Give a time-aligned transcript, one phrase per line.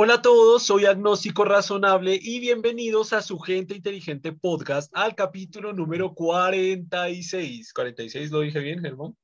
[0.00, 5.72] Hola a todos, soy Agnóstico Razonable y bienvenidos a su Gente Inteligente Podcast al capítulo
[5.72, 7.72] número 46.
[7.72, 9.16] 46, ¿lo dije bien, Germán?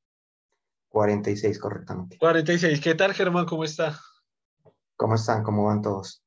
[0.88, 2.18] 46, correctamente.
[2.18, 3.46] 46, ¿qué tal, Germán?
[3.46, 4.00] ¿Cómo está?
[4.96, 5.44] ¿Cómo están?
[5.44, 6.23] ¿Cómo van todos?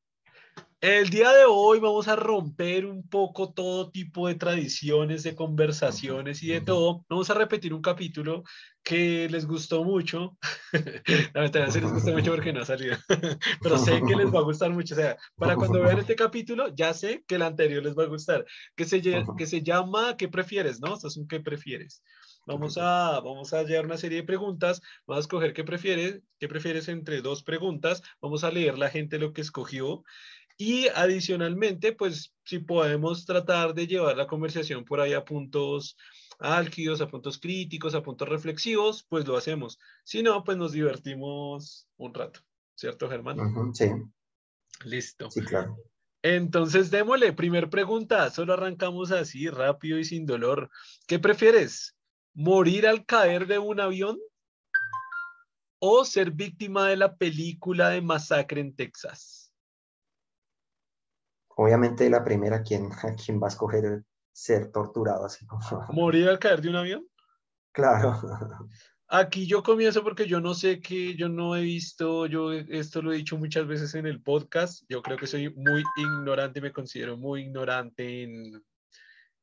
[0.80, 6.44] El día de hoy vamos a romper un poco todo tipo de tradiciones, de conversaciones
[6.44, 7.04] y de todo.
[7.10, 8.44] Vamos a repetir un capítulo
[8.84, 10.38] que les gustó mucho.
[11.34, 12.96] La verdad, se les gustó mucho porque no ha salido.
[13.64, 14.94] Pero sé que les va a gustar mucho.
[14.94, 18.08] O sea, para cuando vean este capítulo, ya sé que el anterior les va a
[18.08, 18.46] gustar.
[18.76, 20.80] Que se, que se llama ¿Qué prefieres?
[20.80, 20.94] ¿No?
[20.94, 22.04] Esto es un ¿Qué prefieres?
[22.46, 24.82] Vamos a, vamos a llevar una serie de preguntas.
[25.06, 28.04] Vamos a escoger qué prefieres, qué prefieres entre dos preguntas.
[28.22, 30.04] Vamos a leer la gente lo que escogió.
[30.58, 35.96] Y adicionalmente, pues si podemos tratar de llevar la conversación por ahí a puntos
[36.40, 39.80] álgidos, a puntos críticos, a puntos reflexivos, pues lo hacemos.
[40.04, 42.42] Si no, pues nos divertimos un rato,
[42.76, 43.38] ¿cierto, Germán?
[43.74, 43.86] sí.
[44.84, 45.30] Listo.
[45.32, 45.78] Sí, claro.
[46.22, 50.70] Entonces, démosle, primer pregunta, solo arrancamos así, rápido y sin dolor.
[51.08, 51.96] ¿Qué prefieres?
[52.34, 54.20] ¿Morir al caer de un avión
[55.80, 59.47] o ser víctima de la película de Masacre en Texas?
[61.60, 62.90] Obviamente la primera, ¿quién,
[63.26, 65.62] quién va a escoger ser torturado así como...
[65.92, 67.08] ¿Morir al caer de un avión?
[67.72, 68.20] Claro.
[69.08, 73.12] Aquí yo comienzo porque yo no sé que yo no he visto, yo esto lo
[73.12, 77.18] he dicho muchas veces en el podcast, yo creo que soy muy ignorante, me considero
[77.18, 78.64] muy ignorante en,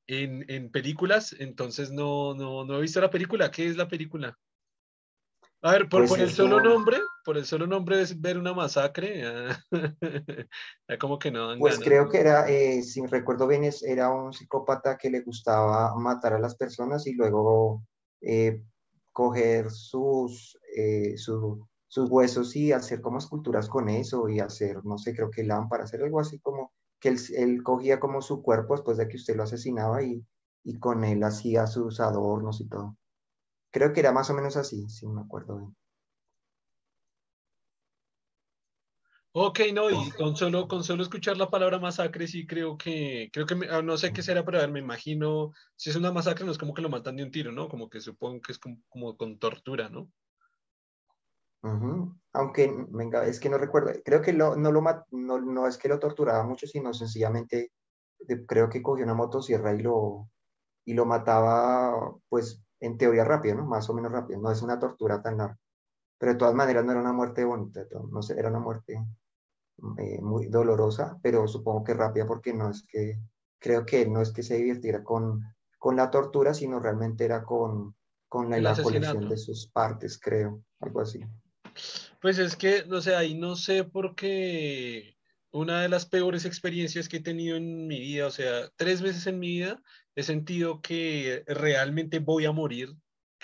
[0.06, 3.50] en, en películas, entonces no, no, no he visto la película.
[3.50, 4.38] ¿Qué es la película?
[5.64, 9.24] A ver, por, pues el solo nombre, por el solo nombre es ver una masacre,
[10.88, 11.56] ya, como que no.
[11.58, 16.34] pues creo que era, eh, si recuerdo bien, era un psicópata que le gustaba matar
[16.34, 17.82] a las personas y luego
[18.20, 18.62] eh,
[19.10, 25.14] coger sus, eh, sus huesos y hacer como esculturas con eso y hacer, no sé,
[25.14, 28.98] creo que lámpara, hacer algo así como que él, él cogía como su cuerpo después
[28.98, 30.26] de que usted lo asesinaba y,
[30.62, 32.98] y con él hacía sus adornos y todo.
[33.74, 35.76] Creo que era más o menos así, si me acuerdo bien.
[39.32, 43.46] Ok, no, y con solo, con solo escuchar la palabra masacre, sí creo que, creo
[43.46, 46.46] que, ah, no sé qué será, pero a ver, me imagino, si es una masacre
[46.46, 47.68] no es como que lo matan de un tiro, ¿no?
[47.68, 50.08] Como que supongo que es como, con tortura, ¿no?
[52.32, 55.98] Aunque, venga, es que no recuerdo, creo que no, lo, no, no es que lo
[55.98, 57.72] torturaba mucho, sino sencillamente
[58.46, 60.30] creo que cogió una motosierra y lo,
[60.84, 63.66] y lo mataba, pues, en teoría rápido, ¿no?
[63.66, 65.58] Más o menos rápido, no es una tortura tan larga.
[66.18, 69.04] Pero de todas maneras no era una muerte bonita, no sé, era una muerte
[69.98, 73.18] eh, muy dolorosa, pero supongo que rápida porque no es que,
[73.58, 75.42] creo que no es que se divirtiera con,
[75.78, 77.94] con la tortura, sino realmente era con,
[78.28, 81.20] con la, la colección de sus partes, creo, algo así.
[82.20, 85.16] Pues es que, no sé, ahí no sé por qué
[85.50, 89.26] una de las peores experiencias que he tenido en mi vida, o sea, tres veces
[89.26, 89.82] en mi vida
[90.16, 92.94] he sentido que realmente voy a morir,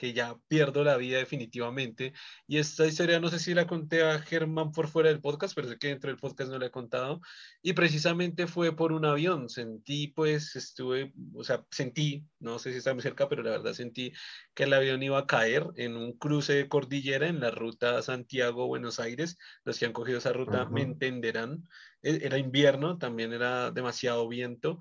[0.00, 2.14] que ya pierdo la vida definitivamente.
[2.46, 5.68] Y esta historia no sé si la conté a Germán por fuera del podcast, pero
[5.68, 7.20] sé que dentro del podcast no la he contado.
[7.60, 9.50] Y precisamente fue por un avión.
[9.50, 13.74] Sentí, pues, estuve, o sea, sentí, no sé si está muy cerca, pero la verdad
[13.74, 14.14] sentí
[14.54, 19.00] que el avión iba a caer en un cruce de cordillera en la ruta Santiago-Buenos
[19.00, 19.36] Aires.
[19.64, 21.68] Los que han cogido esa ruta me entenderán.
[22.00, 24.80] E, era invierno, también era demasiado viento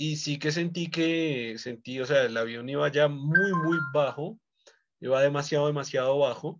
[0.00, 4.40] y sí que sentí que, sentí, o sea, el avión iba ya muy, muy bajo,
[4.98, 6.58] iba demasiado, demasiado bajo,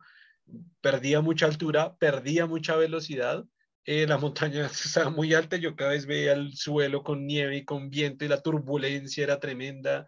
[0.83, 3.47] perdía mucha altura, perdía mucha velocidad,
[3.87, 7.65] eh, la montaña estaba muy alta, yo cada vez veía el suelo con nieve y
[7.65, 10.05] con viento y la turbulencia era tremenda,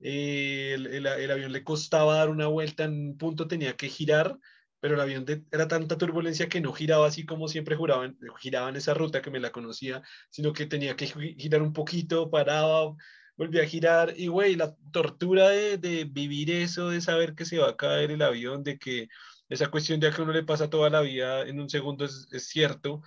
[0.00, 3.90] eh, el, el, el, avión le costaba dar una vuelta, en un punto tenía que
[3.90, 4.36] girar
[4.82, 8.74] pero el avión era tanta turbulencia que no giraba así como siempre juraban, giraba en
[8.74, 12.96] esa ruta que me la conocía, sino que tenía que girar un poquito, paraba,
[13.36, 17.58] volvía a girar, y güey, la tortura de, de, vivir eso, de saber que se
[17.58, 19.08] va a caer el avión, de que
[19.48, 22.48] esa cuestión de que uno le pasa toda la vida en un segundo es, es
[22.48, 23.02] cierto,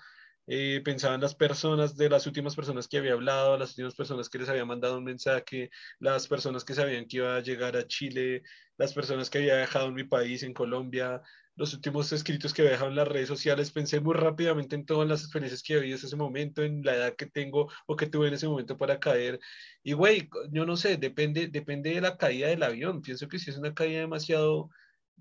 [0.48, 4.30] eh, pensaba en las personas, de las últimas personas que había hablado, las últimas personas
[4.30, 7.86] que les había mandado un mensaje, las personas que sabían que iba a llegar a
[7.86, 8.44] Chile,
[8.78, 11.22] las personas que había dejado en mi país, en Colombia,
[11.56, 15.22] los últimos escritos que dejado en las redes sociales, pensé muy rápidamente en todas las
[15.22, 18.34] experiencias que había en ese momento, en la edad que tengo o que tuve en
[18.34, 19.40] ese momento para caer.
[19.84, 23.02] Y güey, yo no sé, depende, depende de la caída del avión.
[23.02, 24.70] Pienso que si es una caída demasiado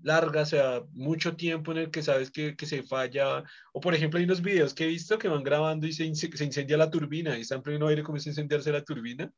[0.03, 3.43] larga, o sea, mucho tiempo en el que sabes que, que, se falla,
[3.73, 6.43] o por ejemplo hay unos videos que he visto que van grabando y se, se
[6.45, 9.31] incendia la turbina y está en pleno aire comienza a incendiarse la turbina,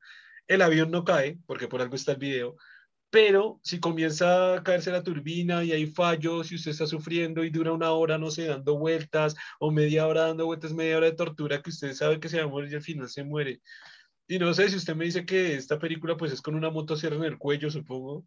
[0.48, 2.58] el avión no cae, porque por algo está el video,
[3.09, 7.50] pero si comienza a caerse la turbina y hay fallos y usted está sufriendo y
[7.50, 11.15] dura una hora, no sé, dando vueltas o media hora dando vueltas, media hora de
[11.15, 13.62] tortura que usted sabe que se va a morir y al final se muere.
[14.27, 17.15] Y no sé si usted me dice que esta película pues es con una motosierra
[17.15, 18.25] en el cuello, supongo.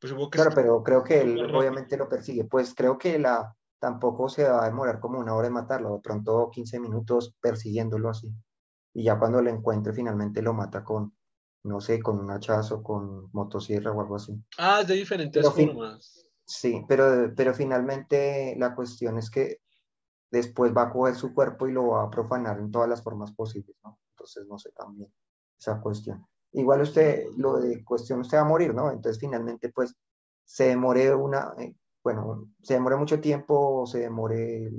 [0.00, 2.44] Pues supongo que claro, pero creo que él obviamente lo persigue.
[2.44, 6.00] Pues creo que la tampoco se va a demorar como una hora en matarlo, de
[6.00, 8.32] pronto 15 minutos persiguiéndolo así.
[8.92, 11.14] Y ya cuando lo encuentre finalmente lo mata con,
[11.62, 14.34] no sé, con un hachazo, con motosierra o algo así.
[14.58, 16.26] Ah, de diferentes formas.
[16.44, 19.60] Sí, pero, pero finalmente la cuestión es que
[20.30, 23.32] después va a coger su cuerpo y lo va a profanar en todas las formas
[23.32, 23.98] posibles, ¿no?
[24.12, 25.12] Entonces, no sé también
[25.58, 26.26] esa cuestión.
[26.52, 28.90] Igual usted, lo de cuestión, usted va a morir, ¿no?
[28.90, 29.94] Entonces, finalmente, pues,
[30.44, 34.72] se demore una, eh, bueno, se demore mucho tiempo, se demore,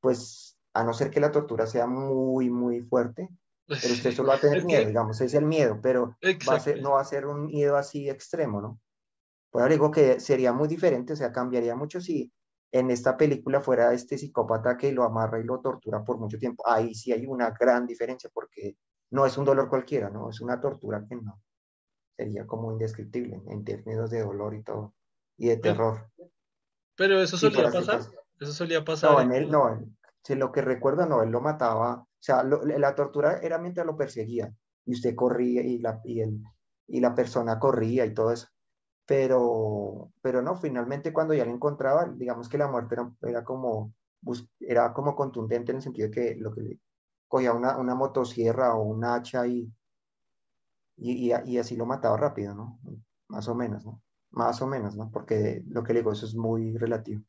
[0.00, 3.28] pues, a no ser que la tortura sea muy, muy fuerte,
[3.70, 6.16] pero usted solo va a tener miedo, digamos, es el miedo, pero
[6.48, 8.80] va a ser, no va a ser un miedo así extremo, ¿no?
[9.50, 12.32] Por ahora digo que sería muy diferente, o sea, cambiaría mucho si
[12.72, 16.62] en esta película fuera este psicópata que lo amarra y lo tortura por mucho tiempo.
[16.68, 18.76] Ahí sí hay una gran diferencia porque
[19.10, 20.30] no es un dolor cualquiera, ¿no?
[20.30, 21.42] Es una tortura que no.
[22.16, 24.94] Sería como indescriptible en términos de dolor y todo,
[25.36, 26.10] y de terror.
[26.96, 28.02] Pero eso solía pasar.
[28.38, 29.12] Eso solía pasar.
[29.12, 29.80] No, en él, no,
[30.22, 33.96] si lo que recuerdo, no, él lo mataba o sea, la tortura era mientras lo
[33.96, 34.52] perseguía
[34.84, 36.22] y usted corría y la, y,
[36.86, 38.48] y la persona corría y todo eso.
[39.06, 43.94] Pero, pero no, finalmente cuando ya lo encontraba, digamos que la muerte era, era como,
[44.60, 46.78] era como contundente en el sentido de que lo que
[47.26, 49.72] cogía una, una motosierra o un hacha y,
[50.96, 52.78] y, y, así lo mataba rápido, ¿no?
[53.28, 54.02] Más o menos, ¿no?
[54.30, 55.10] Más o menos, ¿no?
[55.10, 57.22] Porque lo que le digo, eso es muy relativo.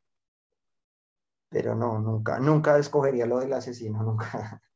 [1.48, 4.60] Pero no, nunca, nunca escogería lo del asesino, nunca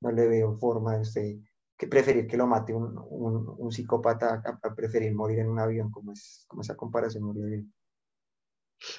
[0.00, 1.36] no le veo forma de usted
[1.80, 6.12] que preferir que lo mate un, un, psicópata a, preferir morir en un avión, como,
[6.12, 7.64] es, como esa comparación morir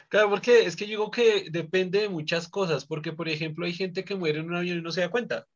[0.10, 3.74] Claro, porque es que yo digo que depende de muchas cosas, porque por ejemplo hay
[3.74, 5.48] gente que muere en un avión y no se da cuenta.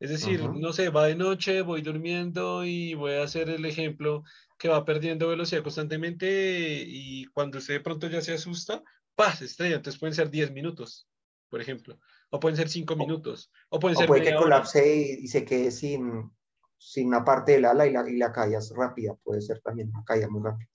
[0.00, 4.24] Es decir, no sé, va de noche, voy durmiendo y voy a hacer el ejemplo
[4.58, 8.82] que va perdiendo velocidad constantemente y cuando usted de pronto ya se asusta,
[9.14, 9.42] ¡paz!
[9.42, 9.76] estrella.
[9.76, 11.06] Entonces pueden ser 10 minutos,
[11.48, 12.00] por ejemplo
[12.32, 16.32] o pueden ser cinco minutos, o pueden ser puede que colapse y, se quede sin,
[16.78, 19.90] sin una parte del ala y la, y la caída es rápida, puede ser también
[19.90, 20.68] una caída muy rápida.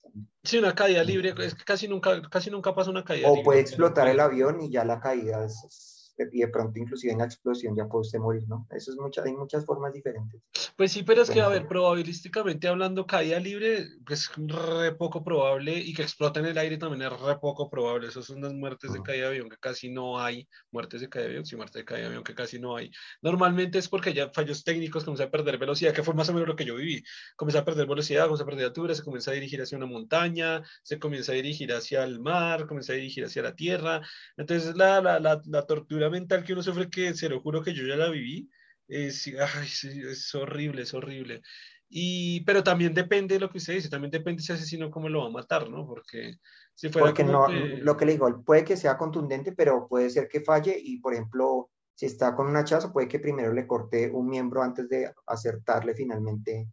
[0.44, 3.60] Sí, una caída libre, es que casi nunca, casi nunca pasa una caída o puede
[3.60, 5.97] explotar el avión y ya la caída es,
[6.32, 8.66] y de pronto inclusive en la explosión ya puede usted morir, ¿no?
[8.70, 10.40] Eso es mucha, hay muchas formas diferentes.
[10.76, 15.76] Pues sí, pero es que, a ver, probabilísticamente hablando, caída libre es re poco probable
[15.76, 18.08] y que explote en el aire también es re poco probable.
[18.08, 21.26] Esas son las muertes de caída de avión que casi no hay, muertes de caída
[21.26, 22.90] de avión, sí, muertes de caída de avión que casi no hay.
[23.22, 26.48] Normalmente es porque ya fallos técnicos, comienza a perder velocidad, que fue más o menos
[26.48, 27.02] lo que yo viví.
[27.36, 30.62] Comienza a perder velocidad, comienza a perder altura, se comienza a dirigir hacia una montaña,
[30.82, 34.00] se comienza a dirigir hacia el mar, comienza a dirigir hacia la tierra.
[34.36, 37.74] Entonces la, la, la, la tortura mental que uno sufre, que se lo juro que
[37.74, 38.50] yo ya la viví,
[38.86, 41.42] es, es horrible, es horrible.
[41.90, 45.20] Y, pero también depende de lo que usted dice, también depende ese asesino cómo lo
[45.20, 45.86] va a matar, ¿no?
[45.86, 46.36] Porque
[46.74, 50.28] si fuera Porque no, lo que le digo, puede que sea contundente, pero puede ser
[50.28, 54.10] que falle y, por ejemplo, si está con un hachazo, puede que primero le corte
[54.10, 56.68] un miembro antes de acertarle finalmente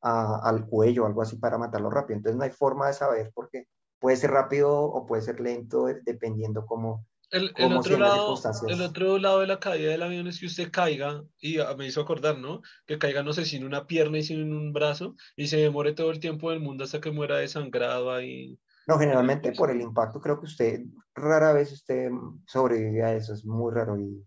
[0.00, 2.18] al cuello o algo así para matarlo rápido.
[2.18, 3.66] Entonces no hay forma de saber porque
[3.98, 8.34] puede ser rápido o puede ser lento dependiendo cómo, el, el, otro lado,
[8.68, 12.00] el otro lado de la caída del avión es que usted caiga, y me hizo
[12.00, 12.62] acordar, ¿no?
[12.86, 16.10] Que caiga, no sé, sin una pierna y sin un brazo, y se demore todo
[16.10, 18.58] el tiempo del mundo hasta que muera desangrado ahí.
[18.86, 20.80] No, generalmente por el impacto, creo que usted,
[21.14, 22.10] rara vez usted
[22.46, 23.98] sobrevive a eso, es muy raro.
[23.98, 24.24] Y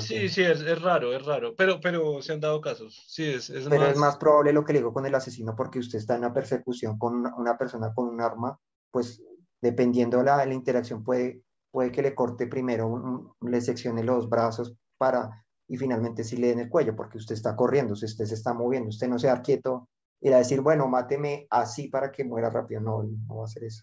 [0.00, 3.50] sí, sí, es, es, raro, es raro, pero, pero se han dado casos, sí, es,
[3.50, 6.14] es Pero es más probable lo que le digo con el asesino, porque usted está
[6.14, 8.58] en una persecución con una persona con un arma,
[8.90, 9.22] pues
[9.60, 11.42] dependiendo de la, la interacción puede
[11.74, 16.60] puede que le corte primero, le seccione los brazos para, y finalmente sí le den
[16.60, 19.42] el cuello, porque usted está corriendo, si usted se está moviendo, usted no se da
[19.42, 19.88] quieto,
[20.20, 23.64] y a decir, bueno, máteme así para que muera rápido, no, no va a hacer
[23.64, 23.82] eso.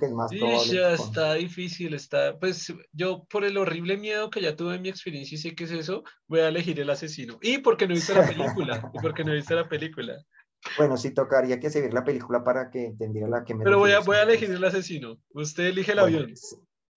[0.00, 0.74] que es más probable.
[0.74, 4.88] Ya está difícil, está, pues yo por el horrible miedo que ya tuve en mi
[4.88, 7.38] experiencia y sé que es eso, voy a elegir el asesino.
[7.42, 10.14] Y porque no he visto la película, y porque no he visto la película.
[10.76, 13.62] Bueno, sí tocaría que seguir la película para que entendiera la que me...
[13.62, 15.20] Pero voy a, voy a elegir el asesino.
[15.30, 16.34] Usted elige el avión.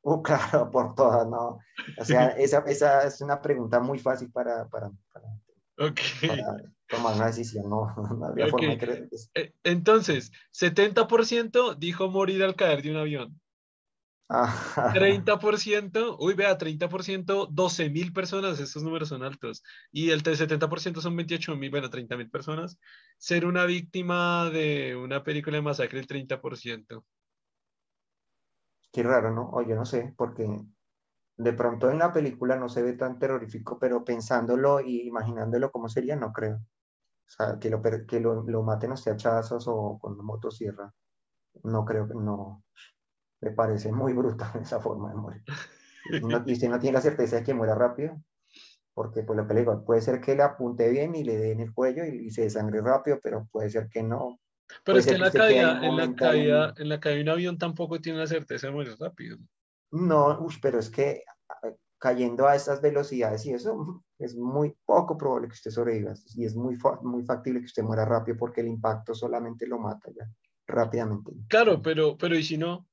[0.01, 1.59] Uh, claro, por todas, ¿no?
[1.97, 5.27] O sea, esa, esa, es una pregunta muy fácil para, para, para,
[6.87, 7.93] tomar una decisión, ¿no?
[8.19, 13.41] no había forma de eh, Entonces, 70% dijo morir al caer de un avión.
[14.33, 19.61] Ah, 30%, uy, vea, 30%, 12 mil personas, estos números son altos.
[19.91, 22.79] Y el 70% son 28 mil, bueno, 30 mil personas.
[23.17, 27.03] Ser una víctima de una película de masacre, el 30%.
[28.91, 29.49] Qué raro, ¿no?
[29.51, 30.47] O yo no sé, porque
[31.37, 35.89] de pronto en la película no se ve tan terrorífico, pero pensándolo y imaginándolo cómo
[35.89, 36.55] sería, no creo.
[36.57, 40.93] O sea, que lo, que lo, maten a hachazos o con motosierra,
[41.63, 42.63] no creo que no.
[43.41, 45.43] Me parece muy brutal esa forma de morir.
[46.11, 48.21] Y, usted no tiene la certeza de que muera rápido,
[48.93, 51.61] porque por lo que le puede ser que le apunte bien y le dé en
[51.61, 54.39] el cuello y, y se desangre rápido, pero puede ser que no.
[54.83, 57.21] Pero es que ser en que la caída, en la caída, en la caída de
[57.23, 59.37] un avión tampoco tiene la certeza de morir rápido.
[59.91, 61.23] No, pero es que
[61.97, 66.55] cayendo a estas velocidades y eso es muy poco probable que usted sobreviva y es
[66.55, 70.27] muy, muy factible que usted muera rápido porque el impacto solamente lo mata ya
[70.67, 71.31] rápidamente.
[71.47, 72.87] Claro, pero, pero ¿y si no?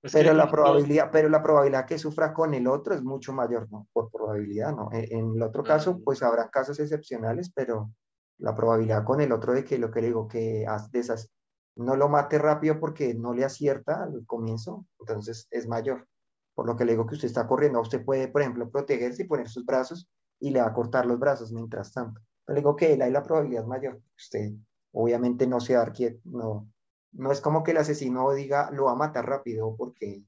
[0.00, 3.02] Es Pero que la no- probabilidad, pero la probabilidad que sufra con el otro es
[3.02, 3.88] mucho mayor, ¿no?
[3.92, 4.90] Por probabilidad, ¿no?
[4.92, 7.90] En, en el otro caso, pues habrá casos excepcionales, pero
[8.38, 10.66] la probabilidad con el otro de que lo que le digo, que
[11.76, 16.06] no lo mate rápido porque no le acierta al comienzo, entonces es mayor.
[16.54, 19.26] Por lo que le digo que usted está corriendo, usted puede, por ejemplo, protegerse y
[19.26, 20.08] poner sus brazos
[20.40, 22.20] y le va a cortar los brazos mientras tanto.
[22.48, 24.00] Le digo que ahí la probabilidad mayor.
[24.16, 24.52] Usted
[24.92, 26.68] obviamente no se va a dar quieto, no,
[27.12, 30.24] no es como que el asesino diga lo va a matar rápido porque,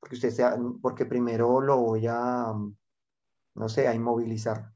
[0.00, 2.52] porque usted sea, porque primero lo voy a,
[3.54, 4.71] no sé, a inmovilizar.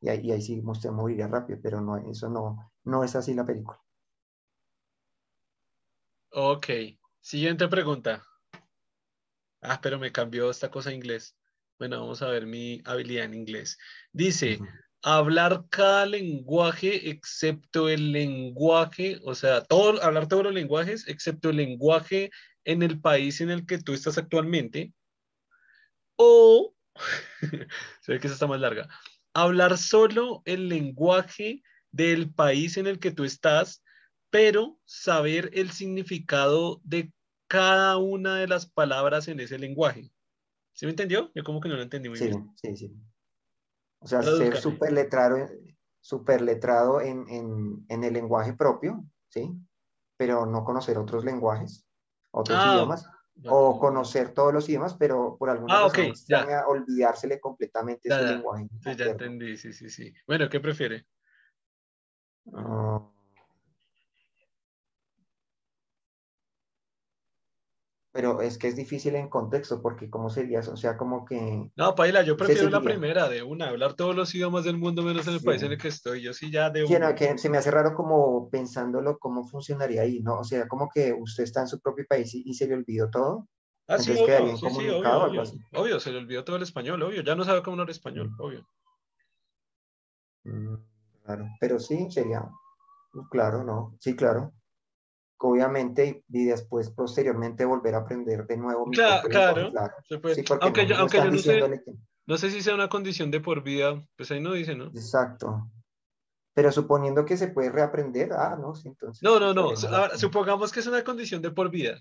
[0.00, 3.78] Y ahí, sí usted moriría rápido, pero no, eso no, no es así la película.
[6.32, 6.66] Ok,
[7.20, 8.24] siguiente pregunta.
[9.60, 11.36] Ah, pero me cambió esta cosa a inglés.
[11.78, 13.78] Bueno, vamos a ver mi habilidad en inglés.
[14.12, 14.58] Dice,
[15.02, 21.56] hablar cada lenguaje excepto el lenguaje, o sea, todo, hablar todos los lenguajes excepto el
[21.56, 22.30] lenguaje
[22.64, 24.92] en el país en el que tú estás actualmente.
[26.16, 26.74] O,
[28.02, 28.88] se ve que esa está más larga,
[29.34, 33.82] hablar solo el lenguaje del país en el que tú estás,
[34.30, 37.12] pero saber el significado de
[37.48, 40.12] cada una de las palabras en ese lenguaje.
[40.72, 41.30] ¿Sí me entendió?
[41.34, 42.50] Yo como que no lo entendí muy Sí, bien.
[42.56, 42.96] sí, sí.
[43.98, 45.36] O sea, ser súper letrado,
[46.00, 49.52] súper letrado en, en, en el lenguaje propio, ¿sí?
[50.16, 51.86] Pero no conocer otros lenguajes,
[52.30, 53.06] otros Ah, idiomas,
[53.46, 56.64] o conocer todos los idiomas, pero por alguna Ah, razón ok, ya.
[56.66, 58.34] olvidársele completamente Ya, su ya.
[58.34, 58.68] lenguaje.
[58.82, 60.14] Sí, ya entendí, sí, sí, sí.
[60.26, 61.06] Bueno, ¿qué prefiere?
[62.54, 63.10] Ah,
[68.20, 70.74] pero es que es difícil en contexto, porque ¿cómo sería eso?
[70.74, 74.34] O sea, como que No, Paila, yo prefiero la primera de una, hablar todos los
[74.34, 75.46] idiomas del mundo menos en el Sí.
[75.46, 76.20] país en el que estoy.
[76.20, 77.14] Yo sí ya de Sí, no, una.
[77.14, 80.40] que se me hace raro como pensándolo cómo funcionaría ahí, ¿no?
[80.40, 83.08] O sea, como que usted está en su propio país y, y se le olvidó
[83.08, 83.48] todo,
[83.88, 85.42] Ah, sí, entonces obvio, sí, sí, obvio, obvio.
[85.72, 87.22] Obvio, se le olvidó todo el español, obvio.
[87.22, 88.40] Ya no sabe cómo hablar español, Mm.
[88.42, 88.66] obvio.
[90.44, 90.74] Mm,
[91.24, 92.46] Claro, pero sí, sería,
[93.30, 93.96] claro, ¿no?
[93.98, 94.52] Sí, claro.
[95.42, 99.28] Obviamente, y, después, posteriormente, volver a aprender de nuevo claro,
[99.70, 99.70] claro.
[100.34, 101.94] Sí, Aunque no, yo, no aunque yo no sé, que...
[102.26, 104.88] no sé si sea una condición de por vida, pues ahí no dice, ¿no?
[104.88, 105.70] Exacto.
[106.52, 109.70] Pero suponiendo que se puede reaprender, ah, no, sí, entonces No, no, no.
[109.88, 111.96] Ahora, supongamos que es una condición de por vida.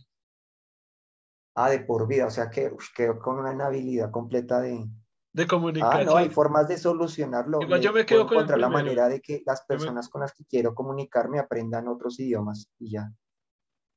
[1.55, 4.85] Ah, de por vida, o sea que uf, quedó con una inhabilidad completa de...
[5.31, 6.05] De Ah, comunicación.
[6.07, 7.61] no, hay formas de solucionarlo.
[7.61, 10.09] Igual yo me puedo quedo con el encontrar la manera de que las me- personas
[10.09, 13.13] con las que quiero comunicarme aprendan otros idiomas y ya.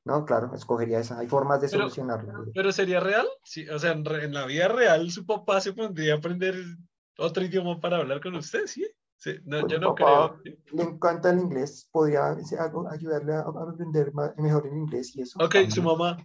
[0.04, 1.18] No, claro, escogería esa.
[1.18, 2.46] Hay formas de Pero- solucionarlo.
[2.54, 5.72] Pero sería real, sí, o sea, en, re- en la vida real su papá se
[5.72, 6.56] pondría a aprender
[7.18, 8.86] otro idioma para hablar con usted, ¿sí?
[9.16, 10.56] Sí, no, Pues yo no papá creo.
[10.72, 15.22] le encanta el inglés, podría algo ayudarle a, a aprender ma- mejor el inglés y
[15.22, 15.38] eso.
[15.38, 15.70] Ok, también.
[15.70, 16.16] su mamá,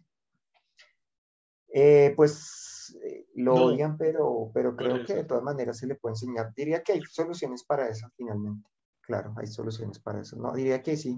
[1.70, 3.66] Eh, pues eh, lo No.
[3.66, 6.54] odian, pero, pero creo que de todas maneras se le puede enseñar.
[6.56, 8.68] Diría que hay soluciones para eso finalmente.
[9.02, 10.36] Claro, hay soluciones para eso.
[10.38, 11.18] No, diría que sí.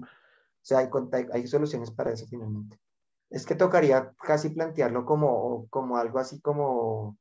[0.62, 0.88] O sea, hay,
[1.32, 2.78] hay, soluciones para eso finalmente.
[3.30, 7.16] Es que tocaría casi plantearlo como, como algo así como,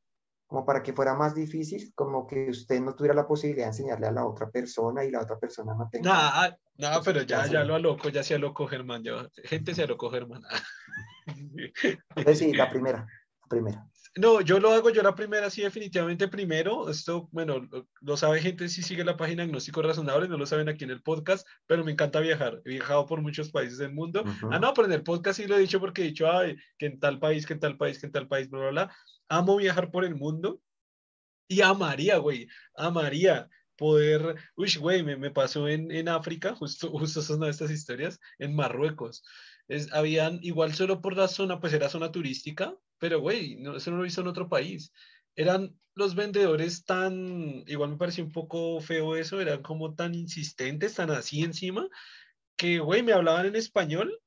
[0.47, 4.07] como para que fuera más difícil, como que usted no tuviera la posibilidad de enseñarle
[4.07, 6.11] a la otra persona y la otra persona no tenga.
[6.11, 9.83] nah, nah, Pues, pero ya, ya lo aloco, ya se alocó Germán, ya, gente se
[9.83, 10.41] alocó Germán.
[11.27, 12.99] Entonces sí, la primera,
[13.41, 13.88] la primera.
[14.15, 16.89] No, yo lo hago yo la primera, sí, definitivamente primero.
[16.89, 20.67] Esto, bueno, lo, lo sabe gente si sigue la página Agnósticos Razonables, no lo saben
[20.67, 22.61] aquí en el podcast, pero me encanta viajar.
[22.65, 24.23] He viajado por muchos países del mundo.
[24.23, 24.49] Ujú.
[24.51, 26.87] Ah, no, pero en el podcast sí lo he dicho porque he dicho, ay, que
[26.87, 28.95] en tal país, que en tal país, que en tal país, bla, bla, bla.
[29.29, 30.61] Amo viajar por el mundo
[31.47, 37.21] y amaría, güey, amaría poder, uy, güey, me, me pasó en, en África, justo, justo
[37.21, 39.23] son estas historias, en Marruecos.
[39.69, 43.91] Es, habían, igual solo por la zona, pues era zona turística, pero güey, no, eso
[43.91, 44.91] no lo hizo en otro país.
[45.35, 50.95] Eran los vendedores tan, igual me pareció un poco feo eso, eran como tan insistentes,
[50.95, 51.87] tan así encima,
[52.57, 54.19] que güey, me hablaban en español,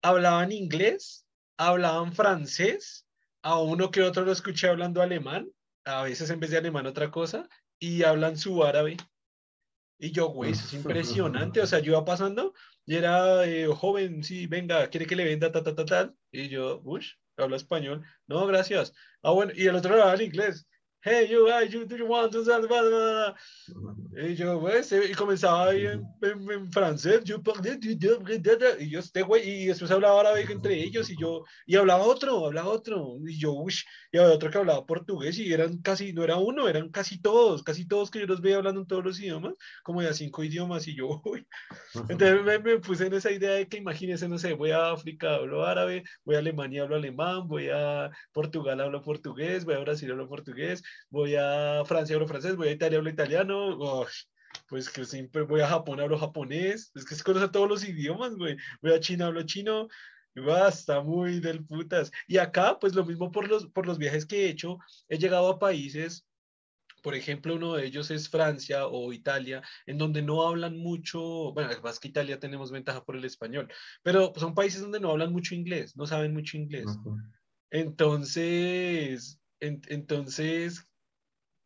[0.00, 1.26] hablaban inglés,
[1.58, 3.04] hablaban francés,
[3.42, 5.50] a uno que otro lo escuché hablando alemán,
[5.84, 7.48] a veces en vez de alemán otra cosa,
[7.80, 8.96] y hablan su árabe.
[9.98, 11.60] Y yo, güey, eso es impresionante.
[11.60, 12.54] O sea, yo iba pasando
[12.86, 16.14] y era eh, joven, sí, venga, quiere que le venda, ta, ta, ta, tal.
[16.30, 17.04] Y yo, uff,
[17.36, 18.04] habla español.
[18.26, 18.92] No, gracias.
[19.22, 20.66] Ah, bueno, y el otro hablaba en inglés
[21.02, 23.34] hey, you, you, do you want to...
[24.20, 27.40] Y yo, pues, y comenzaba ahí en, en, francés, yo,
[27.80, 32.46] y yo, este güey, y después hablaba árabe entre ellos, y yo, y hablaba otro,
[32.46, 33.74] hablaba otro, y yo, uy,
[34.10, 37.62] y había otro que hablaba portugués, y eran casi, no era uno, eran casi todos,
[37.62, 40.42] casi todos que yo los veía hablando en todos los idiomas, como de a cinco
[40.42, 41.46] idiomas, y yo, uy.
[42.08, 45.36] Entonces me, me, puse en esa idea de que imagínense, no sé, voy a África,
[45.36, 50.10] hablo árabe, voy a Alemania, hablo alemán, voy a Portugal, hablo portugués, voy a Brasil,
[50.10, 53.78] hablo portugués, voy a Francia, hablo francés, voy a Italia, hablo italiano,
[54.68, 58.34] pues que siempre voy a Japón, hablo japonés, es que se conoce todos los idiomas,
[58.36, 59.88] güey, voy a China, hablo chino,
[60.34, 62.10] basta, muy del putas.
[62.26, 64.78] Y acá, pues lo mismo por los, por los viajes que he hecho,
[65.08, 66.28] he llegado a países
[67.02, 71.70] por ejemplo, uno de ellos es Francia o Italia, en donde no hablan mucho, bueno,
[71.82, 73.70] más que Italia tenemos ventaja por el español,
[74.02, 76.86] pero son países donde no hablan mucho inglés, no saben mucho inglés.
[77.70, 80.88] Entonces, entonces,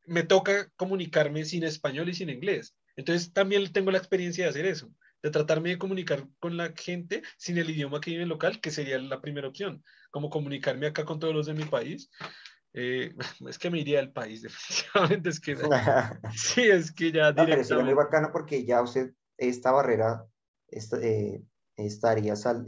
[0.07, 2.75] me toca comunicarme sin español y sin inglés.
[2.97, 7.23] Entonces también tengo la experiencia de hacer eso, de tratarme de comunicar con la gente
[7.37, 11.19] sin el idioma que vive local, que sería la primera opción, como comunicarme acá con
[11.19, 12.11] todos los de mi país.
[12.75, 13.15] Eh,
[13.49, 15.31] es que me iría al país, definitivamente.
[15.31, 15.57] Es que
[16.35, 17.33] sí, es que ya.
[17.33, 20.27] No, pero sería muy bacano porque ya usted esta barrera
[20.69, 21.43] esta, eh,
[21.77, 22.65] estaría, sal,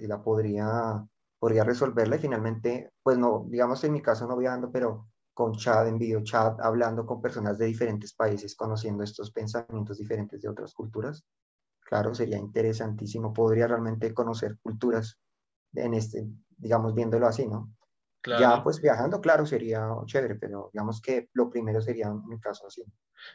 [0.00, 1.06] la podría,
[1.46, 5.86] podría resolverla y finalmente, pues no, digamos en mi caso no viajando, pero con chat,
[5.86, 10.74] en video chat, hablando con personas de diferentes países, conociendo estos pensamientos diferentes de otras
[10.74, 11.24] culturas.
[11.88, 13.32] Claro, sería interesantísimo.
[13.32, 15.20] Podría realmente conocer culturas
[15.74, 16.26] en este,
[16.56, 17.72] digamos, viéndolo así, ¿no?
[18.22, 18.42] Claro.
[18.42, 22.66] Ya pues viajando, claro, sería chévere, pero digamos que lo primero sería en mi caso
[22.66, 22.82] así.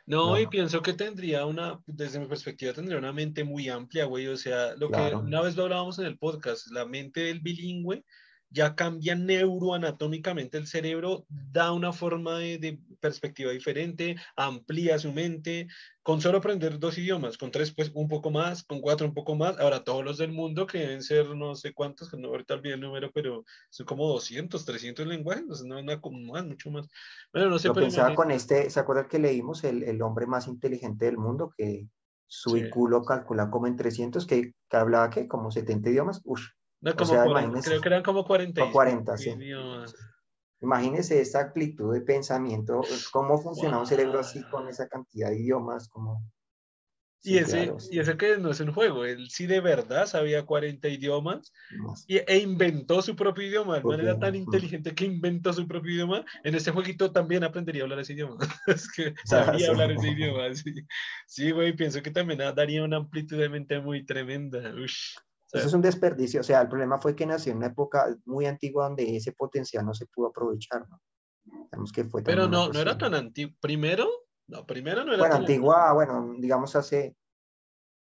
[0.05, 4.27] No, y pienso que tendría una, desde mi perspectiva, tendría una mente muy amplia, güey.
[4.27, 8.03] O sea, lo que una vez lo hablábamos en el podcast, la mente del bilingüe
[8.51, 15.67] ya cambia neuroanatómicamente el cerebro, da una forma de, perspectiva diferente, amplía su mente,
[16.03, 19.35] con solo aprender dos idiomas, con tres pues un poco más, con cuatro un poco
[19.35, 22.75] más, ahora todos los del mundo que deben ser no sé cuántos, no ahorita olvidé
[22.75, 26.87] el número, pero son como 200, 300 lenguajes, no, no, más, mucho más.
[27.31, 27.69] Bueno, no sé.
[27.69, 31.53] Lo pensaba con este, ¿se acuerdan que leímos el, el, hombre más inteligente del mundo
[31.57, 31.87] que
[32.27, 36.21] su IQ lo calcula como en 300, que, que hablaba que como 70 idiomas?
[36.25, 36.41] Uf,
[36.81, 38.71] no, como creo que eran como 40.
[38.71, 39.35] 40, sí.
[40.61, 45.89] Imagínese esa amplitud de pensamiento, cómo funciona un cerebro así con esa cantidad de idiomas,
[45.89, 46.23] como...
[47.23, 50.87] y, ese, y ese que no es un juego, él sí de verdad sabía 40
[50.87, 51.51] idiomas
[52.07, 56.23] y, e inventó su propio idioma, de manera tan inteligente que inventó su propio idioma.
[56.43, 58.37] En este jueguito también aprendería a hablar ese idioma.
[58.67, 60.53] es que sabía hablar ese idioma.
[60.53, 60.73] Sí.
[61.25, 64.75] sí, güey, pienso que también daría una amplitud de mente muy tremenda.
[64.75, 65.15] Ush.
[65.53, 66.41] Eso es un desperdicio.
[66.41, 69.85] O sea, el problema fue que nació en una época muy antigua donde ese potencial
[69.85, 71.01] no se pudo aprovechar, ¿no?
[71.43, 73.55] Digamos que fue Pero no, no era tan antiguo.
[73.59, 74.07] Primero,
[74.47, 77.15] no, primero no era bueno, antigua, bueno, digamos hace,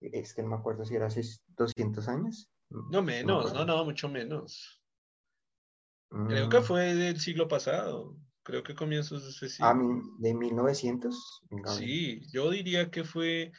[0.01, 1.21] es que no me acuerdo si era hace
[1.55, 2.49] 200 años.
[2.69, 4.81] No menos, no, no, mucho menos.
[6.09, 6.63] Creo que mm.
[6.63, 8.15] fue del siglo pasado.
[8.43, 9.67] Creo que comienzos de ese siglo.
[9.67, 9.77] Ah,
[10.19, 11.41] de 1900.
[11.77, 13.51] Sí, yo diría que fue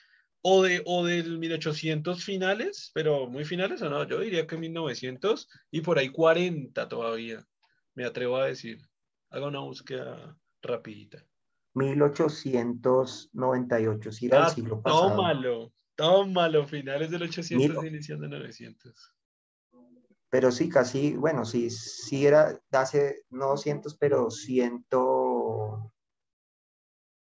[0.43, 5.49] o, de, o del 1800 finales, pero muy finales o no, yo diría que 1900
[5.71, 7.45] y por ahí 40 todavía,
[7.95, 8.79] me atrevo a decir.
[9.31, 11.23] Haga una búsqueda rapidita.
[11.75, 15.11] 1898, si era el ah, siglo pasado.
[15.11, 19.13] Tómalo, tómalo, finales del 800, iniciando 900.
[20.31, 24.87] Pero sí, casi, bueno, sí, sí era hace, no 200, pero 100,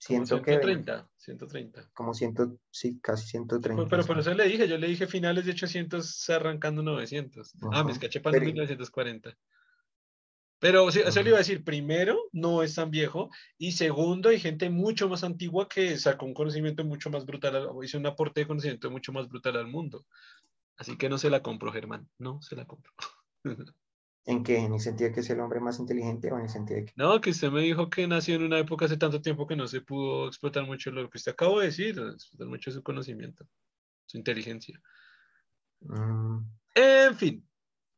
[0.06, 1.90] 130, 130.
[1.94, 3.88] Como 100, sí, casi 130.
[3.90, 7.54] Pero, por eso le dije, yo le dije finales de 800 arrancando 900.
[7.72, 9.36] Ah, me escaché para 1940.
[10.60, 14.70] Pero eso le iba a decir, primero, no es tan viejo, y segundo, hay gente
[14.70, 18.90] mucho más antigua que sacó un conocimiento mucho más brutal, hizo un aporte de conocimiento
[18.90, 20.06] mucho más brutal al mundo.
[20.78, 22.94] Así que no se la compro, Germán, no se la compro.
[24.28, 24.58] ¿En qué?
[24.58, 26.86] ¿En el sentido de que es el hombre más inteligente o en el sentido de
[26.86, 26.94] que...
[26.96, 29.68] No, que usted me dijo que nació en una época hace tanto tiempo que no
[29.68, 33.46] se pudo explotar mucho lo que usted acabó de decir, explotar mucho su conocimiento,
[34.08, 34.82] su inteligencia.
[35.82, 36.40] Mm.
[36.74, 37.48] En fin,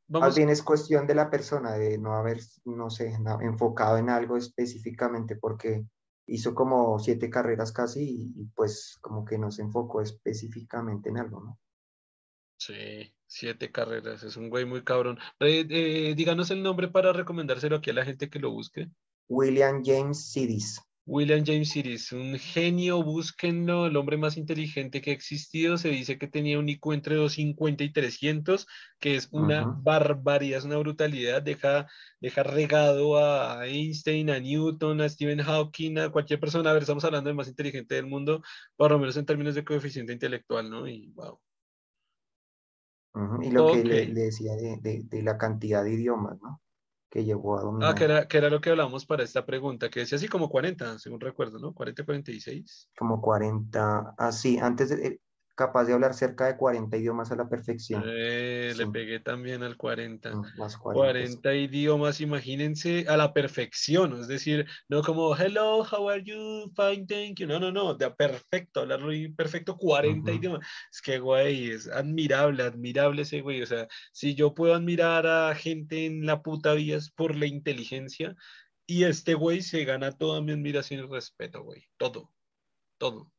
[0.10, 4.36] Más bien es cuestión de la persona, de no haber, no sé, enfocado en algo
[4.36, 5.86] específicamente, porque
[6.28, 11.42] hizo como siete carreras casi y, pues como que no se enfocó específicamente en algo,
[11.42, 11.60] ¿no?
[12.58, 15.20] Sí, siete carreras, es un güey muy cabrón.
[15.40, 18.90] Eh, díganos el nombre para recomendárselo aquí a la gente que lo busque.
[19.30, 20.82] William James Sidis.
[21.08, 25.78] William James Iris, un genio, búsquenlo, el hombre más inteligente que ha existido.
[25.78, 28.68] Se dice que tenía un IQ entre 250 y 300,
[29.00, 31.42] que es una barbaridad, es una brutalidad.
[31.42, 31.88] Deja,
[32.20, 36.72] deja regado a Einstein, a Newton, a Stephen Hawking, a cualquier persona.
[36.72, 38.44] A ver, estamos hablando del más inteligente del mundo,
[38.76, 40.90] por lo menos en términos de coeficiente intelectual, ¿no?
[40.90, 41.40] Y wow.
[43.42, 46.62] Y lo que le, decía de, de la cantidad de idiomas, ¿no?
[47.10, 47.92] que llegó a dominar.
[47.92, 50.50] Ah, que era, que era lo que hablamos para esta pregunta, que decía así como
[50.50, 51.74] 40, según recuerdo, ¿no?
[51.74, 52.90] 40, 46.
[52.98, 55.20] Como 40, así, antes de,
[55.58, 58.04] capaz de hablar cerca de 40 idiomas a la perfección.
[58.06, 60.32] Eh, le pegué también al 40.
[60.84, 64.20] 40, idiomas, imagínense, a la perfección.
[64.22, 67.48] Es decir, no como, hello, how are you, fine, thank you.
[67.48, 70.66] No, no, no, de perfecto, hablarlo perfecto, 40 idiomas.
[70.92, 73.64] Es que, güey, es admirable, admirable ese güey.
[73.64, 77.48] O sea, si yo puedo admirar a gente en la puta vida es por la
[77.48, 78.36] inteligencia.
[78.86, 81.90] Y este güey se gana toda mi admiración y respeto, güey.
[81.98, 82.32] Todo,
[82.98, 83.32] todo.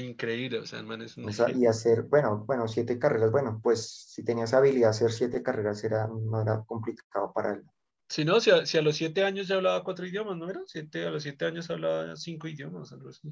[0.00, 1.30] Increíble, o sea, el man es un...
[1.54, 6.08] y hacer, bueno, bueno, siete carreras, bueno, pues si tenías habilidad hacer siete carreras era,
[6.08, 7.62] no era complicado para él.
[8.08, 10.60] Si no, si a, si a los siete años ya hablaba cuatro idiomas, ¿no era?
[10.66, 13.30] Siete, a los siete años hablaba cinco idiomas, algo así.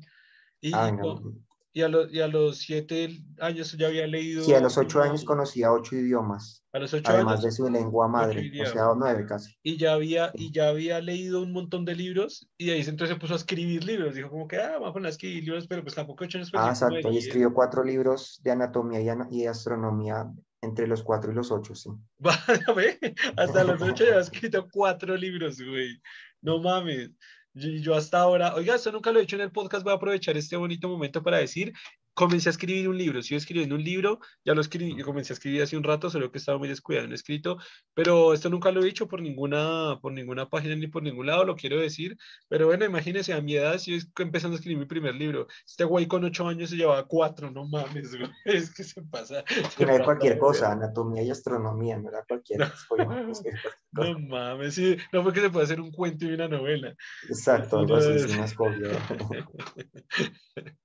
[0.61, 4.45] Y, ah, y a, los, y a los siete años ya había leído.
[4.45, 6.63] Sí, a los ocho años conocía ocho idiomas.
[6.73, 9.55] A los ocho además de su lengua madre, o sea, nueve casi.
[9.63, 13.21] Y ya, había, y ya había leído un montón de libros y ahí entonces se
[13.21, 14.15] puso a escribir libros.
[14.15, 16.51] Dijo como que, ah, vamos a poner a escribir libros, pero pues tampoco ocho años.
[16.55, 20.31] Ah, exacto, y escribió cuatro libros de anatomía y, y astronomía
[20.61, 21.91] entre los cuatro y los ocho, sí.
[23.37, 26.01] Hasta los ocho ya ha escrito cuatro libros, güey.
[26.41, 27.11] No mames.
[27.55, 30.37] Yo, hasta ahora, oiga, esto nunca lo he hecho en el podcast, voy a aprovechar
[30.39, 31.75] este bonito momento para decir
[32.15, 35.35] comencé a escribir un libro, sigo escribiendo un libro, ya lo escribí, yo comencé a
[35.35, 37.59] escribir hace un rato, solo que estaba muy descuidado en escrito,
[37.95, 41.45] pero esto nunca lo he dicho por ninguna, por ninguna página ni por ningún lado,
[41.45, 42.17] lo quiero decir,
[42.49, 46.07] pero bueno, imagínense, a mi edad yo empezando a escribir mi primer libro, este güey
[46.07, 48.31] con ocho años se llevaba cuatro, no mames, güey.
[48.45, 49.45] es que se pasa.
[49.79, 52.69] no era cualquier cosa, anatomía y astronomía, no era cualquier no,
[53.93, 56.95] no mames, sí, no fue que se puede hacer un cuento y una novela.
[57.29, 58.55] Exacto, algo así, es más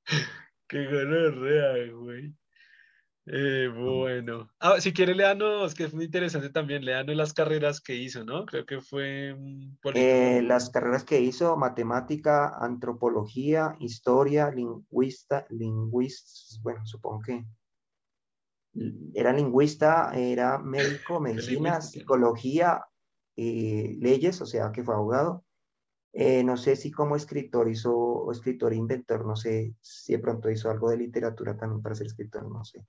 [0.68, 2.34] Qué gonorrea, güey.
[3.30, 7.94] Eh, bueno, ah, si quiere leanos, que es muy interesante también, leanos las carreras que
[7.94, 8.46] hizo, ¿no?
[8.46, 9.36] Creo que fue...
[9.96, 17.46] Eh, las carreras que hizo, matemática, antropología, historia, lingüista, lingüista, bueno, supongo que
[19.14, 22.86] era lingüista, era médico, medicina, psicología,
[23.36, 25.44] eh, leyes, o sea, que fue abogado,
[26.20, 30.50] eh, no sé si como escritor hizo, o escritor inventor, no sé si de pronto
[30.50, 32.84] hizo algo de literatura también para ser escritor, no sé.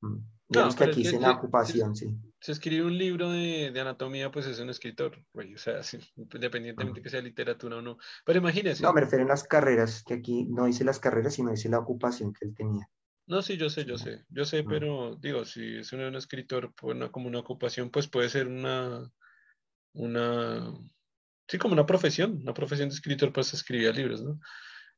[0.00, 0.16] Mm.
[0.48, 2.16] No, que aquí es la ocupación, sí.
[2.40, 5.80] Si escribe un libro de, anatomía, pues es un escritor, o sea,
[6.16, 7.98] independientemente que sea literatura o no.
[8.24, 8.82] Pero imagínese.
[8.82, 11.80] No, me refiero a las carreras, que aquí no hice las carreras, sino hice la
[11.80, 12.88] ocupación que él tenía.
[13.26, 16.96] No, sí, yo sé, yo sé, yo sé, pero digo, si es un, escritor pues,
[17.10, 19.10] como una ocupación, pues puede ser una,
[19.92, 20.74] una,
[21.48, 24.38] sí, como una profesión, una profesión de escritor, pues escribía libros, ¿no?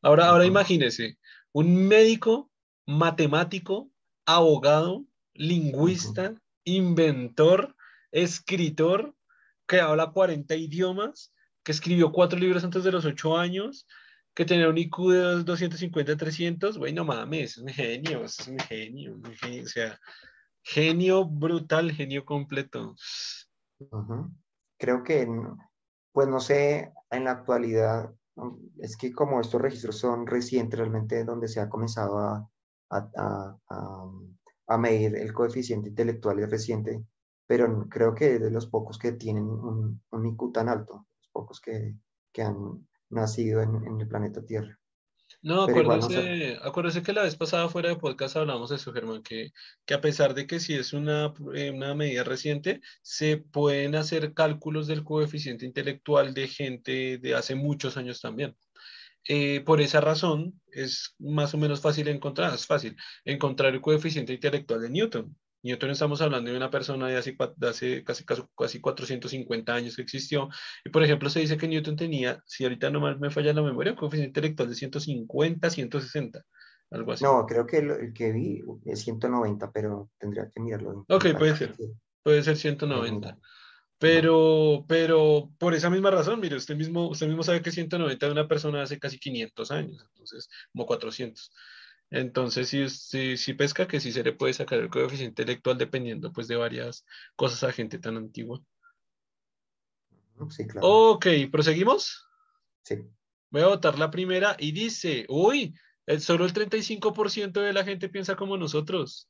[0.03, 1.19] Ahora, ahora imagínese,
[1.53, 2.51] un médico,
[2.87, 3.91] matemático,
[4.27, 5.05] abogado,
[5.35, 7.75] lingüista, inventor,
[8.13, 9.15] escritor,
[9.67, 11.33] que habla 40 idiomas,
[11.65, 13.87] que escribió cuatro libros antes de los ocho años,
[14.35, 18.59] que tenía un IQ de 250, 300, güey, no mames, es un genio, es un
[18.59, 19.99] genio, un genio, o sea,
[20.63, 22.95] genio brutal, genio completo.
[24.79, 25.27] Creo que
[26.17, 28.11] pues no sé, en la actualidad,
[28.79, 32.51] es que como estos registros son recientes realmente donde se ha comenzado a,
[32.89, 33.59] a,
[34.67, 37.05] a, medir el coeficiente intelectual es reciente,
[37.47, 41.61] pero creo que de los pocos que tienen un, un IQ tan alto, los pocos
[41.61, 41.95] que,
[42.33, 44.75] que han nacido en el planeta Tierra.
[45.47, 49.53] No, acuérdese, que la vez pasada fuera de podcast hablamos de eso, Germán, que,
[49.85, 54.35] que a pesar de que si es una, eh, una, medida reciente, se pueden hacer
[54.35, 58.57] cálculos del coeficiente intelectual de gente de hace muchos años también.
[59.29, 64.33] Eh, por esa razón es más o menos fácil encontrar, es fácil encontrar el coeficiente
[64.33, 65.37] intelectual de Newton.
[65.67, 70.49] Newton estamos hablando de una persona de hace, hace casi, casi 450 años que existió.
[70.85, 73.93] Y por ejemplo, se dice que Newton tenía, si ahorita no me falla la memoria,
[73.93, 76.45] un coeficiente intelectual de 150, 160.
[76.91, 77.25] algo así.
[77.25, 81.05] No, creo que el, el que vi es 190, pero tendría que mirarlo.
[81.09, 81.75] Ok, puede ser.
[82.23, 83.39] Puede ser 190.
[83.99, 88.33] Pero, pero por esa misma razón, mire, usted mismo, usted mismo sabe que 190 de
[88.33, 91.51] una persona hace casi 500 años, entonces, como 400.
[92.11, 96.49] Entonces, sí, sí pesca que sí se le puede sacar el coeficiente intelectual dependiendo, pues,
[96.49, 98.63] de varias cosas a gente tan antigua.
[100.51, 100.87] Sí, claro.
[100.87, 102.29] Ok, ¿proseguimos?
[102.83, 102.97] Sí.
[103.51, 105.75] Voy a votar la primera y dice, uy,
[106.07, 109.29] el, solo el 35% de la gente piensa como nosotros.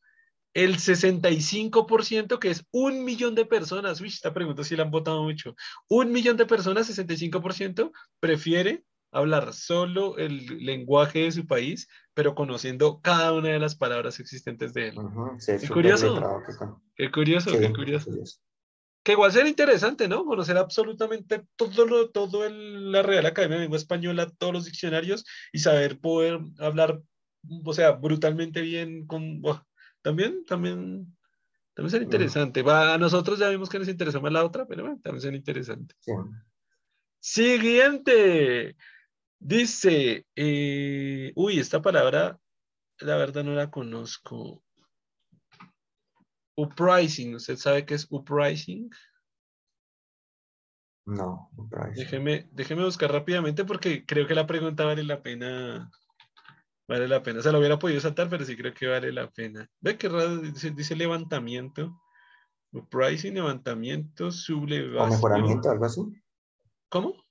[0.52, 5.22] El 65%, que es un millón de personas, uy, esta pregunta sí la han votado
[5.22, 5.54] mucho,
[5.88, 12.98] un millón de personas, 65%, prefiere hablar solo el lenguaje de su país, pero conociendo
[13.02, 14.98] cada una de las palabras existentes de él.
[14.98, 16.14] Ujú, sí, Qué curioso.
[16.14, 16.42] letrado.
[16.96, 18.06] Qué curioso, Sí, qué curioso.
[18.06, 18.40] curioso.
[19.02, 20.24] Que igual sería interesante, ¿no?
[20.24, 25.26] Conocer absolutamente todo lo, todo el- la Real Academia de Lengua Española, todos los diccionarios
[25.52, 27.02] y saber poder hablar,
[27.64, 29.42] o sea, brutalmente bien con...
[30.00, 31.14] también, también,
[31.74, 32.04] también Mm.
[32.04, 32.62] interesante.
[32.62, 35.36] Va, a nosotros ya vimos que nos interesó más la otra, pero bueno, también sería
[35.38, 35.94] interesante.
[36.00, 36.12] Sí.
[37.20, 38.74] Siguiente.
[39.38, 42.38] Dice, eh, uy, esta palabra,
[42.98, 44.62] la verdad no la conozco.
[46.56, 48.90] Uprising, ¿usted sabe qué es uprising?
[51.06, 52.00] No, Price.
[52.00, 55.88] Déjeme, déjeme buscar rápidamente porque creo que la pregunta vale la pena.
[56.88, 57.38] Vale la pena.
[57.38, 59.68] O sea, lo hubiera podido saltar, pero sí creo que vale la pena.
[59.80, 62.00] Ve que raro dice, dice levantamiento.
[62.72, 65.10] Uprising, levantamiento, ¿O sublevación.
[65.10, 66.02] mejoramiento, algo así?
[66.88, 67.25] ¿Cómo?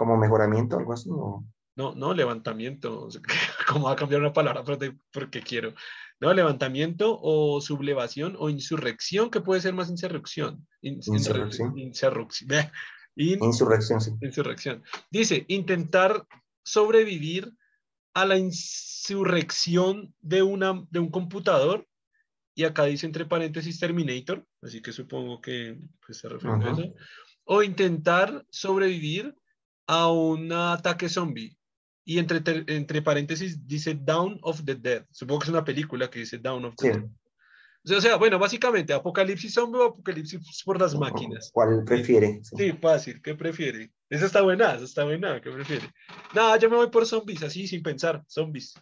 [0.00, 1.10] ¿Como mejoramiento, algo así?
[1.12, 1.44] ¿O?
[1.76, 3.02] No, no, levantamiento.
[3.04, 3.20] O sea,
[3.68, 5.74] ¿Cómo va a cambiar una palabra porque quiero?
[6.20, 10.66] No, levantamiento o sublevación o insurrección, que puede ser más insurrección.
[10.80, 11.76] In- Insurrección.
[11.78, 12.50] insurrección.
[13.14, 14.12] In- Insurrección, sí.
[14.22, 14.82] insurrección.
[15.10, 16.26] Dice, intentar
[16.64, 17.52] sobrevivir
[18.14, 21.86] a la insurrección de, una, de un computador.
[22.54, 26.94] Y acá dice entre paréntesis Terminator, así que supongo que pues, se refiere a eso.
[27.44, 29.34] O intentar sobrevivir
[29.90, 31.56] a un ataque zombie.
[32.04, 35.04] Y entre, entre paréntesis dice Down of the Dead.
[35.10, 36.98] Supongo que es una película que dice Down of the Sí.
[37.00, 37.96] Dead.
[37.96, 41.50] O sea, bueno, básicamente, apocalipsis zombie o apocalipsis por las máquinas.
[41.52, 42.40] ¿Cuál prefiere?
[42.44, 42.56] Sí.
[42.56, 43.90] Sí, fácil, ¿qué prefiere?
[44.08, 45.90] Esa está buena, esa está buena, ¿qué prefiere?
[46.36, 48.74] No, yo me voy por zombies, así sin pensar, zombies.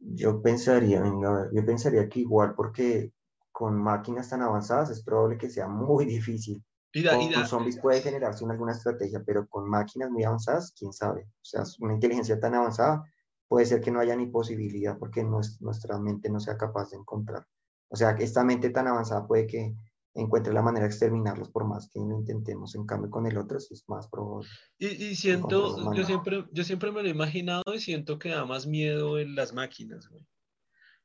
[0.00, 3.12] Yo pensaría, venga, yo pensaría que igual, porque
[3.52, 6.64] con máquinas tan avanzadas es probable que sea muy difícil.
[6.94, 10.72] Y da- y Con zombies puede generarse una- alguna estrategia, pero con máquinas muy avanzadas,
[10.78, 11.22] quién sabe.
[11.22, 13.02] O sea, una inteligencia tan avanzada
[13.48, 16.96] puede ser que no haya ni posibilidad porque nues- nuestra mente no sea capaz de
[16.98, 17.46] encontrar.
[17.88, 19.74] O sea, esta mente tan avanzada puede que
[20.14, 22.74] encuentre la manera de exterminarlos por más que lo intentemos.
[22.76, 24.48] En cambio, con el otro sí es más probable.
[24.78, 28.44] y, y siento, yo siempre, yo siempre me lo he imaginado y siento que da
[28.44, 30.24] más miedo en las máquinas, güey.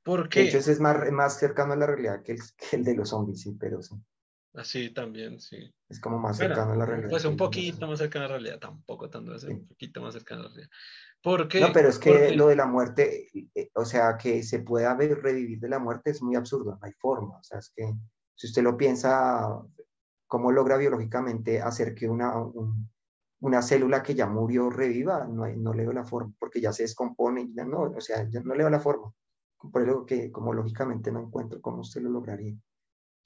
[0.04, 0.42] ¿Por De qué?
[0.44, 3.10] hecho, ese es más, más cercano a la realidad que el, que el de los
[3.10, 3.96] zombies, sí, pero sí.
[4.54, 5.72] Así también, sí.
[5.88, 7.10] Es como más Bueno, cercano a la realidad.
[7.10, 9.48] Pues un poquito más cercano a la realidad, tampoco tanto, es Sí.
[9.48, 10.70] un poquito más cercano a la realidad.
[11.22, 11.60] ¿Por qué?
[11.60, 14.94] No, pero es que Porque- lo de la muerte, eh, o sea, que se pueda
[14.96, 17.38] ver, revivir de la muerte es muy absurdo, no hay forma.
[17.38, 17.94] O sea, es que
[18.36, 19.62] si usted lo piensa,
[20.28, 22.90] ¿cómo logra biológicamente hacer que una, un-
[23.42, 25.26] una célula que ya murió reviva?
[25.28, 28.42] No, no le veo la forma, porque ya se descompone, ya no, o sea, ya
[28.42, 29.14] no le veo la forma.
[29.72, 32.56] Por eso que como lógicamente no encuentro cómo usted lo lograría.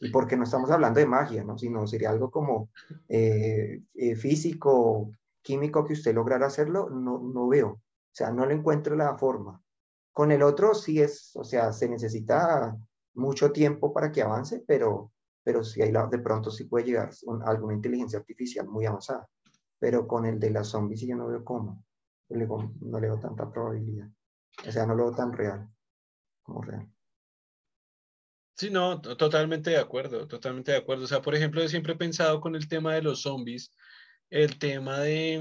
[0.03, 1.57] Y porque no estamos hablando de magia, ¿no?
[1.57, 2.69] Sino sería algo como
[3.07, 5.11] eh, eh, físico,
[5.41, 7.69] químico que usted lograra hacerlo, no, no veo.
[7.71, 7.81] O
[8.15, 9.61] sea, no le encuentro la forma.
[10.11, 12.77] Con el otro sí es, o sea, se necesita
[13.15, 15.11] mucho tiempo para que avance, pero,
[15.43, 19.27] pero sí hay de pronto sí puede llegar un- alguna inteligencia artificial muy avanzada.
[19.79, 21.83] Pero con el de las zombies sí yo no veo cómo.
[22.29, 24.09] No le veo tanta probabilidad.
[24.67, 25.69] O sea, no lo veo tan real
[26.43, 26.92] como real.
[28.55, 31.05] Sí, no, to- totalmente de acuerdo, totalmente de acuerdo.
[31.05, 33.71] O sea, por ejemplo, yo siempre he pensado con el tema de los zombies,
[34.29, 35.39] el tema de,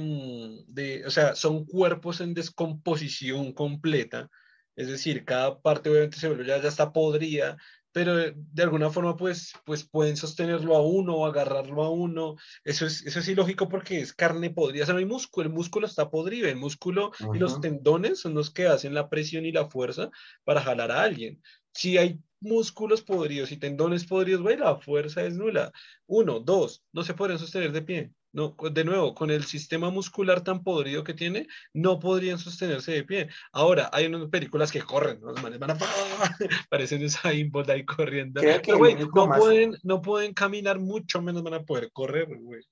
[0.69, 4.31] mm, de, o sea, son cuerpos en descomposición completa,
[4.77, 7.57] es decir, cada parte obviamente se vuelve ya, ya está podrida,
[7.93, 12.37] pero de, de alguna forma pues, pues pueden sostenerlo a uno o agarrarlo a uno.
[12.65, 15.53] Eso es, eso es ilógico porque es carne podrida, o sea, no hay músculo, el
[15.55, 19.53] músculo está podrido, el músculo y los tendones son los que hacen la presión y
[19.53, 20.11] la fuerza
[20.45, 21.43] para jalar a alguien.
[21.75, 25.73] Si hay músculos podridos y tendones podridos, güey, la fuerza es nula.
[26.07, 28.13] Uno, dos, no se podrían sostener de pie.
[28.35, 33.05] No, de nuevo, con el sistema muscular tan podrido que tiene, no podrían sostenerse de
[33.05, 33.29] pie.
[33.53, 35.33] Ahora, hay unas películas que corren, ¿no?
[35.33, 35.77] Los manes van a...
[36.71, 38.41] parecen esa Bolt ahí corriendo.
[38.41, 41.93] Creo que Pero, único no más- pueden, no pueden caminar, mucho menos van a poder
[41.93, 42.63] correr, güey.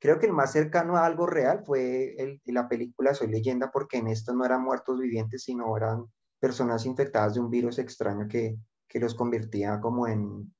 [0.00, 3.96] Creo que el más cercano a algo real fue el, la película Soy leyenda, porque
[3.96, 6.04] en esto no eran muertos vivientes, sino eran
[6.38, 8.56] personas infectadas de un virus extraño que,
[8.88, 10.52] que los convertía como en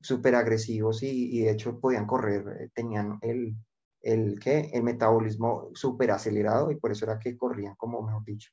[0.00, 3.56] súper agresivos y, y, de hecho podían correr, eh, tenían el,
[4.02, 4.70] el, ¿qué?
[4.72, 8.50] el metabolismo súper acelerado y por eso era que corrían como, mejor dicho.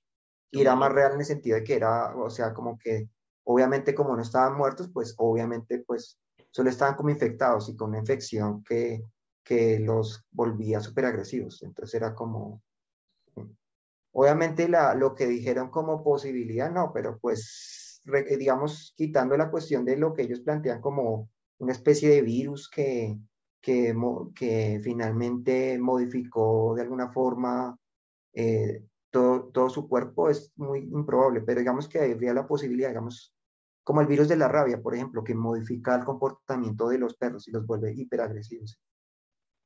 [0.49, 3.09] Y era más real en el sentido de que era, o sea, como que
[3.43, 6.19] obviamente como no estaban muertos, pues obviamente pues
[6.51, 9.03] solo estaban como infectados y con una infección que,
[9.43, 11.63] que los volvía súper agresivos.
[11.63, 12.61] Entonces era como,
[14.11, 17.80] obviamente la, lo que dijeron como posibilidad, no, pero pues,
[18.37, 23.17] digamos, quitando la cuestión de lo que ellos plantean como una especie de virus que,
[23.61, 23.95] que,
[24.35, 27.77] que finalmente modificó de alguna forma
[28.33, 33.35] eh, todo, todo, su cuerpo, es muy improbable, pero digamos que habría la posibilidad, digamos,
[33.83, 37.47] como el virus de la rabia, por ejemplo, que modifica el comportamiento de los perros
[37.47, 38.79] y los vuelve hiperagresivos.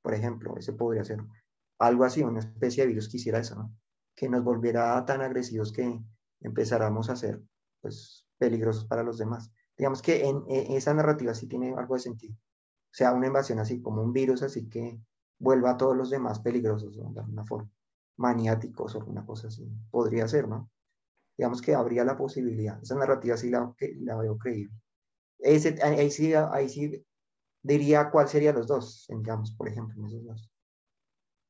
[0.02, 1.20] Por ejemplo, ese podría ser
[1.80, 3.76] algo así, una especie de virus que hiciera eso, ¿no?
[4.16, 6.00] Que nos volviera tan agresivos que
[6.42, 7.42] empezáramos a ser,
[7.82, 9.52] pues, peligrosos para los demás.
[9.76, 12.36] Digamos que en, en esa narrativa sí tiene algo de sentido.
[12.36, 15.00] O sea, una invasión así como un virus, así que
[15.40, 17.72] vuelva a todos los demás peligrosos, de alguna forma,
[18.18, 19.68] maniáticos o alguna cosa así.
[19.90, 20.70] Podría ser, ¿no?
[21.38, 22.82] digamos que habría la posibilidad.
[22.82, 24.74] Esa narrativa sí la, la veo creíble.
[25.40, 27.06] Ese, ahí, sí, ahí sí
[27.62, 30.52] diría cuál sería los dos, digamos, por ejemplo, en esos dos.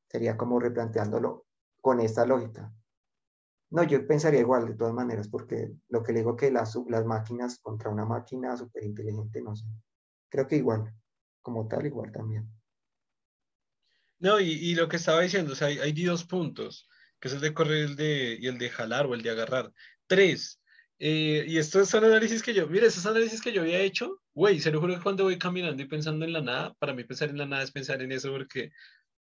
[0.08, 1.46] Sería como replanteándolo
[1.80, 2.72] con esta lógica.
[3.70, 7.04] No, yo pensaría igual de todas maneras, porque lo que le digo que las, las
[7.04, 9.66] máquinas contra una máquina súper inteligente, no sé.
[10.28, 10.94] Creo que igual,
[11.42, 12.48] como tal, igual también.
[14.18, 16.88] No, y, lo que estaba diciendo, o sea, hay, hay dos puntos
[17.20, 19.72] que es el de correr el de, y el de jalar o el de agarrar.
[20.06, 20.60] Tres,
[20.98, 24.60] eh, y estos son análisis que yo, mire, esos análisis que yo había hecho, güey,
[24.60, 27.28] se lo juro que cuando voy caminando y pensando en la nada, para mí pensar
[27.28, 28.70] en la nada es pensar en eso porque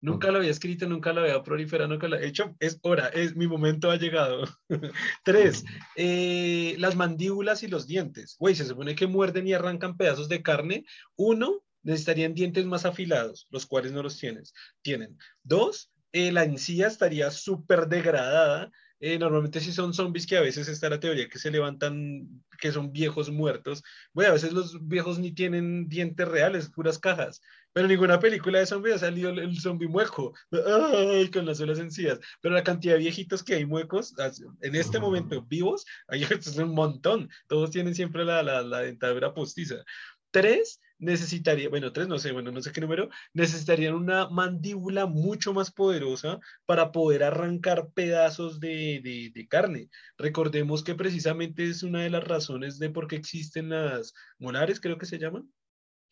[0.05, 3.35] nunca lo había escrito, nunca lo había proliferado, nunca lo he hecho, es hora, es
[3.35, 4.45] mi momento ha llegado.
[5.23, 5.65] Tres,
[5.95, 10.43] eh, las mandíbulas y los dientes, güey, se supone que muerden y arrancan pedazos de
[10.43, 10.85] carne.
[11.15, 15.17] Uno, necesitarían dientes más afilados, los cuales no los tienes, tienen.
[15.43, 18.71] Dos, eh, la encía estaría súper degradada.
[18.99, 22.71] Eh, normalmente si son zombies que a veces está la teoría que se levantan, que
[22.71, 23.83] son viejos muertos.
[24.13, 27.41] Bueno, a veces los viejos ni tienen dientes reales, puras cajas.
[27.75, 31.29] Pero ninguna película de zombies ha salido el, zombie mueco, ¡ay!
[31.29, 32.17] con las solas encías.
[32.39, 34.13] Pero la cantidad de viejitos que hay muecos,
[34.61, 36.25] en este momento vivos, hay
[36.57, 37.29] un montón.
[37.49, 39.83] Todos tienen siempre la, la, la dentadura postiza.
[40.31, 45.53] Tres, necesitaría, bueno, tres, no sé, bueno, no sé qué número, necesitarían una mandíbula mucho
[45.53, 49.89] más poderosa para poder arrancar pedazos de, de, de, carne.
[50.17, 54.97] Recordemos que precisamente es una de las razones de por qué existen las molares, creo
[54.97, 55.51] que se llaman,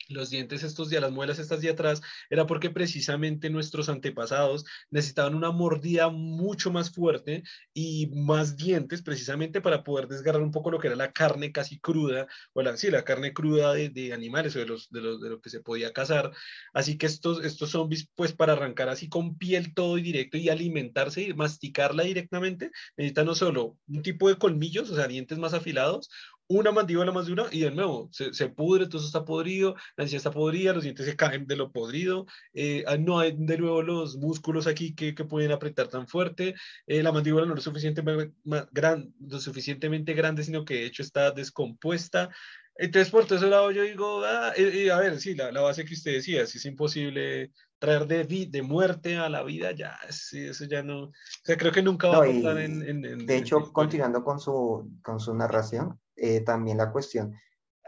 [0.10, 5.36] los dientes estos de las muelas estas de atrás, era porque precisamente nuestros antepasados necesitaban
[5.36, 10.80] una mordida mucho más fuerte y más dientes precisamente para poder desgarrar un poco lo
[10.80, 14.56] que era la carne casi cruda, o la, sí, la carne cruda de, de animales
[14.56, 16.32] o de, los, de, los, de lo que se podía cazar.
[16.74, 20.50] Así que estos, estos zombies, pues para arrancar así con piel todo y directo y
[20.50, 25.54] alimentarse y masticarla directamente, necesitan no solo un tipo de colmillos, o sea, dientes más
[25.54, 26.10] afilados,
[26.48, 30.04] una mandíbula más dura y de nuevo se, se pudre, todo eso está podrido, la
[30.04, 33.58] encía está podrida, los dientes se caen de lo podrido, eh, ah, no hay de
[33.58, 36.56] nuevo los músculos aquí que, que pueden apretar tan fuerte,
[36.88, 38.34] eh, la mandíbula no es suficientemente,
[38.72, 42.30] gran, lo suficientemente grande, sino que de hecho está descompuesta.
[42.76, 45.86] Entonces, por todo ese lado, yo digo, ah, y, a ver, sí, la, la, base
[45.86, 50.48] que usted decía, si es imposible traer de, de muerte a la vida, ya, sí,
[50.48, 51.12] eso ya no, o
[51.44, 54.40] sea, creo que nunca va no, a pasar en, en, en, De hecho, continuando con
[54.40, 57.34] su, con su narración, eh, también la cuestión.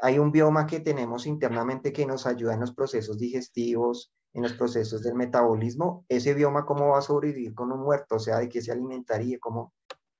[0.01, 4.53] Hay un bioma que tenemos internamente que nos ayuda en los procesos digestivos, en los
[4.53, 6.05] procesos del metabolismo.
[6.09, 8.15] Ese bioma, ¿cómo va a sobrevivir con un muerto?
[8.15, 9.37] O sea, ¿de qué se alimentaría?
[9.39, 9.73] ¿Cómo,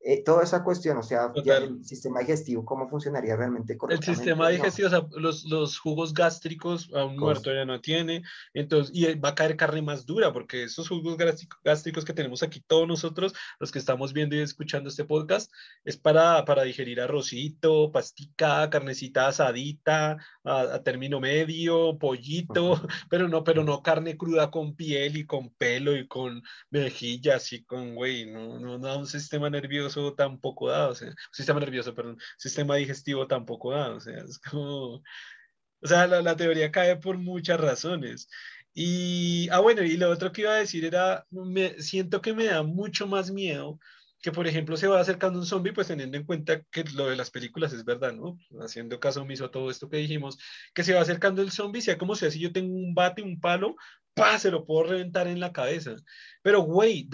[0.07, 4.11] eh, toda esa cuestión, o sea, el sistema digestivo, ¿cómo funcionaría realmente correctamente?
[4.11, 4.97] El sistema digestivo, no.
[4.97, 8.21] o sea, los, los, jugos gástricos a un muerto ya no tiene,
[8.53, 11.17] entonces, y va a caer carne más dura, porque esos jugos
[11.63, 15.51] gástricos que tenemos aquí todos nosotros, los que estamos viendo y escuchando este podcast,
[15.83, 23.07] es para, para digerir arrocito, pastica, carnecita asadita, a, a término medio, pollito, uh -huh.
[23.09, 27.63] pero no, pero no carne cruda con piel y con pelo y con mejillas y
[27.63, 32.17] con, güey, no, no, no, un sistema nervioso tampoco dado, o sea, sistema nervioso, perdón,
[32.37, 37.17] sistema digestivo tampoco dado, o sea, es como, o sea, la, la teoría cae por
[37.17, 38.29] muchas razones.
[38.73, 42.45] Y, ah, bueno, y lo otro que iba a decir era, me, siento que me
[42.45, 43.79] da mucho más miedo
[44.25, 47.15] que por ejemplo se va acercando un zombie, pues teniendo en cuenta que lo de
[47.15, 48.39] las películas es verdad, ¿no?
[48.59, 50.39] Haciendo caso omiso a todo esto que dijimos,
[50.73, 53.39] que se va acercando el zombie, sea como sea, si yo tengo un bate, un
[53.39, 53.75] palo,
[54.15, 54.39] ¡pah!
[54.39, 55.95] se lo puedo reventar en la cabeza.
[56.41, 57.07] Pero, güey,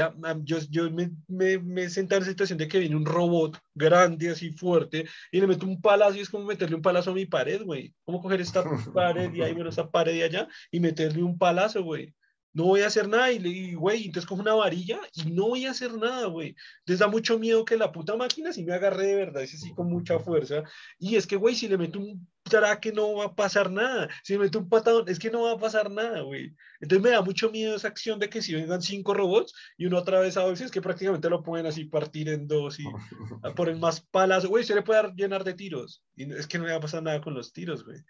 [0.46, 4.30] yo, yo me, me, me senté en la situación de que viene un robot grande,
[4.30, 7.26] así fuerte, y le meto un palazo y es como meterle un palazo a mi
[7.26, 7.94] pared, güey.
[8.06, 8.64] ¿Cómo coger esta
[8.96, 12.16] pared y ahí, bueno, esta pared de allá y meterle un palazo, güey?
[12.54, 13.32] No voy a hacer nada.
[13.32, 16.56] Y, güey, entonces cojo una varilla y no voy a hacer nada, güey.
[16.80, 19.74] Entonces da mucho miedo que la puta máquina si me agarre de verdad, es así
[19.74, 20.64] con mucha fuerza.
[21.00, 24.10] Y es que, güey, si le meto un traque no va a pasar nada.
[24.24, 26.56] Si le meto un patadón, es que no va a pasar nada, güey.
[26.80, 29.98] Entonces me da mucho miedo esa acción de que si vengan cinco robots y uno
[29.98, 32.84] atravesado, es que prácticamente lo pueden así partir en dos y
[33.56, 36.04] por el más palazo, güey, se le puede llenar de tiros.
[36.16, 38.04] Y es que no me va a pasar nada con los tiros, güey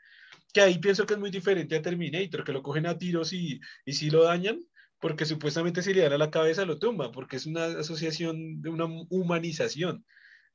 [0.52, 3.60] que ahí pienso que es muy diferente a Terminator, que lo cogen a tiros y,
[3.86, 4.60] y si lo dañan,
[5.00, 8.70] porque supuestamente si le dan a la cabeza lo tumba, porque es una asociación de
[8.70, 10.06] una humanización.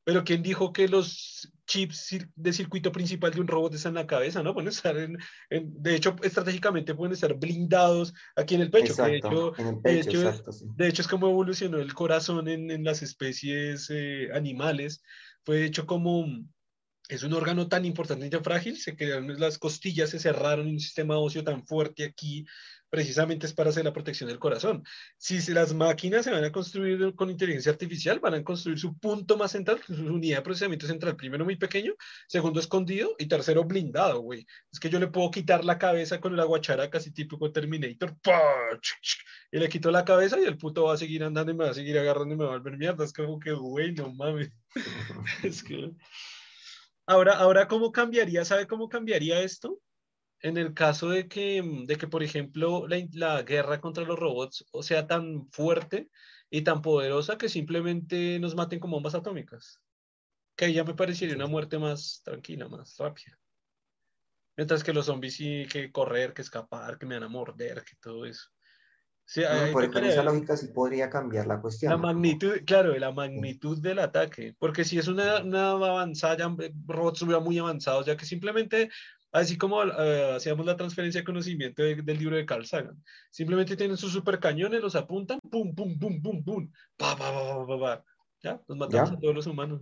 [0.06, 4.06] Pero ¿quién dijo que los chips de circuito principal de un robot están en la
[4.06, 4.40] cabeza?
[4.40, 4.54] ¿no?
[4.54, 5.18] Pueden estar en,
[5.50, 8.94] de hecho, estratégicamente pueden estar blindados aquí en el pecho.
[8.94, 9.16] de,
[9.98, 10.32] hecho,
[10.76, 15.02] de, hecho, es como evolucionó el corazón en, en las especies eh, animales.
[15.44, 16.24] Fue hecho como
[17.08, 20.80] es un órgano tan importante y tan frágil, se crearon las costillas, se cerraron un
[20.80, 22.44] sistema óseo tan fuerte aquí,
[22.90, 24.82] precisamente es para hacer la protección del corazón.
[25.18, 29.36] Si las máquinas se van a construir con inteligencia artificial, van a construir su punto
[29.36, 31.94] más central, su unidad de procesamiento central, primero muy pequeño,
[32.28, 34.46] segundo escondido y tercero blindado, güey.
[34.72, 38.16] Es que yo le puedo quitar la cabeza con el aguachara casi típico Terminator,
[39.52, 41.70] y le quito la cabeza y el puto va a seguir andando y me va
[41.70, 43.04] a seguir agarrando y me va a volver mierda.
[43.04, 44.50] Es como que, güey, no mames.
[45.42, 45.92] es que...
[47.06, 48.44] Ahora, ahora, ¿cómo cambiaría?
[48.44, 49.80] ¿Sabe cómo cambiaría esto?
[50.40, 54.64] En el caso de que, de que por ejemplo, la, la guerra contra los robots
[54.72, 56.10] o sea tan fuerte
[56.50, 59.80] y tan poderosa que simplemente nos maten como bombas atómicas.
[60.56, 63.38] Que ya me parecería una muerte más tranquila, más rápida.
[64.56, 67.94] Mientras que los zombies sí que correr, que escapar, que me van a morder, que
[68.00, 68.48] todo eso.
[69.28, 71.90] Sí, por con esa lógica sí podría cambiar la cuestión.
[71.90, 76.54] La magnitud, claro, la magnitud del ataque, porque si es una, una avanzada,
[76.86, 78.88] robots muy avanzados, ya que simplemente,
[79.32, 83.96] así como eh, hacíamos la transferencia de conocimiento del libro de Carl Sagan, simplemente tienen
[83.96, 88.04] sus super cañones, los apuntan, pum, pum, pum, pum, pum, pa, pa, pa, pa, pa,
[88.44, 89.80] ya, nos matamos a todos los humanos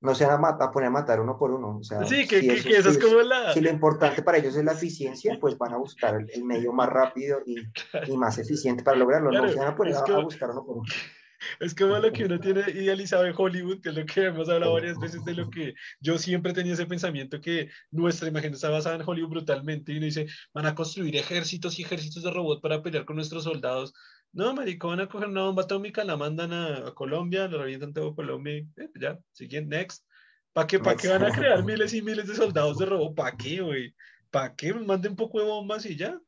[0.00, 1.78] no se van a, poner a matar uno por uno.
[1.78, 3.52] O sea, sí, que, si eso, es como la...
[3.52, 6.88] Si lo importante para ellos es la eficiencia, pues van a buscar el, medio más
[6.88, 7.56] rápido y,
[8.12, 9.32] y, más eficiente para lograrlo.
[9.32, 10.86] no se van a poner a, buscar uno por uno.
[11.60, 14.72] Es como lo que uno tiene idealizado en Hollywood, que es lo que hemos hablado
[14.72, 18.96] varias veces de lo que yo siempre tenía ese pensamiento que nuestra imagen está basada
[18.96, 22.82] en Hollywood brutalmente y uno dice, van a construir ejércitos y ejércitos de robots para
[22.82, 23.94] pelear con nuestros soldados
[24.38, 28.14] no, marico, van a coger una bomba atómica, la mandan a, Colombia, la revientan todo
[28.14, 30.06] Colombia y eh, ya, siguiente, next.
[30.52, 33.16] ¿Para qué, ¿Para qué van a crear miles y miles de soldados de robo?
[33.16, 33.92] ¿Para qué, güey?
[34.30, 34.72] ¿Para qué?
[34.72, 36.20] Manden un poco de bombas y ya.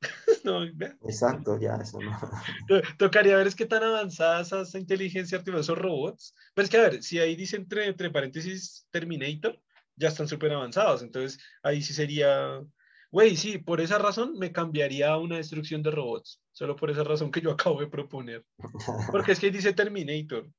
[0.44, 2.18] no, Exacto, ya, eso no.
[2.98, 6.34] Tocaría ver es qué tan avanzada esa inteligencia artificial, esos robots.
[6.54, 9.60] Pero es que, a ver, si ahí dice entre, entre paréntesis Terminator,
[9.96, 11.02] ya están súper avanzados.
[11.02, 12.62] Entonces, ahí sí sería
[13.12, 16.40] Güey, sí, por esa razón me cambiaría a una destrucción de robots.
[16.50, 18.44] Solo por esa razón que yo acabo de proponer.
[19.10, 20.50] Porque es que dice Terminator.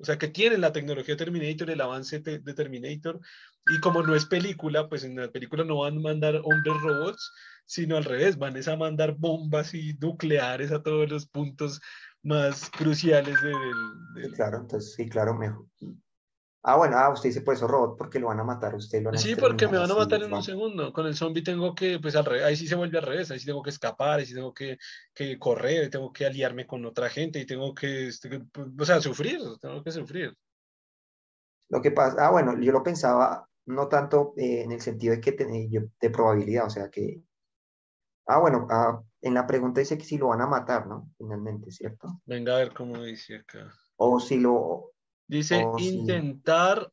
[0.00, 3.18] O sea, que tienen la tecnología Terminator, el avance de Terminator.
[3.66, 7.32] Y como no es película, pues en la película no van a mandar hombres robots,
[7.66, 11.80] sino al revés, van a mandar bombas y nucleares a todos los puntos
[12.22, 14.32] más cruciales del...
[14.32, 15.66] claro, entonces sí, claro, mejor,
[16.62, 19.36] Ah, bueno, ah, usted dice, pues, robot porque lo van a matar, usted lo Sí,
[19.36, 20.92] porque me van a matar en un segundo.
[20.92, 23.38] Con el zombie tengo que, pues, al revés, ahí sí se vuelve al revés, ahí
[23.38, 24.76] sí tengo que escapar, ahí sí tengo que,
[25.14, 28.42] que correr, tengo que aliarme con otra gente y tengo que, este,
[28.78, 30.36] o sea, sufrir, tengo que sufrir.
[31.70, 35.20] Lo que pasa, ah, bueno, yo lo pensaba no tanto eh, en el sentido de
[35.20, 37.22] que de probabilidad, o sea, que,
[38.26, 41.10] ah, bueno, ah, en la pregunta dice que si lo van a matar, ¿no?
[41.18, 42.20] Finalmente, ¿cierto?
[42.24, 43.70] Venga a ver cómo dice acá.
[43.96, 44.92] O si lo,
[45.28, 46.90] Dice oh, intentar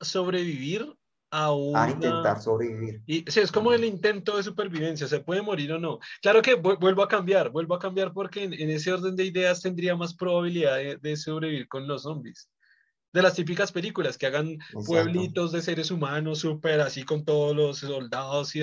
[0.00, 0.96] sobrevivir
[1.32, 1.84] a una...
[1.84, 3.02] A intentar sobrevivir.
[3.06, 5.98] Y, sí, es como el intento de supervivencia, se puede morir o no.
[6.20, 9.96] Claro que vuelvo a cambiar, vuelvo a cambiar porque en, ese orden de ideas tendría
[9.96, 12.48] más probabilidad de, sobrevivir con los zombies.
[13.12, 17.78] De las típicas películas que hagan pueblitos de seres humanos súper así con todos los
[17.78, 18.62] soldados y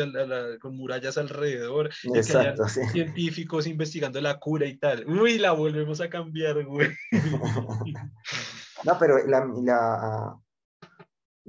[0.60, 1.92] con murallas alrededor.
[2.16, 5.08] Exacto, Científicos investigando la cura y tal.
[5.08, 6.90] Uy, la volvemos a cambiar, güey.
[8.84, 10.40] No, pero la, la,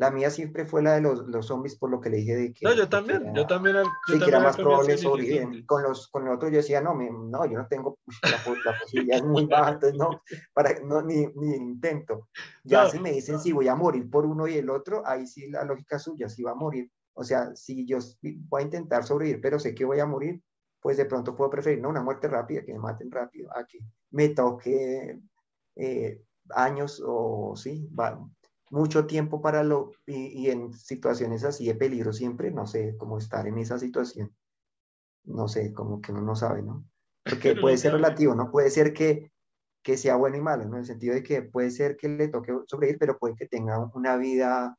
[0.00, 2.52] La mía siempre fue la de los, los zombies, por lo que le dije de
[2.54, 2.64] que...
[2.64, 3.76] No, yo también, yo también.
[3.76, 5.66] Yo sí, que era más probable sobrevivir.
[5.66, 8.30] Con los, con el otro yo decía, no, me, no, yo no tengo, la,
[8.64, 10.22] la, posibilidad es muy baja, entonces no,
[10.54, 12.28] para, no ni, ni intento.
[12.64, 12.90] Ya No.
[12.90, 15.64] si me dicen si voy a morir por uno y el otro, ahí sí la
[15.64, 16.90] lógica suya, si va a morir.
[17.12, 17.98] O sea, si yo
[18.48, 20.42] voy a intentar sobrevivir, pero sé que voy a morir,
[20.80, 23.80] pues de pronto puedo preferir, no, una muerte rápida, que me maten rápido, a que
[24.12, 25.20] me toque
[25.76, 26.22] eh,
[26.54, 28.24] años o sí, va,
[28.70, 33.18] mucho tiempo para lo, y, y, en situaciones así de peligro siempre, no sé, cómo
[33.18, 34.34] estar en esa situación,
[35.24, 36.84] no sé, como que uno no sabe, ¿no?
[37.24, 38.50] Porque puede ser relativo, ¿no?
[38.50, 39.32] Puede ser que,
[39.82, 40.76] que sea bueno y malo, ¿no?
[40.76, 43.90] En el sentido de que puede ser que le toque sobrevivir, pero puede que tenga
[43.94, 44.76] una vida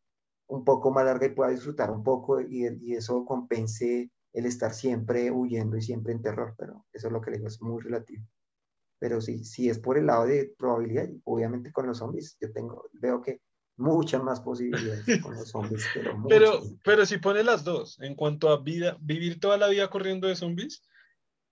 [0.47, 4.73] un poco más larga y pueda disfrutar un poco y, y eso compense el estar
[4.73, 7.81] siempre huyendo y siempre en terror, pero eso es lo que le digo, es muy
[7.81, 8.25] relativo.
[9.01, 12.87] Pero sí, si es por el lado de probabilidad, obviamente con los zombies, yo tengo,
[12.93, 13.41] veo que
[13.75, 18.49] muchas más posibilidades con los zombies, pero, pero, pero si pone las dos, en cuanto
[18.49, 20.83] a vida, vivir toda la vida corriendo de zombies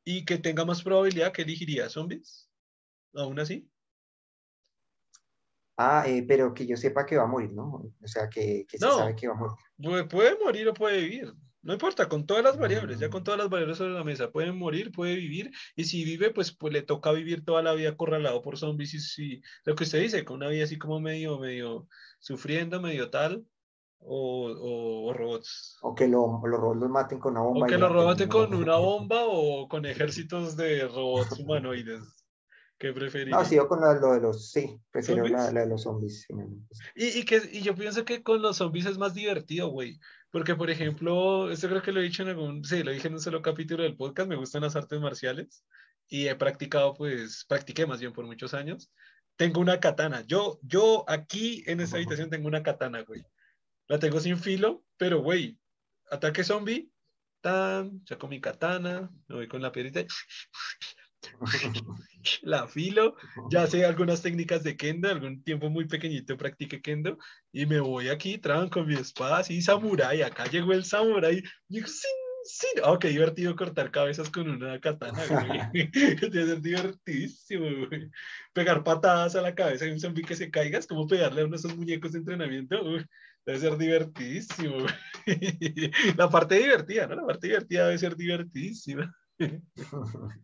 [0.05, 1.89] y que tenga más probabilidad, ¿qué elegiría?
[1.89, 2.51] ¿Zombies?
[3.15, 3.67] ¿Aún así?
[5.75, 7.91] Ah, eh, pero que yo sepa que va a morir, ¿no?
[7.99, 9.55] O sea, que, que no, se sabe que va a morir.
[9.81, 11.33] Puede, puede morir o puede vivir.
[11.61, 14.51] No importa, con todas las variables, ya con todas las variables sobre la mesa, puede
[14.53, 18.41] morir, puede vivir, y si vive, pues, pues le toca vivir toda la vida acorralado
[18.41, 21.87] por zombies, y si, lo que usted dice, con una vida así como medio, medio
[22.19, 23.45] sufriendo, medio tal,
[23.99, 25.77] o, o, o robots.
[25.81, 27.65] O que lo, los robots los maten con una bomba.
[27.65, 32.03] O que los robots con una bomba o con ejércitos de robots humanoides.
[32.77, 33.35] ¿Qué preferiría?
[33.35, 36.25] No, sí, yo con lo, lo de los, sí, prefiero la, la, de los zombies.
[36.95, 39.99] Y, y, que, y yo pienso que con los zombies es más divertido, güey.
[40.31, 43.15] Porque, por ejemplo, esto creo que lo he dicho en algún, sí, lo dije en
[43.15, 45.65] un solo capítulo del podcast, me gustan las artes marciales
[46.07, 48.91] y he practicado, pues, practiqué más bien por muchos años.
[49.37, 50.23] Tengo una katana.
[50.27, 53.23] Yo, yo aquí en esta habitación tengo una katana, güey.
[53.87, 55.57] La tengo sin filo, pero, güey,
[56.11, 56.91] ataque zombie,
[57.41, 60.01] tan, saco mi katana, me voy con la piedrita,
[62.43, 63.15] la filo,
[63.49, 67.17] ya sé algunas técnicas de kendo, algún tiempo muy pequeñito practiqué kendo
[67.51, 71.81] y me voy aquí, traban con mi espada así, samurai, acá llegó el samurai, y
[71.81, 78.09] sí, oh, qué divertido cortar cabezas con una katana, güey, debe ser divertidísimo, güey,
[78.53, 81.45] pegar patadas a la cabeza de un zombie que se caiga, es como pegarle a
[81.45, 83.05] uno de esos muñecos de entrenamiento, uy,
[83.45, 84.93] debe ser divertidísimo, güey.
[86.17, 87.15] la parte divertida, ¿no?
[87.15, 89.13] La parte divertida debe ser divertidísima.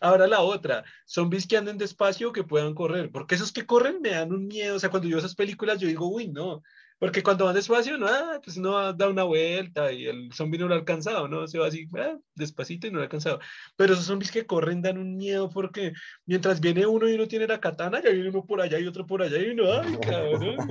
[0.00, 4.10] Ahora la otra, zombies que anden despacio que puedan correr, porque esos que corren me
[4.10, 6.62] dan un miedo, o sea, cuando yo esas películas yo digo, uy, no,
[6.98, 10.66] porque cuando van despacio, no, ah, pues no da una vuelta y el zombie no
[10.66, 11.46] lo ha alcanzado, ¿no?
[11.46, 13.38] Se va así, ah, despacito y no lo ha alcanzado.
[13.76, 15.92] Pero esos zombies que corren dan un miedo porque
[16.24, 19.06] mientras viene uno y uno tiene la katana, ya viene uno por allá y otro
[19.06, 20.68] por allá y uno, ay, cabrón,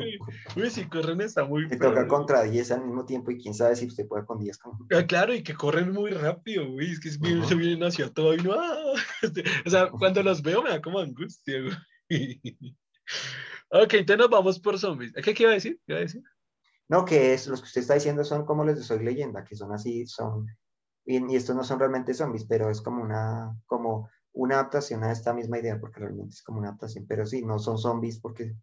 [0.56, 3.76] uy, si corren está muy Te toca contra 10 al mismo tiempo y quién sabe
[3.76, 4.60] si usted puede con 10.
[4.96, 7.48] Ah, claro, y que corren muy rápido, güey, es que es bien, uh -huh.
[7.48, 8.94] se vienen hacia todo y no, ah,
[9.66, 12.42] o sea, cuando los veo me da como angustia, güey.
[13.70, 15.14] Ok, entonces nos vamos por zombies.
[15.14, 15.80] ¿Qué, qué iba a decir?
[15.86, 16.36] ¿Qué iba a?
[16.88, 19.56] No, que es, los que usted está diciendo son como los de Soy Leyenda, que
[19.56, 20.48] son así, son,
[21.04, 25.12] y, y estos no son realmente zombies, pero es como una, como una adaptación a
[25.12, 28.56] esta misma idea, porque realmente es como una adaptación, pero sí, no son zombies porque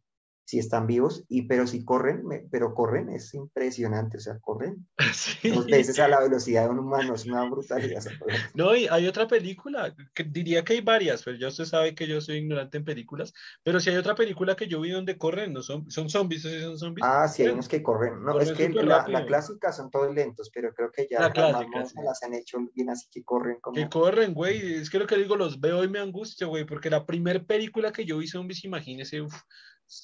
[0.45, 5.51] sí están vivos, y, pero sí corren, pero corren, es impresionante, o sea, corren sí.
[5.51, 8.03] dos veces a la velocidad de un humano, es una brutalidad.
[8.55, 12.07] No, y hay otra película, que diría que hay varias, pero ya usted sabe que
[12.07, 13.33] yo soy ignorante en películas,
[13.63, 16.61] pero si hay otra película que yo vi donde corren, no son, son zombies, ¿sí
[16.61, 17.07] son zombies?
[17.07, 20.13] Ah, sí, hay unos que corren, no, corren es que la, la, clásica son todos
[20.15, 21.95] lentos, pero creo que ya la clásica, sí.
[22.05, 23.75] las han hecho bien así que corren como...
[23.75, 26.91] Que corren, güey, es que lo que digo, los veo y me angustia, güey, porque
[26.91, 29.35] la primera película que yo vi zombies, imagínese, uff,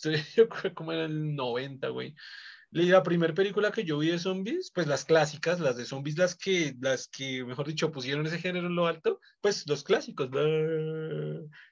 [0.37, 2.15] yo creo como en el 90, güey.
[2.71, 6.37] La primera película que yo vi de zombies, pues las clásicas, las de zombies, las
[6.37, 10.29] que, las que, mejor dicho, pusieron ese género en lo alto, pues los clásicos.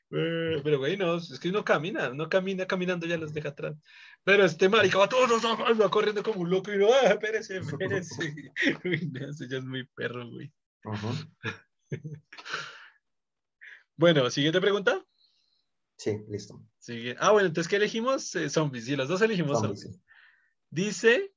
[0.09, 3.77] Pero, güey, no, es que no camina, no camina, caminando ya los deja atrás.
[4.25, 7.59] Pero este marica va todos los va corriendo como un loco y no, ah, espérese,
[7.59, 8.35] espérese.
[8.85, 10.51] Uy, no, eso ya es muy perro, güey.
[10.85, 12.23] Uh -huh.
[13.97, 15.05] bueno, siguiente pregunta.
[15.97, 16.63] Sí, listo.
[17.19, 18.35] Ah, bueno, entonces, ¿qué elegimos?
[18.37, 18.85] Eh, zombies.
[18.85, 19.83] Sí, los dos elegimos zombies.
[19.83, 20.03] zombies.
[20.71, 21.33] Dice,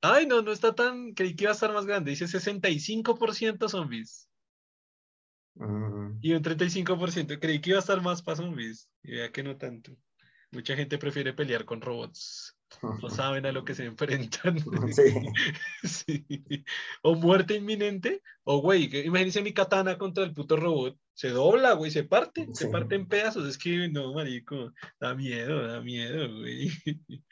[0.00, 2.12] ay, no, no está tan, creí que iba a estar más grande.
[2.12, 4.28] Dice 65% zombies.
[5.54, 6.18] Mm.
[6.20, 7.38] Y un 35%.
[7.40, 8.88] Creí que iba a estar más para zombies.
[9.02, 9.96] Y vea que no tanto.
[10.52, 12.55] Mucha gente prefiere pelear con robots.
[12.82, 14.56] No saben a lo que se enfrentan.
[14.92, 15.14] Sí.
[15.84, 16.64] sí.
[17.02, 18.22] O muerte inminente.
[18.44, 20.98] O, güey, imagínense mi katana contra el puto robot.
[21.14, 22.46] Se dobla, güey, se parte.
[22.46, 22.64] Sí.
[22.64, 23.48] Se parte en pedazos.
[23.48, 24.72] Es que, no, marico.
[25.00, 26.70] Da miedo, da miedo, güey.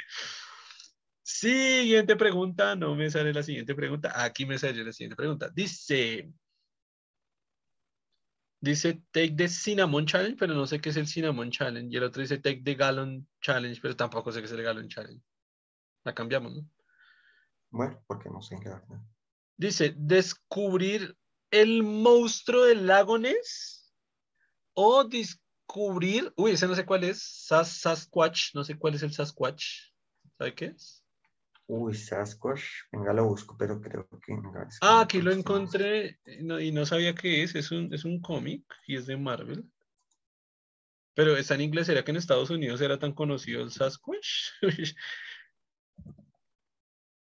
[1.23, 4.13] Siguiente pregunta, no me sale la siguiente pregunta.
[4.25, 5.51] Aquí me sale la siguiente pregunta.
[5.55, 6.31] Dice,
[8.65, 11.93] dice Take the Cinnamon Challenge, pero no sé qué es el Cinnamon Challenge.
[11.93, 14.89] Y el otro dice Take the Gallon Challenge, pero tampoco sé qué es el Gallon
[14.89, 15.23] Challenge.
[16.05, 16.69] La cambiamos, ¿no?
[17.71, 19.01] Bueno, porque no sé, la verdad.
[19.57, 21.17] Dice, descubrir
[21.51, 23.95] el monstruo del lago Ness
[24.75, 29.13] o descubrir, uy, ese no sé cuál es, Sas Sasquatch, no sé cuál es el
[29.13, 29.93] Sasquatch.
[30.37, 31.04] ¿Sabe qué es?
[31.67, 32.63] Uy, Sasquatch,
[32.93, 34.35] venga, lo busco, pero creo que...
[34.35, 37.55] venga, Ah, aquí lo encontré y no, y no sabía qué es.
[37.55, 39.65] Es un, es un cómic y es de Marvel.
[41.15, 41.87] Pero está en inglés.
[41.87, 44.51] ¿Será que en Estados Unidos era tan conocido el Sasquatch?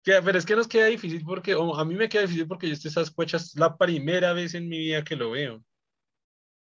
[0.07, 2.68] Ya, pero es que nos queda difícil porque, o a mí me queda difícil porque
[2.68, 5.64] yo este Sasquatch es la primera vez en mi vida que lo veo.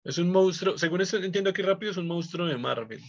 [0.05, 3.03] Es un monstruo, según eso entiendo aquí rápido, es un monstruo de Marvel.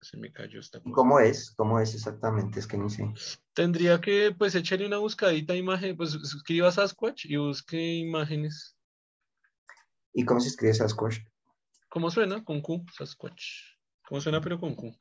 [0.00, 0.94] Se me cayó esta ¿Y cosa.
[0.94, 1.50] ¿Cómo es?
[1.56, 2.60] ¿Cómo es exactamente?
[2.60, 3.12] Es que ni sé.
[3.52, 8.76] Tendría que, pues, echarle una buscadita a imagen, pues, escriba Sasquatch y busque imágenes.
[10.14, 11.18] ¿Y cómo se escribe Sasquatch?
[11.88, 12.44] ¿Cómo suena?
[12.44, 13.42] Con Q, Sasquatch.
[14.06, 14.96] ¿Cómo suena pero con Q?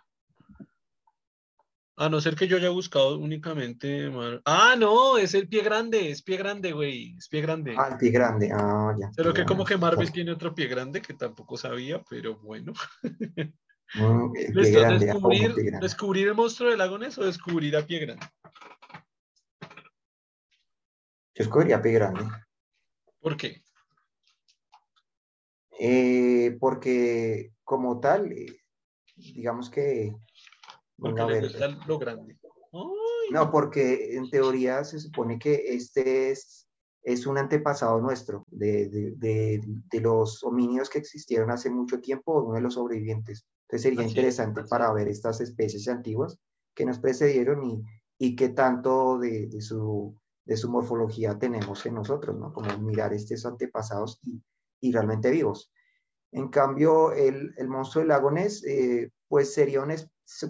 [1.99, 4.09] A no ser que yo haya buscado únicamente...
[4.09, 7.75] Mar- Ah, no, es el pie grande, es pie grande, güey, es pie grande.
[7.77, 8.51] Ah, el pie grande.
[8.53, 9.11] Ah, ya.
[9.13, 9.77] Solo que como que.
[9.77, 12.73] Marvel tiene otro pie grande que tampoco sabía, pero bueno.
[13.93, 15.11] Mm, pie grande.
[15.11, 15.85] ojo, descubrir, pie grande.
[15.85, 18.25] descubrir el monstruo de Lagones o descubrir a pie grande.
[21.35, 22.25] Yo escogería pie grande.
[23.19, 23.61] ¿Por qué?
[25.79, 28.61] Eh, porque como tal, eh,
[29.15, 30.15] digamos que...
[30.97, 32.38] Porque le gusta lo grande.
[32.73, 36.67] Ay, No, porque en teoría se supone que este es,
[37.03, 42.41] es un antepasado nuestro, de, de- de- de los homínidos que existieron hace mucho tiempo,
[42.41, 43.45] uno de los sobrevivientes.
[43.68, 46.39] Entonces sería Así es, interesante para ver estas especies antiguas
[46.76, 47.84] que nos precedieron y,
[48.18, 50.15] y qué tanto de, de su,
[50.45, 52.53] de su morfología tenemos en nosotros, ¿no?
[52.53, 54.41] Como mirar estos antepasados y,
[54.82, 55.72] y realmente vivos.
[56.32, 60.09] En cambio, el, el monstruo del lago Ness, eh, pues sería un, es-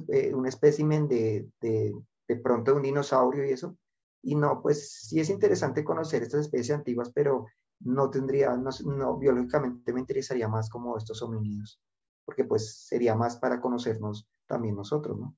[0.10, 1.94] eh, un espécimen de, de,
[2.28, 3.78] de pronto de un dinosaurio y eso.
[4.24, 7.46] Y no, pues sí es interesante conocer estas especies antiguas, pero
[7.82, 11.80] no tendría, no, no, biológicamente me interesaría más como estos homínidos,
[12.28, 15.38] porque pues sería más para conocernos también nosotros, ¿no?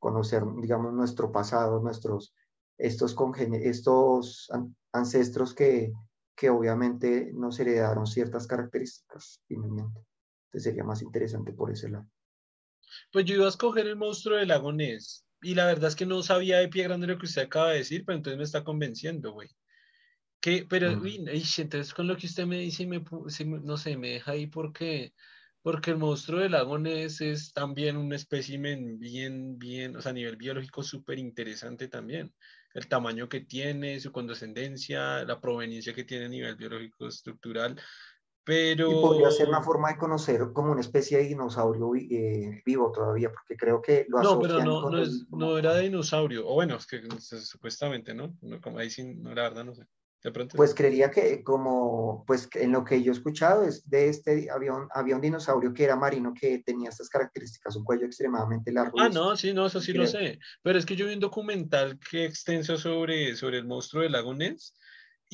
[0.00, 2.34] Conocer, digamos, nuestro pasado, nuestros,
[2.76, 3.14] estos,
[3.62, 5.92] estos an- ancestros que,
[6.36, 10.04] que obviamente nos heredaron ciertas características, finalmente.
[10.46, 12.08] Entonces sería más interesante por ese lado.
[13.12, 15.24] Pues yo iba a escoger el monstruo del lago Ness.
[15.40, 17.78] Y la verdad es que no sabía de pie grande lo que usted acaba de
[17.78, 19.48] decir, pero entonces me está convenciendo, güey.
[20.44, 23.02] Que, pero, uy, ish, entonces con lo que usted me dice, me,
[23.62, 25.14] no sé, me deja ahí porque,
[25.62, 30.12] porque el monstruo del lago Ness es también un espécimen bien, bien, o sea, a
[30.14, 32.34] nivel biológico súper interesante también.
[32.74, 37.80] El tamaño que tiene, su condescendencia, la proveniencia que tiene a nivel biológico estructural.
[38.44, 42.92] Pero, Y podría ser una forma de conocer como una especie de dinosaurio eh, vivo
[42.92, 45.04] todavía, porque creo que lo No, pero no, con no, el...
[45.08, 46.46] es, como- no era de dinosaurio.
[46.46, 48.36] O bueno, es que s- supuestamente, ¿no?
[48.42, 49.86] No, como ahí sí, no, la verdad, no sé.
[50.24, 54.08] De pronto Pues creería que como, pues en lo que yo he escuchado es de
[54.08, 58.72] este, un, había un dinosaurio que era marino que tenía estas características, un cuello extremadamente
[58.72, 58.98] largo.
[58.98, 60.38] Ah, no, sí, no, eso sí lo creo- sé.
[60.62, 64.34] Pero es que yo vi un documental que extenso sobre, sobre el monstruo del lago
[64.34, 64.74] Ness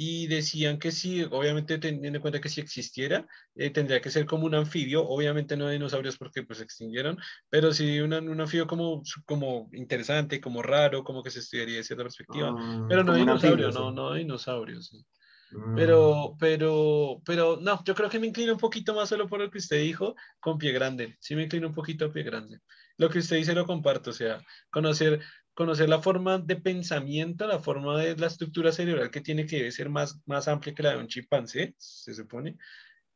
[0.03, 4.25] y decían que sí, obviamente teniendo en cuenta que si existiera, eh, tendría que ser
[4.27, 7.19] como un anfibio, obviamente no dinosaurios porque pues se extinguieron,
[7.51, 11.85] pero sí una- un anfibio como, como interesante, como raro, como que se estudiaría de
[11.85, 15.05] cierta perspectiva, Mm, pero no dinosaurio, anfibio, no, no dinosaurio, sí.
[15.53, 19.41] Mm, Pero, pero, pero, no, yo creo que me inclino un poquito más solo por
[19.41, 21.17] lo que usted dijo con pie grande.
[21.21, 22.59] Sí me inclino un poquito a pie grande.
[22.97, 25.21] Lo que usted dice lo comparto, o sea, conocer,
[25.55, 29.73] conocer la forma de pensamiento, la forma de la estructura cerebral que tiene que debe
[29.73, 32.57] ser más, más amplia que la de un chimpancé, se supone.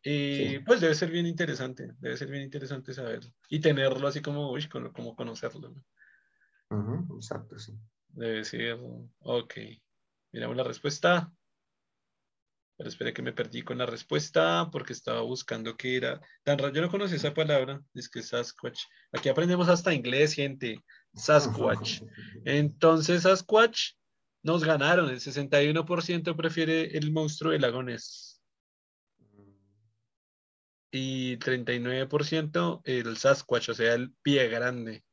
[0.02, 0.64] Eh, sí.
[0.66, 3.30] pues debe ser bien interesante, debe ser bien interesante saberlo.
[3.48, 5.84] Y tenerlo así como, uy, como, como conocerlo, ¿no?
[6.76, 7.72] Ujú, exacto, sí.
[8.08, 8.78] Debe ser,
[9.20, 9.54] ok.
[10.32, 11.32] Miramos la respuesta.
[12.76, 16.20] Pero espere que me perdí con la respuesta porque estaba buscando qué era.
[16.42, 18.80] Tan raro, yo no conocía esa palabra, es que Sasquatch.
[19.12, 20.82] Aquí aprendemos hasta inglés, gente.
[21.14, 22.02] Sasquatch.
[22.44, 23.92] Entonces, Sasquatch
[24.42, 25.08] nos ganaron.
[25.10, 28.42] El 61% prefiere el monstruo de lagones
[30.90, 35.04] y 39% el Sasquatch, o sea, el pie grande.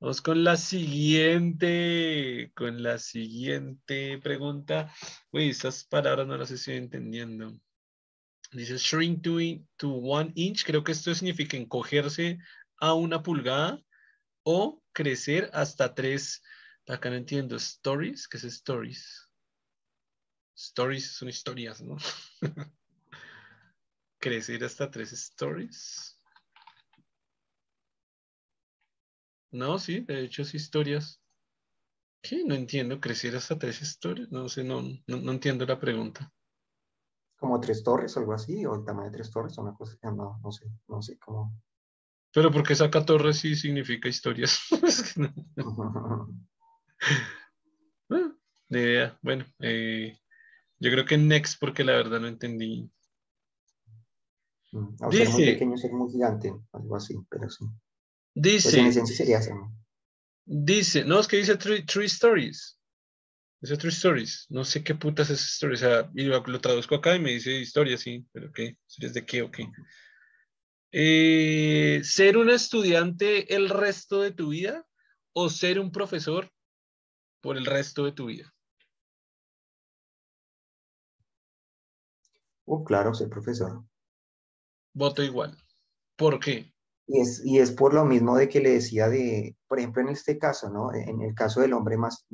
[0.00, 4.94] Vamos con la siguiente, con la siguiente pregunta.
[5.32, 7.58] Uy, estas palabras no las estoy entendiendo.
[8.52, 10.64] Dice shrink to, in- to one inch.
[10.64, 12.38] Creo que esto significa encogerse
[12.78, 13.82] a una pulgada
[14.50, 16.42] o crecer hasta tres,
[16.86, 19.28] acá no entiendo, stories, ¿qué es stories?
[20.56, 21.98] Stories son historias, ¿no?
[24.18, 26.18] crecer hasta tres stories.
[29.50, 31.20] No, sí, de hecho es historias.
[32.22, 32.42] ¿Qué?
[32.42, 34.32] No entiendo, crecer hasta tres historias.
[34.32, 36.32] No sé, no, no, entiendo la pregunta.
[37.36, 40.08] Como tres torres algo así, o el tamaño de tres torres, o una cosa que
[40.10, 41.52] no, no sé, no sé cómo.
[42.32, 44.60] Pero porque saca torres sí significa historias.
[48.10, 48.32] Ah,
[48.70, 49.18] de idea.
[49.20, 50.18] Bueno, eh,
[50.78, 52.90] yo creo que next porque la verdad no entendí.
[54.72, 57.64] Mm, Dice, muy pequeño, ser muy gigante, algo así, pero sí.
[58.34, 58.80] Dice.
[58.80, 59.40] Pues sería
[60.44, 62.78] Dice, no, es que dice three, stories.
[63.60, 64.46] Dice three stories.
[64.48, 65.74] No sé qué putas es story.
[65.74, 68.78] O sea, lo, traduzco acá y me dice historia, sí, pero ¿qué?
[68.88, 69.68] ¿Historias de qué o qué?
[70.90, 74.86] Eh, ¿Ser un estudiante el resto de tu vida
[75.34, 76.50] o ser un profesor
[77.40, 78.54] por el resto de tu vida?
[82.64, 83.84] Oh, claro, ser profesor.
[84.94, 85.56] Voto igual.
[86.16, 86.72] ¿Por qué?
[87.06, 90.08] Y es, y es por lo mismo de que le decía de, por ejemplo, en
[90.08, 90.92] este caso, ¿no?
[90.92, 92.26] En el caso del hombre más,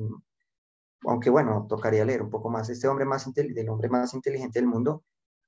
[1.03, 4.69] aunque bueno, tocaría leer un poco más, este hombre más, del hombre más inteligente del
[4.69, 5.05] mundo,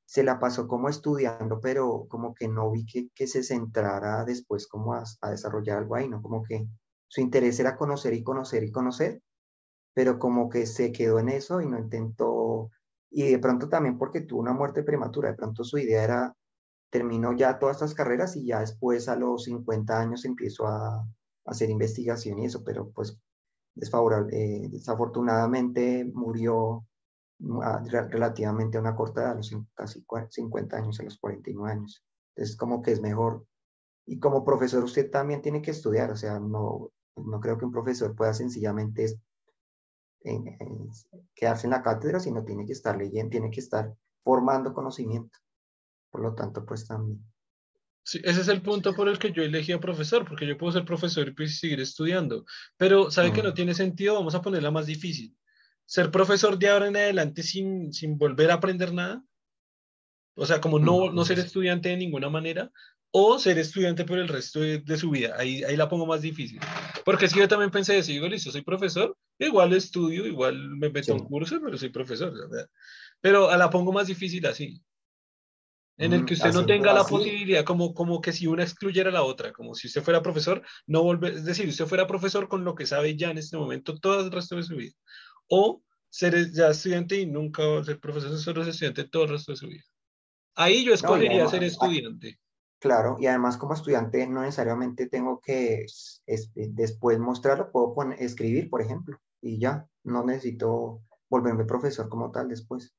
[0.07, 4.95] se la pasó como estudiando, pero como que no vi que, se centrara después como
[4.95, 6.23] a, a, desarrollar algo ahí, ¿no?
[6.23, 6.67] Como que
[7.09, 9.21] su interés era conocer y conocer y conocer,
[9.95, 12.71] pero como que se quedó en eso y no intentó,
[13.11, 16.37] y de pronto también porque tuvo una muerte prematura, de pronto su idea era
[16.91, 21.07] terminó ya todas estas carreras y ya después a los 50 años empiezo a,
[21.47, 23.17] hacer investigación y eso, pero pues
[23.75, 26.85] desfavorable, eh, desafortunadamente murió
[28.11, 32.05] relativamente a una corta edad, a los casi 50 años, a los 49 años.
[32.35, 33.47] Entonces como que es mejor.
[34.07, 37.73] Y como profesor usted también tiene que estudiar, o sea, no, no creo que un
[37.73, 39.19] profesor pueda sencillamente
[41.35, 45.39] quedarse en la cátedra, sino tiene que estar leyendo, tiene que estar formando conocimiento.
[46.11, 47.25] Por lo tanto, pues también.
[48.03, 50.73] Sí, ese es el punto por el que yo elegí a profesor, porque yo puedo
[50.73, 52.45] ser profesor y pues seguir estudiando.
[52.77, 54.15] Pero, ¿sabe que no tiene sentido?
[54.15, 55.37] Vamos a ponerla más difícil.
[55.87, 59.25] Ser profesor de ahora en adelante sin, sin volver a aprender nada.
[60.35, 62.71] O sea, como no, no ser estudiante de ninguna manera,
[63.11, 65.35] o ser estudiante por el resto de, su vida.
[65.39, 66.61] Ahí, ahí la pongo más difícil.
[67.05, 71.13] Porque si yo también pensé, decir, digo, listo, soy profesor, igual estudio, igual me meto
[71.13, 72.35] en un curso, pero soy profesor.
[73.23, 74.83] Pero la pongo más difícil así
[75.99, 79.13] en el que usted no tenga la posibilidad, como, como que si una excluyera a
[79.13, 82.65] la otra, como si usted fuera profesor, no volver, es decir, usted fuera profesor con
[82.65, 84.93] lo que sabe ya en este momento todo el resto de su vida,
[85.49, 89.57] o ser ya estudiante y nunca ser profesor, solo es estudiante todo el resto de
[89.57, 89.85] su vida.
[90.55, 92.39] Ahí yo escogería ser estudiante.
[92.79, 95.87] Claro, y además como estudiante no necesariamente tengo que
[96.55, 102.49] después mostrarlo, puedo poner, escribir, por ejemplo, y ya, no necesito volverme profesor como tal
[102.49, 102.95] después.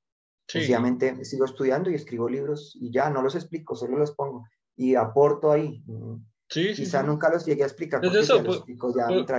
[0.47, 4.45] Sencillamente sigo estudiando y escribo libros y ya no los explico, solo los pongo
[4.75, 5.83] y aporto ahí.
[6.49, 7.99] Sí, Quizá nunca los llegué a explicar.
[7.99, 8.41] Porque eso,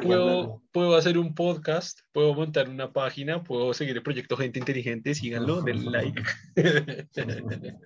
[0.03, 5.15] puedo, puedo, hacer un podcast, puedo montar una página, puedo seguir el proyecto Gente Inteligente,
[5.15, 6.23] síganlo, denle like.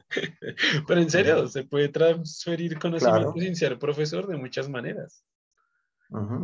[0.88, 5.24] Pero en serio, se puede transferir conocimiento sin ser profesor de muchas maneras.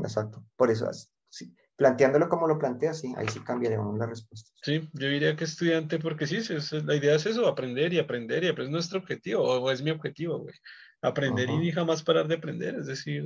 [0.05, 0.89] exacto, por eso
[1.29, 4.51] sí planteándolo como lo plantea, sí, ahí sí cambiaríamos la respuesta.
[4.63, 6.41] Sí, yo diría que estudiante, porque sí,
[6.85, 9.93] la idea es eso, aprender y aprender y aprender es nuestro objetivo, o es mi
[9.93, 10.57] objetivo, güey.
[11.01, 13.25] Aprender y jamás parar de aprender, es decir,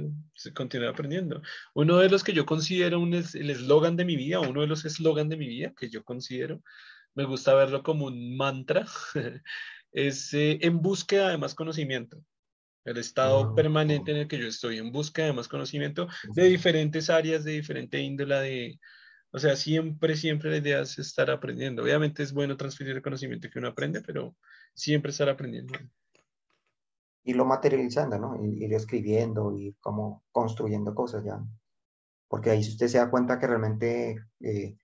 [0.55, 1.41] continuar aprendiendo.
[1.75, 4.85] Uno de los que yo considero un el eslogan de mi vida, uno de los
[4.85, 6.63] eslogan de mi vida que yo considero,
[7.15, 8.87] me gusta verlo como un mantra,
[9.93, 12.23] es eh, en búsqueda de más conocimiento
[12.85, 16.45] el estado ah, permanente en el que yo estoy en busca de más conocimiento de
[16.45, 18.79] diferentes áreas, de diferente índola, de,
[19.31, 21.83] o sea, siempre, siempre la idea es estar aprendiendo.
[21.83, 24.37] Obviamente es bueno transferir el conocimiento que uno aprende, pero
[24.75, 25.75] siempre estar aprendiendo.
[27.25, 28.37] Y lo materializando, ¿no?
[28.45, 31.41] Ir, escribiendo, y como construyendo cosas ya.
[32.29, 34.77] Porque ahí usted se da cuenta que realmente eh,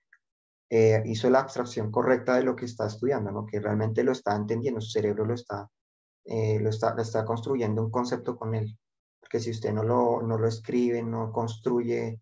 [0.69, 3.45] eh, hizo la abstracción correcta de lo que está estudiando, ¿no?
[3.45, 5.69] Que realmente lo está entendiendo, su cerebro lo está
[6.31, 8.77] eh, lo, está, está construyendo un concepto con él.
[9.19, 12.21] Porque si usted no lo, no lo escribe, no construye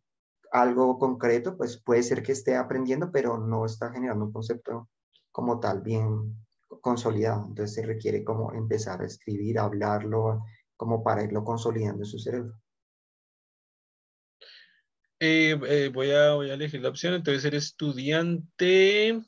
[0.52, 4.88] algo concreto, pues puede ser que esté aprendiendo, pero no está generando un concepto
[5.30, 6.47] como tal bien
[6.82, 7.46] consolidado.
[7.48, 10.44] Entonces se requiere como empezar a escribir, a hablarlo,
[10.76, 12.54] como para irlo consolidando en su cerebro.
[15.20, 19.20] Eh, eh, voy, a, voy a elegir la opción, entonces ser estudiante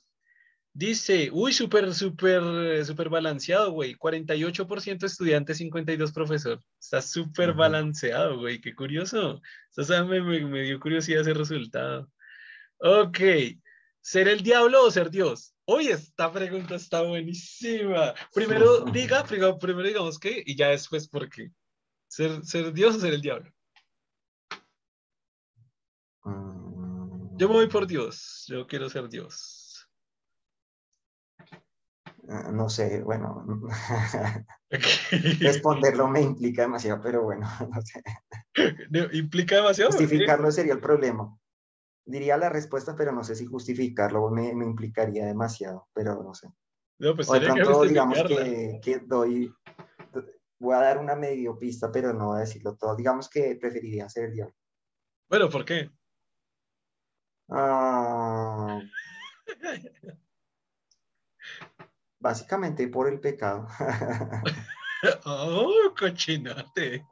[0.80, 3.96] Dice, uy, súper, súper, súper balanceado, güey.
[3.96, 6.64] 48% estudiante, 52 profesor.
[6.80, 8.62] Está súper balanceado, güey.
[8.62, 9.42] Qué curioso.
[9.76, 12.10] O sea, me, me, dio curiosidad ese resultado.
[12.78, 13.20] Ok.
[14.00, 15.54] ¿Ser el diablo o ser Dios?
[15.72, 18.16] Oye, esta pregunta está buenísima.
[18.34, 21.52] Primero diga, primero, primero digamos qué y ya después por qué.
[22.08, 23.54] ¿Ser, ser Dios o ser el diablo?
[26.26, 28.46] Yo me voy por Dios.
[28.48, 29.88] Yo quiero ser Dios.
[32.28, 33.46] Ah, no sé, bueno.
[35.40, 38.02] Responderlo me implica demasiado, pero bueno, no sé.
[39.14, 39.92] ¿Implica demasiado?
[39.92, 41.38] Justificarlo sería el problema.
[42.10, 46.48] Diría la respuesta, pero no sé si justificarlo me, me implicaría demasiado, pero no sé.
[46.98, 49.54] No, pues o de pronto, digamos que, que doy,
[50.58, 52.96] voy a dar una medio pista, pero no voy a decirlo todo.
[52.96, 54.56] Digamos que preferiría ser el diablo.
[55.30, 55.92] Bueno, ¿por qué?
[57.48, 58.82] Ah,
[62.20, 63.68] básicamente por el pecado.
[65.26, 67.06] oh, cochinate.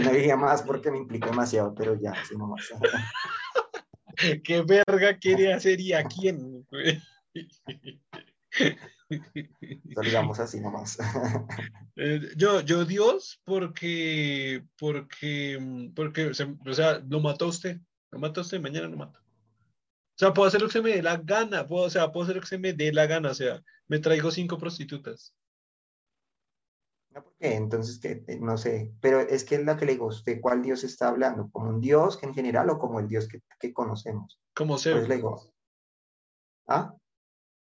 [0.00, 2.70] No diría más porque me implica demasiado, pero ya, así nomás.
[4.44, 6.66] ¿Qué verga quiere hacer y a quién?
[9.84, 10.98] Lo digamos así nomás.
[11.94, 17.78] Eh, yo, yo Dios, porque, porque, porque, o sea, lo mató usted.
[18.10, 19.18] Lo mata usted, mañana lo mato.
[19.18, 22.24] O sea, puedo hacer lo que se me dé la gana, puedo, o sea, puedo
[22.24, 25.34] hacer lo que se me dé la gana, o sea, me traigo cinco prostitutas.
[27.14, 27.54] No, ¿por qué?
[27.54, 30.62] Entonces, que eh, no sé, pero es que es la que le digo, ¿usted cuál
[30.62, 31.50] Dios está hablando?
[31.50, 34.40] ¿Como un Dios en general o como el Dios que, que conocemos?
[34.54, 34.98] Como Zeus.
[34.98, 35.52] Pues le digo,
[36.68, 36.94] ¿ah?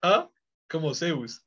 [0.01, 0.29] ¿Ah?
[0.69, 1.45] Como Zeus.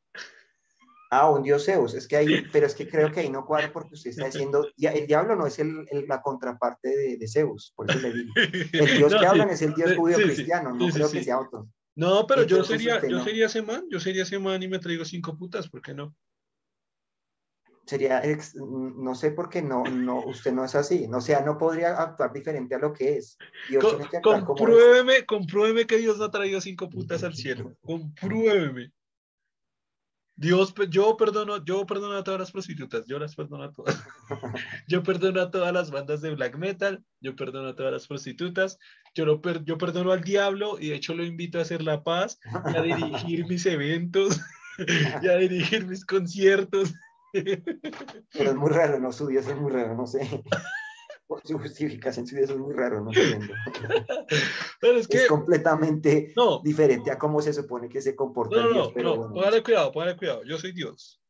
[1.11, 1.95] Ah, un dios Zeus.
[1.95, 4.69] Es que ahí, pero es que creo que ahí no cuadra porque usted está diciendo,
[4.77, 8.33] el diablo no es el, la contraparte de, Zeus, por eso le digo.
[8.37, 11.69] El dios que hablan es el dios judío cristiano, no creo que sea otro.
[11.97, 15.05] No, pero yo sería, yo sería ese man, yo sería ese man y me traigo
[15.05, 16.17] cinco putas, ¿por qué no?
[17.87, 18.23] Sería,
[18.57, 22.33] no sé por qué no, no, usted no es así, o sea, no podría actuar
[22.33, 23.37] diferente a lo que es.
[23.69, 27.77] Dios tiene que actuar compruébeme, compruébeme que Dios no ha traído cinco putas al cielo,
[27.83, 28.93] compruébeme.
[30.37, 34.03] Dios, yo perdono, yo perdono a todas las prostitutas, yo las perdono a todas.
[34.89, 38.79] Yo perdono a todas las bandas de black metal, yo perdono a todas las prostitutas,
[39.15, 42.39] yo, lo yo perdono al diablo y de hecho lo invito a hacer la paz
[42.73, 44.41] y a dirigir mis eventos
[45.23, 46.95] y a dirigir mis conciertos.
[48.33, 50.21] Pero es muy raro, no, su Dios es muy raro, no sé
[51.43, 53.55] su justificación su es muy raro, no entiendo.
[54.81, 58.71] Pero es, que, es completamente no, diferente a cómo se supone que se comporta no,
[58.71, 58.93] Dios.
[58.97, 60.45] No, no, póngale cuidado, póngale cuidado.
[60.45, 61.21] Yo soy Dios.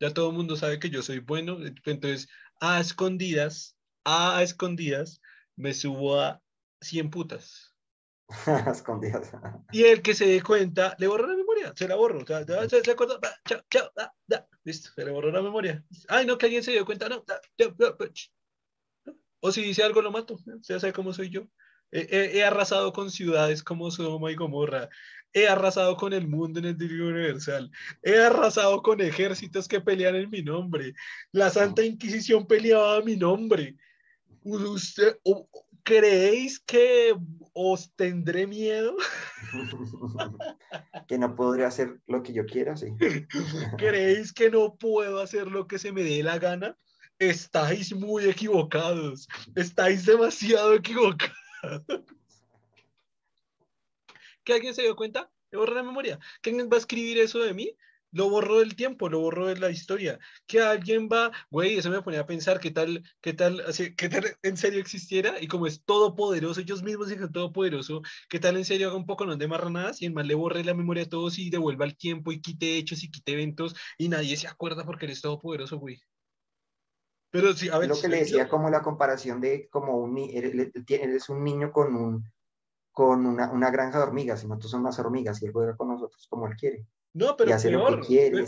[0.00, 1.58] Ya todo el mundo sabe que yo soy bueno.
[1.84, 2.28] Entonces,
[2.60, 5.20] a escondidas, a escondidas,
[5.56, 6.42] me subo a
[6.80, 7.74] 100 putas.
[8.46, 9.32] a escondidas.
[9.72, 11.34] y el que se dé cuenta, le borro la
[11.64, 12.20] memoria, se la borro.
[12.20, 15.84] O sea, se, se acuerda, chao, chao, da, da, listo, se le borró la memoria.
[16.08, 17.40] Ay, no, que alguien se dio cuenta, no, da,
[19.40, 20.38] o si dice algo, lo mato.
[20.62, 21.46] Ya sabe cómo soy yo.
[21.92, 24.88] He, arrasado con ciudades como Sodoma y Gomorra.
[25.34, 27.70] He arrasado con el mundo en el diluvio universal.
[28.02, 30.94] He arrasado con ejércitos que pelean en mi nombre.
[31.30, 33.76] La Santa Inquisición peleaba a mi nombre.
[34.42, 35.18] ¿Usted,
[35.84, 37.14] ¿Creéis que
[37.52, 38.96] os tendré miedo?
[41.08, 42.88] que no podré hacer lo que yo quiera, sí.
[43.78, 46.76] ¿Creéis que no puedo hacer lo que se me dé la gana?
[47.18, 51.32] estáis muy equivocados, estáis demasiado equivocados.
[54.44, 55.30] ¿Que alguien se dio cuenta?
[55.50, 56.18] Le borró la memoria.
[56.42, 57.74] ¿Que alguien va a escribir eso de mí?
[58.14, 60.20] Lo borró del tiempo, lo borró de la historia.
[60.46, 64.08] Que alguien va, güey, eso me ponía a pensar qué tal, qué tal, así, qué
[64.08, 68.64] tal en serio existiera y como es todopoderoso, ellos mismos dicen todopoderoso, qué tal en
[68.64, 71.08] serio haga un poco no de marranadas y en más le borre la memoria a
[71.08, 74.84] todos y devuelva el tiempo y quite hechos y quite eventos y nadie se acuerda
[74.84, 76.00] porque eres todopoderoso, güey.
[77.30, 81.28] Pero sí, a ver, lo que le decía como la comparación de como un, eres
[81.28, 82.32] un niño con, un,
[82.92, 85.88] con una, una granja de hormigas y nosotros somos más hormigas y él juega con
[85.88, 86.86] nosotros como él quiere.
[87.14, 87.56] No, pero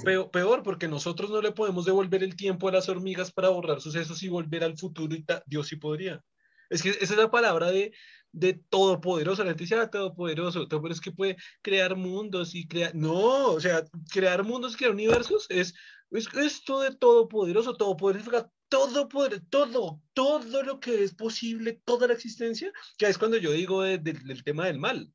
[0.03, 3.81] peor, peor, porque nosotros no le podemos devolver el tiempo a las hormigas para borrar
[3.81, 6.23] sucesos y volver al futuro y Dios sí podría.
[6.69, 7.93] Es que esa es la palabra de,
[8.33, 9.45] de todopoderoso.
[9.45, 12.95] La gente dice, ah, todopoderoso, pero es que puede crear mundos y crear...
[12.95, 15.73] No, o sea, crear mundos, crear universos es,
[16.11, 17.77] es esto de todopoderoso.
[17.77, 23.37] Todopoderoso todo poder, todo, todo lo que es posible, toda la existencia, que es cuando
[23.37, 25.11] yo digo del tema del mal.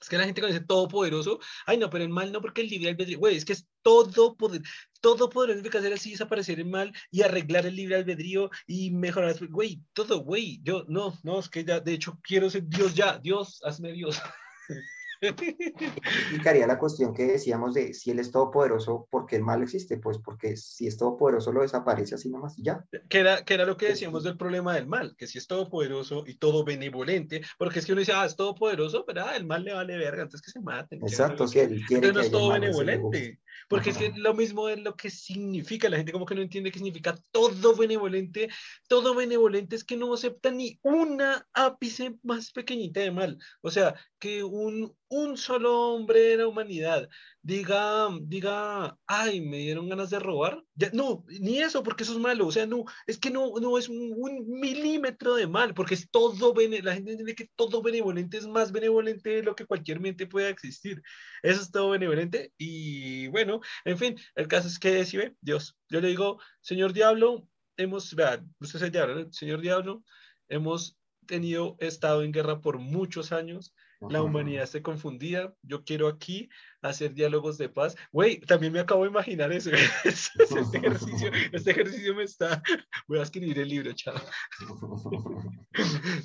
[0.00, 2.68] Es que la gente cuando dice todopoderoso, ay no, pero el mal no, porque el
[2.68, 4.62] libre albedrío, güey, es que es todo poder,
[5.00, 9.34] todo poder que hacer así, desaparecer el mal y arreglar el libre albedrío y mejorar,
[9.48, 13.18] güey, todo, güey, yo, no, no, es que ya, de hecho, quiero ser Dios ya,
[13.18, 14.20] Dios, hazme Dios.
[15.22, 19.98] explicaría la cuestión que decíamos de si él es todopoderoso, ¿por qué el mal existe?
[19.98, 22.84] Pues porque si es todopoderoso lo desaparece así nomás y ya.
[23.08, 26.24] Que era, que era lo que decíamos del problema del mal, que si es todopoderoso
[26.26, 29.64] y todo benevolente, porque es que uno dice, ah, es todopoderoso, pero ah, el mal
[29.64, 31.00] le vale verga, entonces que se maten.
[31.02, 33.40] Exacto, si él quiere Entonces no es todo benevolente.
[33.68, 36.70] Porque es que lo mismo es lo que significa, la gente como que no entiende
[36.70, 38.48] qué significa todo benevolente.
[38.88, 43.38] Todo benevolente es que no acepta ni una ápice más pequeñita de mal.
[43.62, 47.08] O sea, que un, un solo hombre de la humanidad
[47.46, 50.64] diga, diga, ay, me dieron ganas de robar.
[50.92, 52.46] No, ni eso, porque eso es malo.
[52.48, 54.16] O sea, no, es que no, no es un,
[54.48, 59.30] milímetro de mal, porque es todo, la gente entiende que todo benevolente es más benevolente
[59.30, 61.02] de lo que cualquier mente pueda existir.
[61.42, 62.52] Eso es todo benevolente.
[62.58, 66.92] Y bueno, en fin, el caso es que si ve, Dios, yo le digo, señor
[66.92, 70.02] diablo, hemos, vean, usted es el diablo, señor diablo,
[70.48, 75.54] hemos tenido, estado en guerra por muchos años la humanidad se confundía.
[75.62, 76.48] Yo quiero aquí
[76.82, 77.96] hacer diálogos de paz.
[78.12, 79.70] Güey, también me acabo de imaginar eso.
[80.04, 82.62] este, ejercicio, este ejercicio me está.
[83.06, 84.14] Voy a escribir el libro, chao.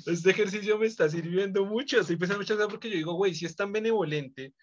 [0.06, 2.00] Este ejercicio me está sirviendo mucho.
[2.00, 4.54] Estoy pensando muchas veces porque yo digo, güey, si es tan benevolente.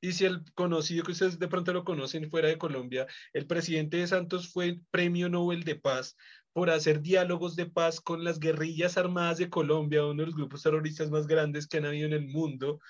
[0.00, 3.96] Y si el conocido que ustedes de pronto lo conocen fuera de Colombia, el presidente
[3.96, 6.16] de Santos fue premio Nobel de Paz
[6.56, 10.62] por hacer diálogos de paz con las guerrillas armadas de Colombia, uno de los grupos
[10.62, 12.80] terroristas más grandes que han habido en el mundo,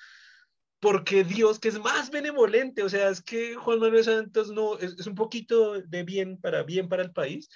[0.78, 5.04] porque Dios, que es más benevolente, o sea, es que Juan Manuel Santos no, es,
[5.08, 7.48] un poquito de bien para, bien para el país.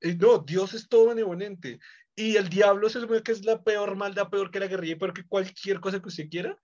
[0.00, 1.80] Y no, Dios es todo benevolente.
[2.14, 5.12] Y el diablo se supone que es la peor maldad, peor que la guerrilla, peor
[5.12, 6.56] que cualquier cosa que usted quiera.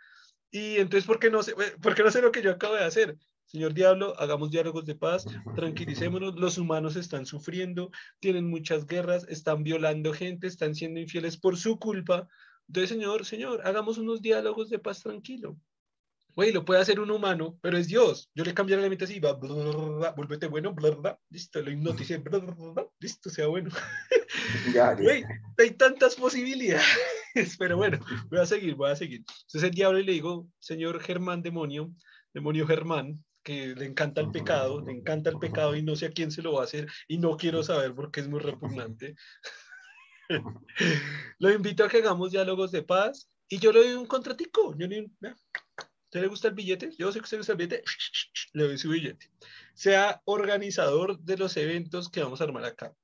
[0.52, 1.52] Y entonces, ¿por qué no sé,
[1.82, 3.16] por qué no sé lo que yo acabo de hacer?
[3.48, 5.24] Señor Diablo, hagamos diálogos de paz,
[5.56, 7.90] tranquilicémonos, los humanos están sufriendo,
[8.20, 12.28] tienen muchas guerras, están violando gente, están siendo infieles por su culpa.
[12.66, 15.56] Entonces, señor, señor, hagamos unos diálogos de paz tranquilo.
[16.34, 18.30] Güey, lo puede hacer un humano, pero es Dios.
[18.34, 20.76] Yo le cambiaré la mente así, va, vuélvete bueno,
[21.30, 22.22] listo, lo hipnoticé,
[23.00, 23.70] listo, sea bueno.
[24.74, 25.24] Ya, Güey,
[25.56, 26.84] hay tantas posibilidades.
[27.58, 29.20] pero bueno, voy a seguir, voy a seguir.
[29.20, 31.90] Entonces el diablo y le digo, señor Germán demonio,
[32.34, 36.10] demonio Germán, que le encanta el pecado, le encanta el pecado y no sé a
[36.10, 39.16] quién se lo va a hacer y no quiero saber porque es muy repugnante.
[41.38, 44.76] lo invito a que hagamos diálogos de paz y yo le doy un contratico.
[44.76, 46.90] Yo le, ¿Usted le gusta el billete?
[46.98, 47.84] Yo sé que usted le gusta el billete.
[48.52, 49.30] Le doy su billete.
[49.72, 52.94] Sea organizador de los eventos que vamos a armar acá.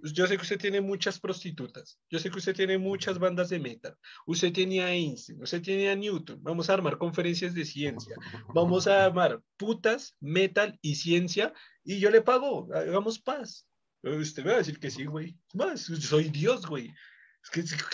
[0.00, 1.98] Yo sé que usted tiene muchas prostitutas.
[2.08, 3.96] Yo sé que usted tiene muchas bandas de metal.
[4.26, 5.42] Usted tiene a Einstein.
[5.42, 6.38] Usted tiene a Newton.
[6.42, 8.14] Vamos a armar conferencias de ciencia.
[8.54, 11.52] Vamos a armar putas, metal y ciencia.
[11.84, 12.68] Y yo le pago.
[12.72, 13.66] Hagamos paz.
[14.02, 15.36] Usted me va a decir que sí, güey.
[15.54, 16.94] Más, soy Dios, güey.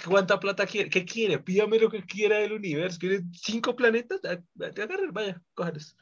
[0.06, 0.90] ¿Cuánta plata quiere?
[0.90, 1.38] ¿Qué quiere?
[1.38, 2.98] Pídame lo que quiera del universo.
[2.98, 4.20] ¿Quiere cinco planetas?
[4.20, 5.96] Te agarren, vaya, cójalos.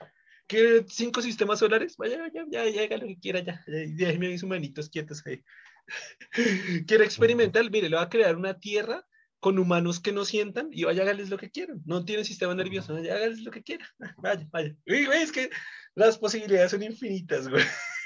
[0.47, 1.97] ¿Quiere cinco sistemas solares?
[1.97, 3.63] Vaya, ya, ya, ya, haga lo que quiera, ya.
[3.67, 5.43] Déjeme mis humanitos quietos ahí.
[6.87, 9.05] Quiere experimentar, mire, le va a crear una tierra
[9.41, 11.83] con humanos que no sientan y vaya, hágales lo que quieran.
[11.85, 13.89] No tiene sistema nervioso, vaya, hágales lo que quieran.
[14.19, 14.75] Vaya, vaya.
[14.87, 15.51] Uy, güey, es que
[15.95, 17.65] las posibilidades son infinitas, güey.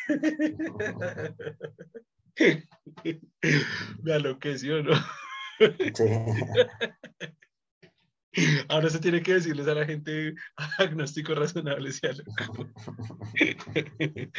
[4.02, 4.94] Me enloqueció, ¿no?
[5.94, 6.04] Sí.
[8.68, 10.34] Ahora se tiene que decirles a la gente
[10.78, 11.90] agnóstico razonable,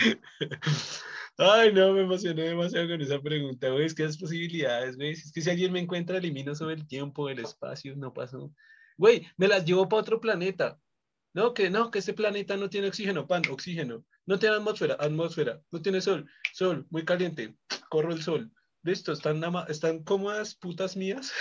[1.39, 3.85] Ay, no, me emocioné demasiado con esa pregunta, güey.
[3.85, 5.11] Es que las posibilidades, güey.
[5.11, 8.51] Es que si alguien me encuentra, elimino sobre el tiempo, el espacio, no pasó.
[8.97, 10.79] Güey, me las llevo para otro planeta.
[11.33, 14.03] No, que no, que este planeta no tiene oxígeno, pan, oxígeno.
[14.25, 15.61] No tiene atmósfera, atmósfera.
[15.71, 17.55] No tiene sol, sol, muy caliente.
[17.89, 18.51] Corro el sol.
[18.81, 21.31] Listo, están, están cómodas, putas mías.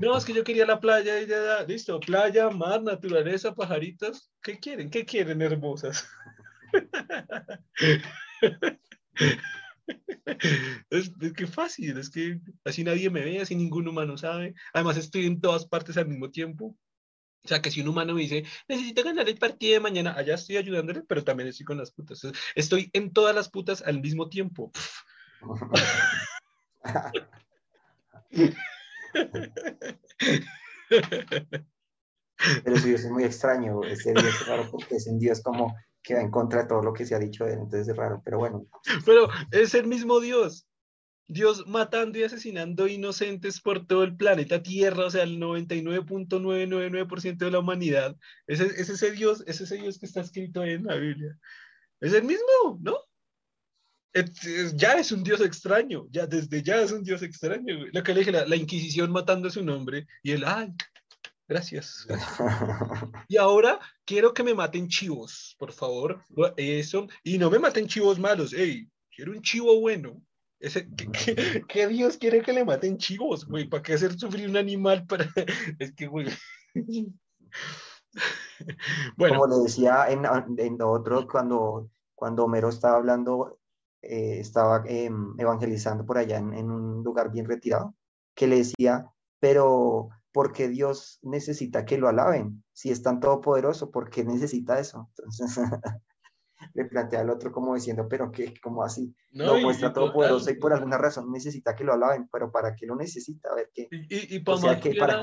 [0.00, 4.30] No, es que yo quería la playa y ya, listo, playa, mar, naturaleza, pajaritos.
[4.42, 4.90] ¿Qué quieren?
[4.90, 6.08] ¿Qué quieren, hermosas?
[10.90, 14.54] es, que fácil, es que así nadie me ve, así ningún humano sabe.
[14.72, 16.76] Además, estoy en todas partes al mismo tiempo.
[17.44, 20.34] O sea, que si un humano me dice, necesito ganar el partido de mañana, allá
[20.34, 22.20] estoy ayudándole, pero también estoy con las putas.
[22.54, 24.70] Estoy en todas las putas al mismo tiempo.
[32.64, 36.20] Pero Dios es muy extraño, Dios es raro porque es un Dios como que va
[36.20, 38.38] en contra de todo lo que se ha dicho de él, entonces es raro, pero
[38.38, 38.66] bueno.
[39.04, 40.66] Pero es el mismo Dios.
[41.30, 47.50] Dios matando y asesinando inocentes por todo el planeta Tierra, o sea, el 99.999% de
[47.50, 48.16] la humanidad.
[48.46, 51.38] Es, es ese Dios, es ese Dios que está escrito en la Biblia.
[52.00, 52.96] Es el mismo, ¿no?
[54.74, 57.86] Ya es un dios extraño, ya desde ya es un dios extraño.
[57.92, 60.72] Lo que le dije, la, Inquisición matando a su nombre y él, ay,
[61.48, 62.06] Gracias.
[63.28, 66.22] Y ahora quiero que me maten chivos, por favor.
[66.56, 67.08] Eso.
[67.24, 68.52] Y no me maten chivos malos.
[68.52, 70.22] Ey, quiero un chivo bueno.
[70.60, 70.88] Ese,
[71.68, 73.66] ¿qué, Dios quiere que le maten chivos, güey?
[73.66, 75.06] ¿Para qué hacer sufrir un animal?
[75.06, 75.26] Para...
[75.78, 76.26] Es que, güey.
[79.16, 79.40] Bueno.
[79.40, 80.26] Como le decía en,
[80.58, 83.58] en otro, cuando, cuando Homero estaba hablando,
[84.02, 87.94] eh, estaba em, evangelizando por allá en, en un lugar bien retirado,
[88.34, 89.06] que le decía,
[89.40, 92.62] pero ¿por qué Dios necesita que lo alaben?
[92.72, 95.10] Si es tan todopoderoso, ¿por qué necesita eso?
[95.16, 95.58] Entonces,
[96.74, 100.54] le plantea al otro como diciendo, pero qué, como así, no, lo muestra todopoderoso y
[100.54, 103.50] por alguna razón necesita que lo alaben, pero ¿para qué lo necesita?
[103.50, 103.88] A ver qué.
[103.90, 105.22] Y, y, para, más piedra,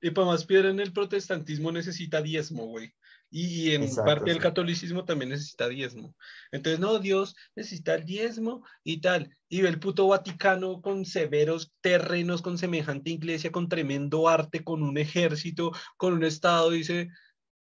[0.00, 2.92] y para más piedra en el protestantismo necesita diezmo, güey.
[3.32, 6.16] Y, en parte el catolicismo también necesita diezmo.
[6.50, 9.36] Entonces, no, Dios necesita el diezmo y tal.
[9.48, 14.98] Y el puto Vaticano con severos terrenos, con semejante iglesia, con tremendo arte, con un
[14.98, 17.10] ejército, con un estado, dice,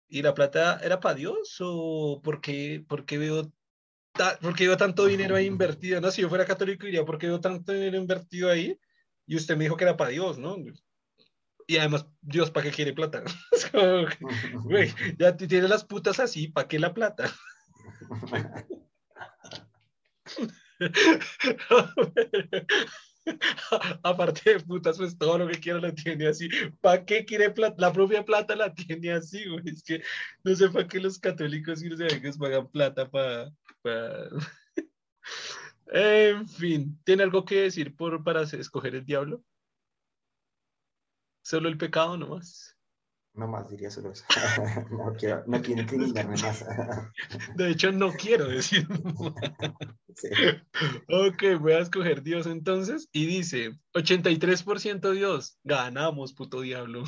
[0.08, 1.56] ¿y la plata era para Dios?
[1.60, 3.52] ¿O por qué, veo
[4.40, 6.00] porque veo tanto dinero ahí invertido?
[6.00, 8.78] No, si yo fuera católico diría, ¿por qué veo tanto dinero invertido ahí?
[9.26, 10.56] Y usted me dijo que era para Dios, ¿no?
[11.70, 13.22] Y además, Dios, ¿para qué quiere plata?
[14.64, 17.32] güey, ya tiene las putas así, ¿para qué la plata?
[24.02, 26.48] Aparte de putas, pues todo lo que quiera lo tiene así.
[26.80, 27.76] ¿Para qué quiere plata?
[27.78, 29.62] La propia plata la tiene así, güey.
[29.68, 30.02] Es que
[30.42, 33.52] no sé para qué los católicos y los evangélicos pagan plata para.
[35.86, 39.44] en fin, ¿tiene algo que decir por, para escoger el diablo?
[41.42, 42.76] Solo el pecado nomás.
[43.32, 44.24] No más diría solo eso.
[44.90, 46.64] no, quiero, no quiero incriminarme más.
[47.56, 48.86] de hecho, no quiero decir.
[51.08, 53.08] Ok, voy a escoger Dios entonces.
[53.10, 55.58] Y dice, 83% Dios.
[55.64, 57.04] Ganamos, puto diablo.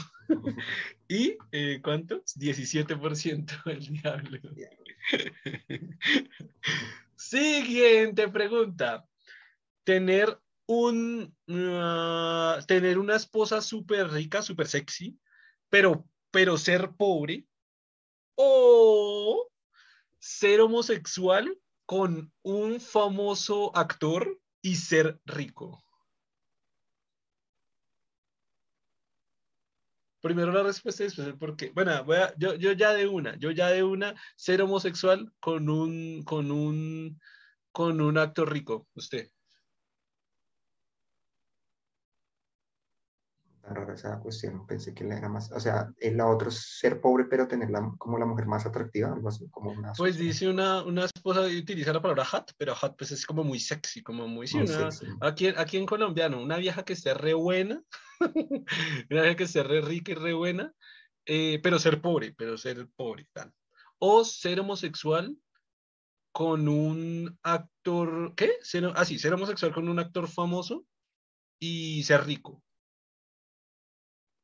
[1.09, 2.35] ¿Y eh, cuántos?
[2.39, 4.39] 17% el diablo.
[7.17, 9.07] Siguiente pregunta.
[9.85, 15.19] Tener un, ah, tener una esposa súper rica, súper sexy,
[15.69, 17.47] pero, pero ser pobre,
[18.35, 19.49] o
[20.19, 25.83] ser homosexual con un famoso actor y ser rico.
[30.21, 33.69] Primero la respuesta es porque, bueno, voy a, yo, yo ya de una, yo ya
[33.71, 37.21] de una, ser homosexual con un, con un,
[37.73, 39.29] con un actor rico, usted.
[43.75, 47.49] Rara esa cuestión, pensé que era más, o sea, la otra es ser pobre pero
[47.49, 49.93] tenerla como la mujer más atractiva, algo así como una...
[49.93, 53.59] Pues dice una, una esposa, utiliza la palabra hot, pero hot pues es como muy
[53.59, 54.89] sexy, como muy, sí, una,
[55.21, 57.83] aquí, aquí en colombiano, una vieja que esté re buena,
[59.11, 60.73] una vieja que esté re rica y re buena,
[61.27, 63.53] eh, pero ser pobre, pero ser pobre, tal.
[63.99, 65.37] O ser homosexual
[66.33, 68.53] con un actor, ¿qué?
[68.63, 70.85] Ser, ah, sí, ser homosexual con un actor famoso
[71.61, 72.63] y ser rico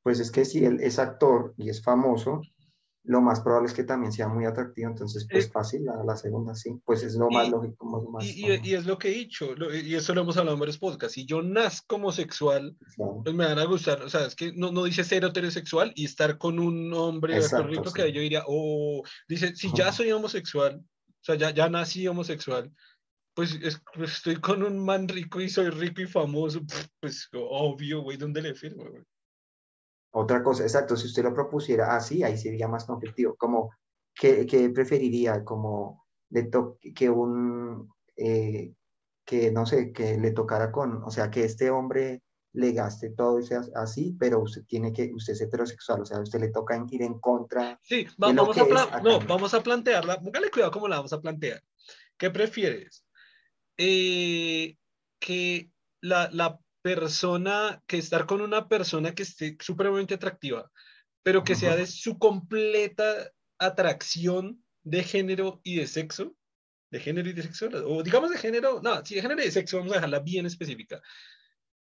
[0.03, 2.43] pues es que si él es actor y es famoso,
[3.09, 6.15] lo más probable es que también sea muy atractivo, entonces pues eh, fácil, la, la,
[6.15, 8.11] segunda sí, pues es lo más lógico.
[8.11, 10.79] Más, y, y, es lo que he dicho, y eso lo hemos hablado en varios
[10.79, 12.77] podcasts, si yo nazco homosexual,
[13.25, 16.05] pues me van a gustar, o sea, es que no, no dice ser heterosexual y
[16.05, 21.25] estar con un hombre rico que yo diría, oh, dice, si ya soy homosexual, o
[21.25, 22.71] sea, ya, ya nací homosexual,
[23.33, 23.59] pues,
[23.95, 26.61] pues, estoy con un man rico y soy rico y famoso,
[27.01, 29.03] pues obvio, güey, ¿dónde le firmo, güey?
[30.11, 33.35] Otra cosa, exacto, si usted lo propusiera así, ahí sería más conflictivo.
[33.37, 33.71] Como,
[34.15, 35.45] ¿qué, qué preferiría?
[35.45, 36.51] Como le
[36.95, 38.73] que un, eh,
[39.25, 42.23] que no sé, que le tocara con, o sea, que este hombre
[42.55, 46.21] le gaste todo y sea así, pero usted tiene que, usted es heterosexual, o sea,
[46.21, 47.79] usted le toca ir en contra.
[47.83, 51.63] Sí, vamos, a, no, vamos a plantearla, póngale cuidado cómo la vamos a plantear.
[52.17, 53.05] ¿Qué prefieres?
[53.77, 54.77] Eh,
[55.21, 60.71] que la, la persona, que estar con una persona que esté supremamente atractiva,
[61.23, 66.35] pero que sea de su completa atracción de género y de sexo,
[66.91, 69.51] de género y de sexo, o digamos de género, no, sí, de género y de
[69.51, 71.03] sexo, vamos a dejarla bien específica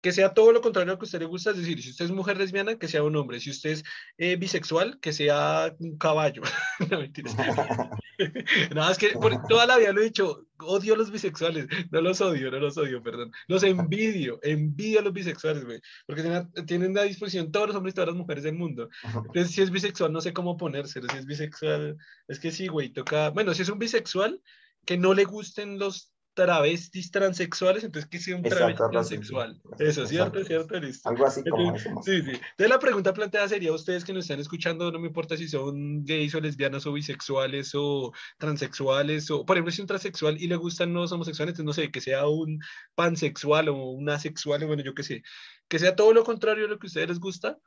[0.04, 2.04] que sea todo lo contrario a lo que usted le gusta, es decir, si usted
[2.04, 3.84] es mujer lesbiana, que sea un hombre, si usted es
[4.18, 6.42] eh, bisexual, que sea un caballo.
[6.90, 7.34] no, mentiras.
[8.74, 9.16] Nada, es que
[9.48, 12.76] toda la vida lo he dicho, odio a los bisexuales, no los odio, no los
[12.76, 16.22] odio, perdón, los envidio, envidio a los bisexuales, güey, porque
[16.66, 18.90] tienen, a disposición todos los hombres y todas las mujeres del mundo.
[19.04, 21.96] Entonces, si es bisexual, no sé cómo ponérselo, si es bisexual,
[22.28, 24.38] es que sí, güey, toca, bueno, si es un bisexual,
[24.84, 29.60] que no le gusten los travestis transexuales, entonces sea un travesti transexual.
[29.78, 30.44] Eso, ¿cierto?
[30.44, 30.78] ¿Cierto?
[30.80, 31.08] Listo.
[31.08, 31.90] Algo así como eso.
[32.04, 32.30] Sí, sí.
[32.32, 36.04] Entonces la pregunta planteada sería, ustedes que nos están escuchando, no me importa si son
[36.04, 40.56] gays o lesbianas o bisexuales o transexuales, o por ejemplo, si un transexual y le
[40.56, 42.60] gustan los homosexuales, entonces no sé, que sea un
[42.94, 45.22] pansexual o un asexual, o bueno, yo qué sé,
[45.68, 47.58] que sea todo lo contrario a lo que a ustedes les gusta,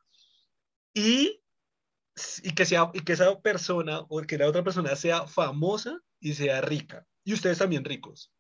[0.94, 1.42] y
[2.44, 6.34] y que, sea, y que esa persona o que la otra persona sea famosa y
[6.34, 7.06] sea rica.
[7.24, 8.32] Y ustedes también ricos.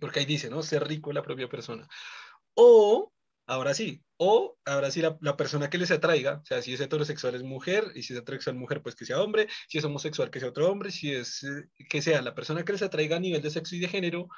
[0.00, 0.62] Porque ahí dice, ¿no?
[0.62, 1.88] Ser rico es la propia persona.
[2.54, 3.12] O,
[3.46, 6.80] ahora sí, o ahora sí la, la, persona que les atraiga, o sea, si es
[6.80, 10.30] heterosexual es mujer, y si es heterosexual mujer, pues que sea hombre, si es homosexual
[10.30, 13.20] que sea otro hombre, si es eh, que sea la persona que les atraiga a
[13.20, 14.28] nivel de sexo y de género,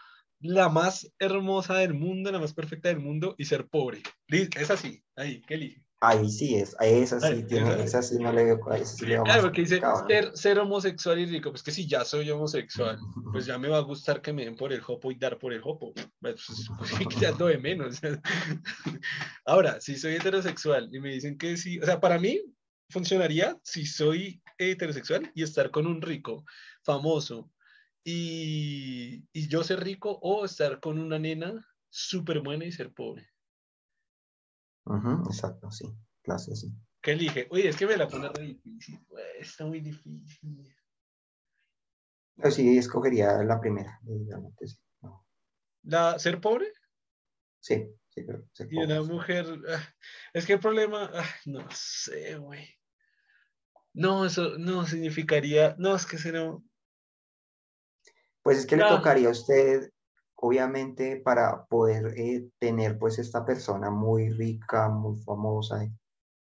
[0.40, 4.02] la más hermosa del mundo, la más perfecta del mundo, y ser pobre.
[4.28, 5.88] Es así, ahí, ¿qué elige?
[6.00, 9.04] Ahí sí es, a esa sí tiene, esa sí no le veo, a esa sí
[9.04, 12.98] le Claro, porque dice ser, ser, homosexual y rico, pues que si ya soy homosexual,
[13.32, 15.52] pues ya me va a gustar que me den por el hopo y dar por
[15.52, 16.46] el hopo, pues,
[16.78, 18.00] pues ya lo de menos.
[19.44, 22.42] Ahora, si soy heterosexual y me dicen que sí, o sea, para mí
[22.90, 26.44] funcionaría si soy heterosexual y estar con un rico,
[26.84, 27.50] famoso,
[28.04, 33.28] y, y yo ser rico o estar con una nena súper buena y ser pobre
[35.27, 35.86] exacto, sí,
[36.23, 36.73] clase, sí.
[37.01, 37.47] ¿Qué elige?
[37.51, 39.01] Oye, es que me la pone re difícil,
[39.39, 40.74] está muy difícil.
[42.36, 44.01] Yo sí, escogería la primera,
[45.82, 46.73] ¿La ser pobre?
[47.60, 49.94] Sí, sí, ser Y una mujer, ah,
[50.32, 52.69] es que el problema, ah, no sé, güey.
[53.94, 56.56] No, eso no significaría, no, es que será...
[58.43, 59.90] Pues es que le tocaría a usted
[60.40, 65.85] obviamente para poder eh, tener pues esta persona muy rica, muy famosa,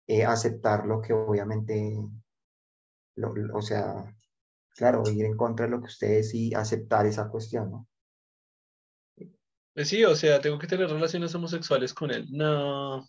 [0.06, 1.98] eh, aceptar lo que obviamente,
[3.52, 4.05] o sea,
[4.74, 7.89] claro, ir en contra de lo que ustedes y aceptar esa cuestión, ¿no?
[9.74, 12.27] Pues sí, o sea, tengo que tener relaciones homosexuales con él.
[12.31, 13.06] No,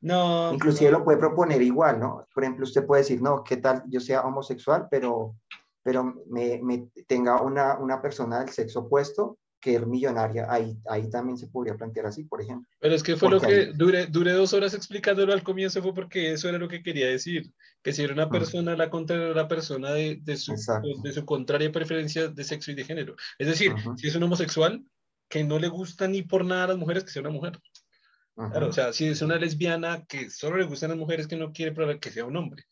[0.00, 0.52] no.
[0.52, 2.26] Inclusive lo puede proponer igual, ¿no?
[2.34, 5.36] Por ejemplo, usted puede decir, no, ¿qué tal yo sea homosexual, pero,
[5.82, 11.08] pero me, me tenga una, una persona del sexo opuesto que es millonaria, ahí, ahí
[11.10, 12.68] también se podría plantear así, por ejemplo.
[12.78, 16.32] Pero es que fue lo que duré, duré dos horas explicándolo al comienzo, fue porque
[16.32, 17.50] eso era lo que quería decir,
[17.82, 20.54] que si era una persona, la contraria la persona de, de, su,
[21.02, 23.16] de, su contraria preferencia de sexo y de género.
[23.38, 24.84] Es decir, si es un homosexual
[25.28, 27.58] que no le gusta ni por nada a las mujeres, que sea una mujer.
[28.34, 31.52] Claro, o sea, si es una lesbiana que solo le gustan las mujeres, que no
[31.52, 32.64] quiere probar que sea un hombre.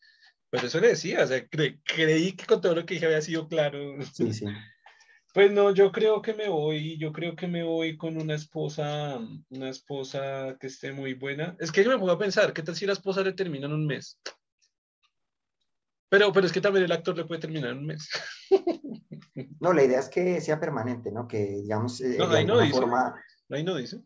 [0.51, 3.47] Pero eso le decía, o sea, creí que con todo lo que dije había sido
[3.47, 3.79] claro.
[4.13, 4.45] Sí, sí.
[5.35, 9.19] Pues no, yo creo que me voy, yo creo que me voy con una esposa,
[9.49, 11.57] una esposa que esté muy buena.
[11.59, 13.73] Es que yo me pongo a pensar, ¿qué tal si la esposa le termina en
[13.73, 14.17] un mes?
[16.07, 18.09] Pero, pero es que también el actor le puede terminar en un mes.
[19.59, 21.27] No, la idea es que sea permanente, ¿no?
[21.27, 21.99] Que digamos.
[21.99, 22.79] Eh, no, ahí no dice.
[23.49, 24.01] Ahí no dice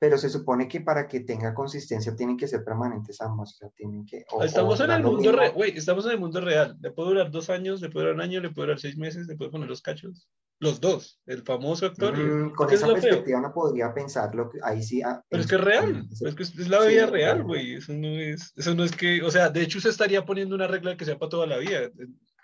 [0.00, 3.68] pero se supone que para que tenga consistencia tienen que ser permanentes ambos, o sea,
[3.76, 4.24] tienen que...
[4.42, 7.50] estamos en el mundo real, güey, estamos en el mundo real, le puede durar dos
[7.50, 9.82] años, le puede durar un año, le puede durar seis meses, le puede poner los
[9.82, 10.26] cachos,
[10.58, 12.16] los dos, el famoso actor.
[12.16, 15.02] Mm, con esa perspectiva uno podría pensar lo que ahí sí...
[15.02, 18.08] Ah, pero es que es real, es que es la vida real, güey, eso no
[18.08, 21.04] es, eso no es que, o sea, de hecho se estaría poniendo una regla que
[21.04, 21.90] sea para toda la vida,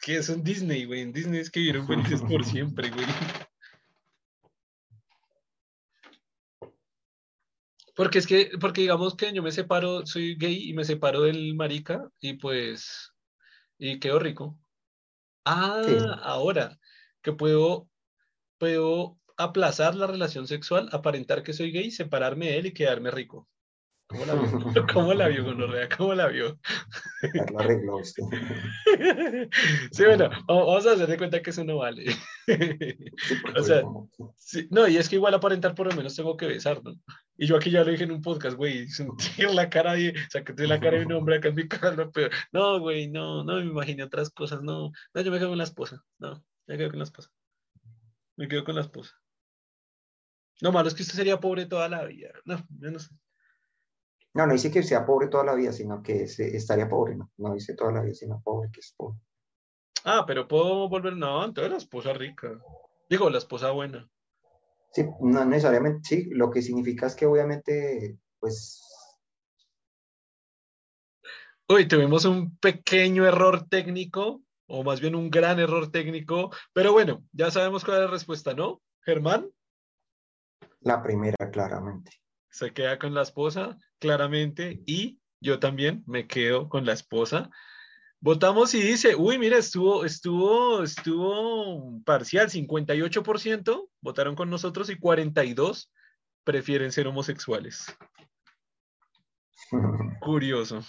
[0.02, 3.06] que es un Disney, güey, en Disney es que vivieron felices por siempre, güey.
[7.96, 11.54] Porque es que, porque digamos que yo me separo, soy gay y me separo del
[11.54, 13.12] marica y pues,
[13.78, 14.58] y quedo rico.
[15.44, 16.78] Ah, ahora,
[17.22, 17.88] que puedo,
[18.58, 23.48] puedo aplazar la relación sexual, aparentar que soy gay, separarme de él y quedarme rico.
[24.08, 24.86] ¿Cómo la vio?
[24.92, 25.88] ¿Cómo la vio, Gonorrea?
[25.96, 26.58] ¿Cómo la vio?
[27.52, 28.22] Lo arregló usted.
[29.90, 32.06] Sí, bueno, vamos a hacer de cuenta que eso no vale.
[33.56, 33.82] o sea,
[34.70, 36.94] no, y es que igual aparentar por lo menos tengo que besar, ¿no?
[37.36, 40.30] Y yo aquí ya lo dije en un podcast, güey, sentir la cara de, o
[40.30, 43.08] sea, que te la cara de un hombre acá en mi cara, pero no, güey,
[43.08, 46.44] no, no me imaginé otras cosas, no, no, yo me quedo con la esposa, no,
[46.66, 47.30] me quedo con la esposa,
[48.36, 49.14] me quedo con la esposa.
[50.62, 53.10] No, malo es que usted sería pobre toda la vida, no, yo no sé.
[54.36, 57.32] No, no dice que sea pobre toda la vida, sino que estaría pobre, ¿no?
[57.38, 59.18] No dice toda la vida, sino pobre, que es pobre.
[60.04, 62.60] Ah, pero puedo volver, no, entonces la esposa rica.
[63.08, 64.06] Digo, la esposa buena.
[64.92, 68.82] Sí, no necesariamente, sí, lo que significa es que obviamente, pues...
[71.70, 77.24] Uy, tuvimos un pequeño error técnico, o más bien un gran error técnico, pero bueno,
[77.32, 78.82] ya sabemos cuál es la respuesta, ¿no?
[79.00, 79.50] Germán.
[80.80, 82.25] La primera, claramente
[82.56, 87.50] se queda con la esposa, claramente, y yo también me quedo con la esposa.
[88.18, 95.92] Votamos y dice, uy, mira, estuvo, estuvo, estuvo parcial, 58% votaron con nosotros y 42
[96.44, 97.94] prefieren ser homosexuales.
[100.20, 100.82] Curioso.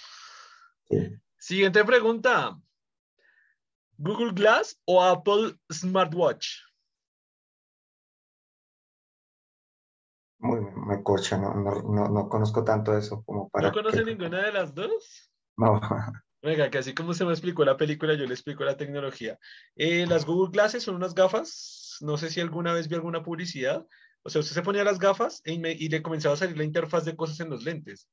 [1.38, 2.58] Siguiente pregunta.
[3.98, 6.67] ¿Google Glass o Apple Smartwatch?
[10.40, 13.68] Muy, me corcha, no, no, no, conozco tanto eso como para...
[13.68, 15.32] ¿No conoce ninguna de las dos?
[15.58, 15.80] No.
[16.42, 19.40] Venga, que así como se me explicó la película, yo le explico la tecnología.
[19.76, 23.86] Eh, las Google Glasses son unas gafas, no sé si alguna vez vio alguna publicidad,
[24.22, 27.06] o sea, usted se ponía las gafas y, y le comenzaba a salir la interfaz
[27.06, 28.08] de cosas en los lentes.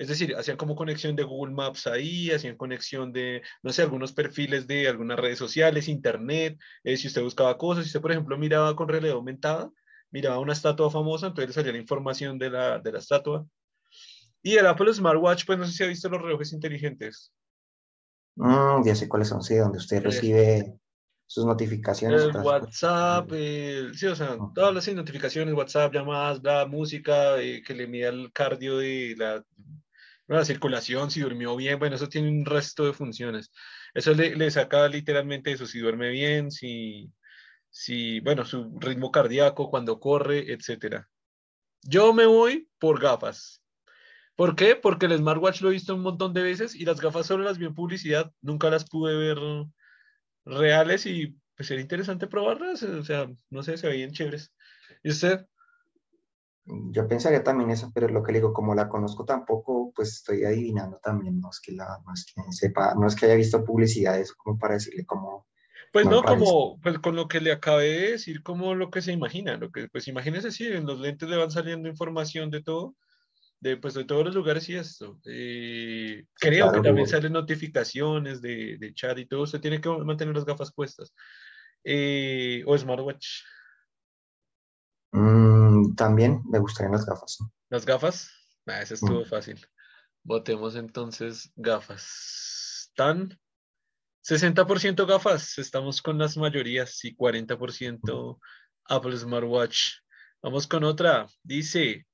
[0.00, 4.12] Es decir, hacían como conexión de Google Maps ahí, hacían conexión de, no sé, algunos
[4.12, 8.38] perfiles de algunas redes sociales, internet, eh, si usted buscaba cosas, si usted, por ejemplo,
[8.38, 9.70] miraba con realidad aumentada,
[10.10, 13.46] miraba una estatua famosa, entonces le salía la información de la, de la estatua.
[14.42, 17.32] Y el Apple Smartwatch, pues no sé si ha visto los relojes inteligentes.
[18.36, 20.78] Mm, ya sé cuáles son, sí, donde usted recibe
[21.26, 22.22] sus notificaciones.
[22.22, 27.86] El WhatsApp, sí, o sea, todas las notificaciones, WhatsApp, llamadas, la música, eh, que le
[27.86, 29.44] mida el cardio y la,
[30.26, 33.52] la, circulación, si durmió bien, bueno, eso tiene un resto de funciones.
[33.92, 37.12] Eso le, le saca literalmente eso, si duerme bien, si,
[37.70, 41.08] si, bueno, su ritmo cardíaco, cuando corre, etcétera.
[41.82, 43.62] Yo me voy por gafas.
[44.36, 44.76] ¿Por qué?
[44.76, 47.58] Porque el smartwatch lo he visto un montón de veces y las gafas solo las
[47.58, 49.38] vi en publicidad, nunca las pude ver
[50.44, 54.50] reales y pues sería interesante probarlas, o sea, no sé, se veían chéveres.
[55.02, 55.46] ¿Y usted?
[56.64, 60.44] Yo pensaría también eso, pero lo que le digo, como la conozco tampoco, pues estoy
[60.44, 63.64] adivinando también, no es que la, no es que sepa, no es que haya visto
[63.64, 65.48] publicidad eso como para decirle cómo,
[65.92, 69.12] pues no, como pues con lo que le acabé de decir, como lo que se
[69.12, 72.94] imagina, lo que pues imagínese si en los lentes le van saliendo información de todo,
[73.60, 75.18] de pues de todos los lugares y esto.
[75.26, 80.34] Eh, creo que también salen notificaciones de, de, chat y todo, usted tiene que mantener
[80.34, 81.12] las gafas puestas.
[81.84, 83.42] Eh, o smartwatch.
[85.12, 87.38] Mm, también me gustarían las gafas.
[87.68, 88.30] ¿Las gafas?
[88.66, 89.26] Ah, eso estuvo mm.
[89.26, 89.66] fácil.
[90.22, 92.92] Votemos entonces gafas.
[92.94, 93.38] ¿Tan?
[94.22, 98.38] 60% gafas, estamos con las mayorías y 40%
[98.84, 99.94] Apple Smartwatch.
[100.42, 101.26] Vamos con otra.
[101.42, 102.06] Dice,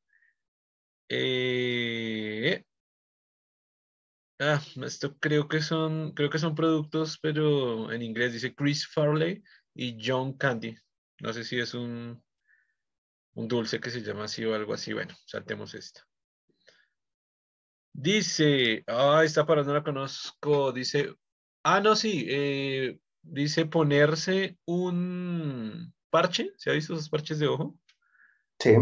[1.09, 2.65] eh,
[4.39, 9.43] ah, esto creo que son, creo que son productos, pero en inglés dice Chris Farley
[9.75, 10.77] y John Candy.
[11.21, 12.23] No sé si es un,
[13.35, 14.93] un dulce que se llama así o algo así.
[14.93, 16.07] Bueno, saltemos esta.
[17.93, 20.73] Dice, ah, esta para no la conozco.
[20.73, 21.15] Dice
[21.69, 22.25] Ah, no, sí.
[22.29, 26.53] Eh, dice ponerse un parche.
[26.59, 27.77] ¿Se ha visto esos parches de ojo?
[28.61, 28.77] Sí.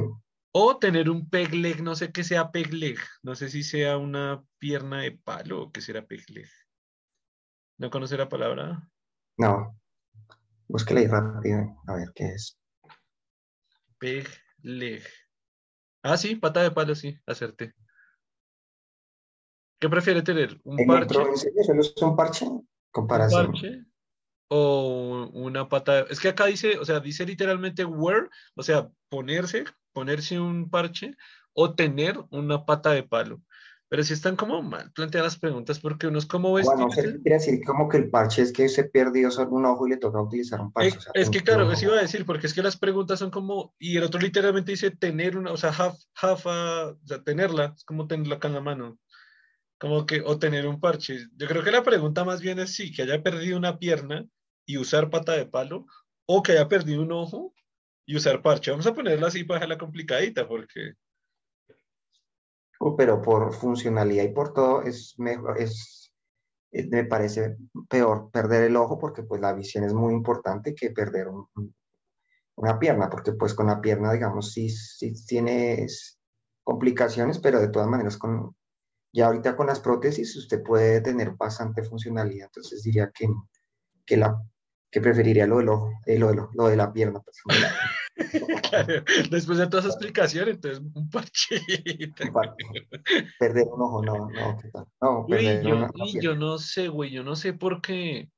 [0.53, 2.99] O tener un peg leg, no sé qué sea peg leg.
[3.23, 6.47] No sé si sea una pierna de palo o qué será peg leg.
[7.79, 8.87] ¿No conoce la palabra?
[9.39, 9.81] No.
[10.69, 11.83] Búsquela ahí rápido.
[11.87, 12.59] A ver qué es.
[13.97, 14.29] Peg
[14.61, 15.03] leg.
[16.03, 17.73] Ah, sí, pata de palo, sí, hacerte.
[19.81, 20.61] ¿Qué prefiere tener?
[20.65, 21.15] ¿Un parche?
[21.65, 22.47] ¿Solo es un parche?
[22.95, 23.53] Comparación.
[24.49, 26.07] o una pata.
[26.09, 31.17] Es que acá dice, o sea, dice literalmente wear, o sea, ponerse, ponerse un parche
[31.53, 33.43] o tener una pata de palo.
[33.89, 36.67] Pero si están como mal planteadas las preguntas porque uno es como ves.
[36.67, 39.91] Bueno, quiere decir como que el parche es que se perdió solo un ojo y
[39.91, 40.99] le toca utilizar un parche.
[41.15, 43.97] Es, que claro, eso iba a decir, porque es que las preguntas son como, y
[43.97, 48.07] el otro literalmente dice tener una, o sea, have, have o sea, tenerla, es como
[48.07, 48.99] tenerla acá en la mano
[49.85, 51.27] como que, o tener un parche.
[51.37, 54.27] Yo creo que la pregunta más bien es si que haya perdido una pierna
[54.65, 55.85] y usar pata de palo,
[56.25, 57.53] o que haya perdido un ojo
[58.07, 58.71] y usar parche.
[58.71, 60.95] Vamos a ponerla así para dejarla complicadita, porque...
[62.81, 66.11] Oh, pero por funcionalidad y por todo es mejor, es,
[66.73, 67.59] me parece
[67.91, 71.29] peor perder el ojo porque pues la visión es muy importante que perder
[72.55, 76.19] una pierna, porque pues con la pierna, digamos, sí, sí tienes
[76.63, 78.57] complicaciones, pero de todas maneras con,
[79.15, 83.29] ya ahorita con las prótesis usted puede tener bastante funcionalidad, entonces diría que,
[84.05, 84.37] que, la,
[84.91, 87.21] que preferiría lo, del ojo, eh, lo, de lo, de la pierna.
[87.21, 87.39] Pues,
[89.31, 92.25] Después de toda esa explicación, entonces un parchito.
[93.39, 94.87] Perder un ojo, no, no, ¿qué tal?
[95.01, 98.31] No, yo, yo no sé, güey, yo no sé por qué.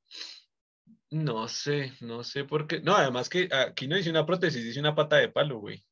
[1.09, 2.81] No sé, no sé por qué.
[2.81, 5.83] No, además que aquí no dice una prótesis, dice una pata de palo, güey.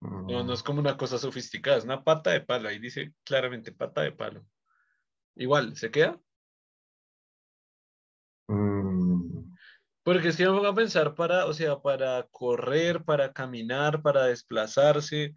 [0.00, 2.68] No, no es como una cosa sofisticada, es una pata de palo.
[2.68, 4.46] Ahí dice claramente pata de palo.
[5.34, 6.20] Igual, ¿se queda?
[8.48, 9.54] Mm.
[10.02, 15.34] Porque es que vamos a pensar para, o sea, para correr, para caminar, para desplazarse.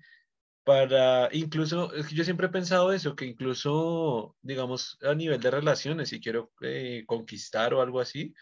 [0.64, 5.52] para, incluso, es que yo siempre he pensado eso, que incluso, digamos, a nivel de
[5.52, 8.34] relaciones, si quiero eh, conquistar o algo así,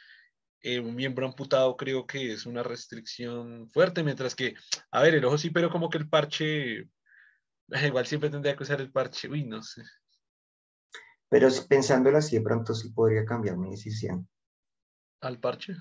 [0.62, 4.56] eh, un miembro amputado creo que es una restricción fuerte, mientras que,
[4.92, 6.90] a ver, el ojo sí, pero como que el parche,
[7.86, 9.84] igual siempre tendría que usar el parche, uy, no sé.
[11.30, 14.28] Pero pensándolo así, de pronto sí podría cambiar mi decisión.
[15.22, 15.76] ¿Al parche?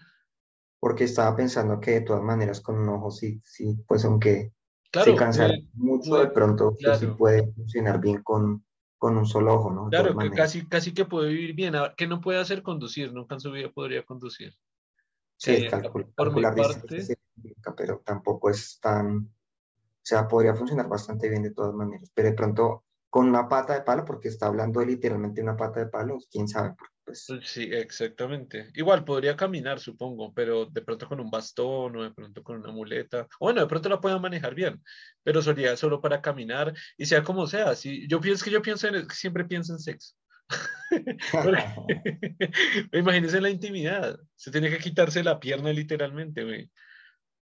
[0.79, 4.53] Porque estaba pensando que de todas maneras con un ojo sí, sí, pues aunque
[4.91, 8.65] Claro, se cansa mucho, de pronto sí puede funcionar bien con,
[8.97, 9.89] con un solo ojo, ¿no?
[9.91, 11.75] claro, que casi, casi que puede vivir bien.
[11.97, 13.13] ¿Qué no puede hacer conducir?
[13.13, 14.55] Nunca en su vida podría conducir.
[15.39, 15.71] Sí, eh,
[16.17, 17.17] por mi parte,
[17.77, 22.35] pero tampoco es tan, o sea, podría funcionar bastante bien de todas maneras, pero de
[22.35, 26.19] pronto con una pata de palo, porque está hablando de literalmente una pata de palo,
[26.31, 26.91] quién sabe, pues,
[27.29, 27.49] pues...
[27.49, 28.71] Sí, exactamente.
[28.75, 32.73] Igual podría caminar, supongo, pero de pronto con un bastón o de pronto con una
[32.73, 33.27] muleta.
[33.41, 34.83] Bueno, de pronto la pueda manejar bien,
[35.23, 37.75] pero sería solo para caminar y sea como sea.
[37.77, 40.15] Si, yo pienso que yo pienso en, siempre pienso en sexo.
[42.93, 44.19] Imagínense la intimidad.
[44.37, 46.71] Se tiene que quitarse la pierna literalmente, güey.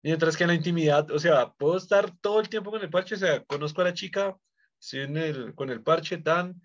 [0.02, 3.14] Mientras que en la intimidad, o sea, puedo estar todo el tiempo con el parche,
[3.14, 4.36] o sea, conozco a la chica,
[4.78, 6.60] sí, en el, con el parche tan,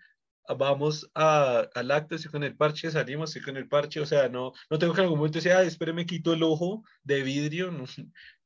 [0.56, 4.30] vamos a, al acto, si con el parche salimos, si con el parche, o sea,
[4.30, 7.24] no, no tengo que en algún momento decir, ah, espere, me quito el ojo de
[7.24, 7.86] vidrio, no,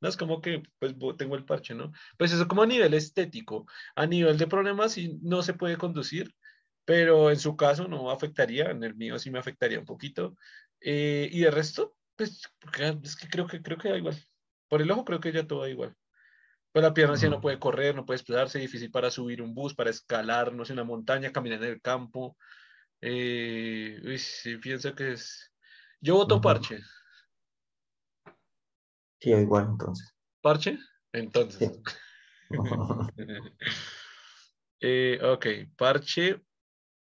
[0.01, 1.91] no es como que, pues, tengo el parche, ¿no?
[2.17, 6.33] Pues eso como a nivel estético, a nivel de problemas, sí, no se puede conducir,
[6.91, 10.35] pero en su caso no afectaría, en el mío sí me afectaría un poquito,
[10.81, 12.41] eh, y de resto, pues,
[13.01, 14.17] es que creo que, creo que da igual,
[14.67, 15.95] por el ojo creo que ya todo da igual.
[16.73, 19.73] Pues la pierna ya no puede correr, no puede desplazarse, difícil para subir un bus,
[19.73, 22.35] para escalar, no sé, una montaña, caminar en el campo.
[22.99, 25.49] Eh, uy, sí, pienso que es.
[26.01, 26.79] Yo voto parche.
[29.21, 30.13] Sí, igual entonces.
[30.41, 30.77] ¿Parche?
[31.13, 31.71] Entonces.
[34.81, 35.45] eh, ok,
[35.77, 36.41] parche.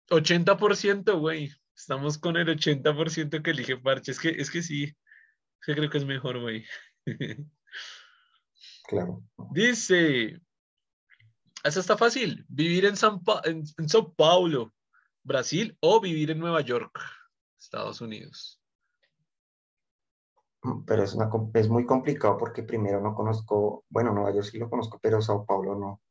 [0.09, 1.51] 80%, güey.
[1.75, 4.11] Estamos con el 80% que elige parche.
[4.11, 4.83] Es que, es que sí.
[4.83, 6.65] Es que creo que es mejor, güey.
[8.87, 9.23] Claro.
[9.51, 10.39] Dice,
[11.63, 14.71] eso está fácil, vivir en, San en, Sao Paulo,
[15.23, 16.99] Brasil, o vivir en Nueva York,
[17.59, 18.61] Estados Unidos.
[20.85, 24.69] Pero es, una, es muy complicado porque primero no conozco, bueno, Nueva York sí lo
[24.69, 26.01] conozco, pero Sao Paulo no.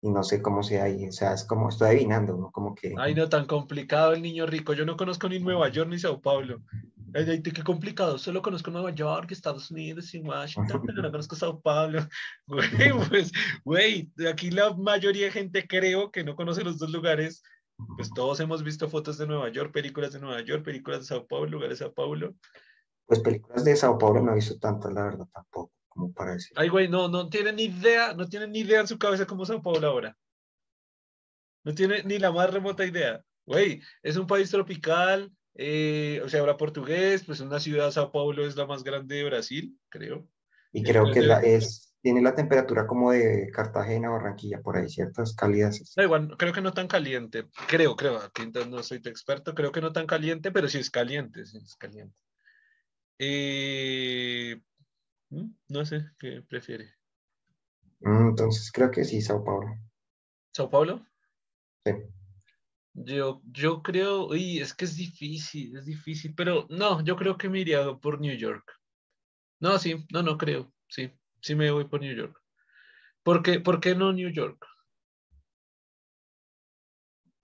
[0.00, 2.52] Y no sé cómo sea ahí, o sea, es como, estoy adivinando, ¿no?
[2.52, 2.94] Como que...
[2.98, 4.72] Ay, no, tan complicado el niño rico.
[4.72, 6.60] Yo no conozco ni Nueva York ni Sao Paulo.
[7.14, 8.18] Ay, qué complicado.
[8.18, 12.06] Solo conozco Nueva York, Estados Unidos y Washington, pero no conozco Sao Paulo.
[12.46, 13.32] Güey, pues,
[13.64, 17.42] güey, aquí la mayoría de gente creo que no conoce los dos lugares.
[17.96, 21.26] Pues todos hemos visto fotos de Nueva York, películas de Nueva York, películas de Sao
[21.26, 22.34] Paulo, lugares de Sao Paulo.
[23.06, 26.52] Pues películas de Sao Paulo no he visto tantas, la verdad, tampoco, como para decir.
[26.54, 29.44] Ay, güey, no, no tienen ni idea, no tienen ni idea en su cabeza cómo
[29.44, 30.16] Sao Paulo ahora.
[31.64, 33.22] No tiene ni la más remota idea.
[33.44, 38.46] Güey, es un país tropical, eh, o sea, habla portugués, pues una ciudad, Sao Paulo
[38.46, 40.28] es la más grande de Brasil, creo.
[40.72, 45.34] Y creo que la, es, tiene la temperatura como de Cartagena, Barranquilla, por ahí, ciertas
[45.34, 45.94] cálidas.
[45.96, 49.80] Da igual, creo que no tan caliente, creo, creo, aquí no soy experto, creo que
[49.80, 52.14] no tan caliente, pero sí es caliente, sí es caliente.
[53.18, 54.60] Eh,
[55.30, 56.94] mm, no sé, ¿qué prefiere?
[58.00, 59.68] Mm, entonces creo que sí, Sao Paulo.
[60.52, 61.06] ¿Sao Paulo?
[61.84, 61.92] Sí.
[62.94, 67.48] Yo, yo creo, uy, es que es difícil, es difícil, pero no, yo creo que
[67.48, 68.64] me iría por New York.
[69.60, 71.10] No, sí, no, no creo, sí,
[71.40, 72.36] sí me voy por New York.
[73.22, 74.64] ¿Por qué, por qué no New York?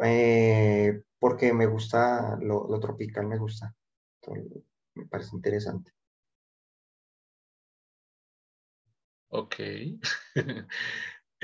[0.00, 3.74] Eh, porque me gusta, lo, lo tropical me gusta,
[4.94, 5.92] me parece interesante.
[9.34, 9.56] Ok.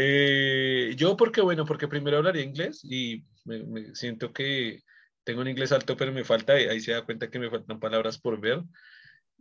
[0.03, 4.81] Eh, yo porque, bueno, porque primero hablaría inglés y me, siento que
[5.25, 8.17] tengo un inglés alto, pero me falta, ahí se da cuenta que me faltan palabras
[8.17, 8.63] por ver.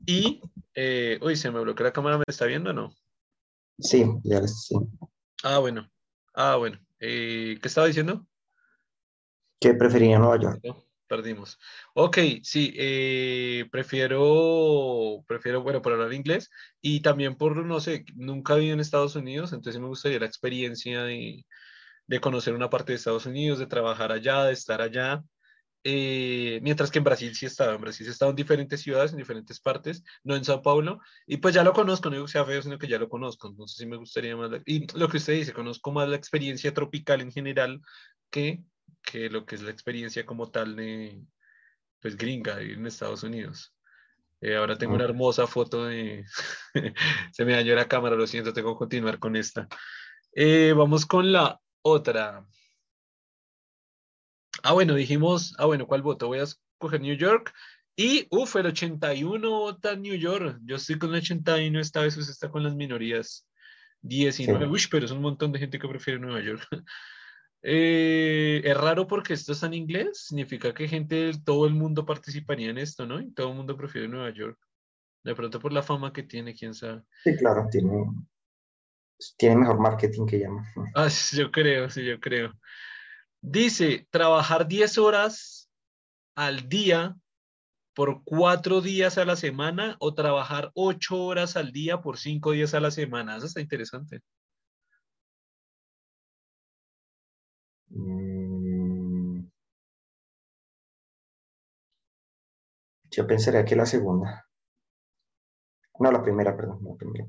[0.05, 0.41] Y,
[0.73, 2.93] eh, uy, se me bloqueó la cámara, ¿me está viendo o no?
[3.77, 4.75] Sí, ya sí.
[5.43, 5.89] Ah, bueno.
[6.33, 6.77] Ah, bueno.
[6.99, 8.27] Eh, ¿Qué estaba diciendo?
[9.61, 11.59] Que prefería Nueva York perdimos.
[11.93, 16.49] Ok, sí, eh, prefiero, prefiero, bueno, por hablar inglés
[16.81, 21.03] y también por, no sé, nunca vivido en Estados Unidos, entonces me gustaría la experiencia
[21.03, 21.45] de,
[22.07, 25.23] de conocer una parte de Estados Unidos, de trabajar allá, de estar allá.
[25.83, 28.81] Eh, mientras que en Brasil sí he estado, en Brasil sí he estado en diferentes
[28.81, 32.25] ciudades, en diferentes partes, no en Sao Paulo, y pues ya lo conozco, no digo
[32.25, 35.07] que sea feo, sino que ya lo conozco, entonces sí me gustaría más, y lo
[35.07, 37.79] que usted dice, conozco más la experiencia tropical en general
[38.29, 38.61] que
[39.01, 41.21] que lo que es la experiencia como tal de,
[42.01, 43.73] pues, gringa en Estados Unidos.
[44.41, 46.25] Eh, ahora tengo una hermosa foto de...
[47.33, 49.67] Se me dañó la cámara, lo siento, tengo que continuar con esta.
[50.33, 52.45] Eh, vamos con la otra.
[54.63, 56.27] Ah, bueno, dijimos, ah, bueno, ¿cuál voto?
[56.27, 57.53] Voy a escoger New York.
[57.95, 60.59] Y, uff, el 81 vota New York.
[60.63, 63.45] Yo estoy con el 81, esta vez usted está con las minorías.
[64.01, 66.65] 19, uy, pero es un montón de gente que prefiere Nueva York.
[67.61, 72.69] Eh, es raro porque esto está en inglés, significa que gente, todo el mundo participaría
[72.69, 73.19] en esto, ¿no?
[73.19, 74.57] Y todo el mundo prefiere Nueva York.
[75.23, 77.03] De pronto por la fama que tiene, quién sabe.
[77.23, 78.05] Sí, claro, tiene,
[79.37, 80.65] tiene mejor marketing que llama.
[80.95, 82.53] Ah, yo creo, sí, yo creo.
[83.41, 85.69] Dice, trabajar 10 horas
[86.35, 87.15] al día
[87.93, 92.73] por cuatro días a la semana o trabajar ocho horas al día por cinco días
[92.73, 93.35] a la semana.
[93.35, 94.21] Eso está interesante.
[103.11, 104.45] Yo pensaría que la segunda.
[105.99, 106.79] No, la primera, perdón.
[106.83, 107.27] La primera,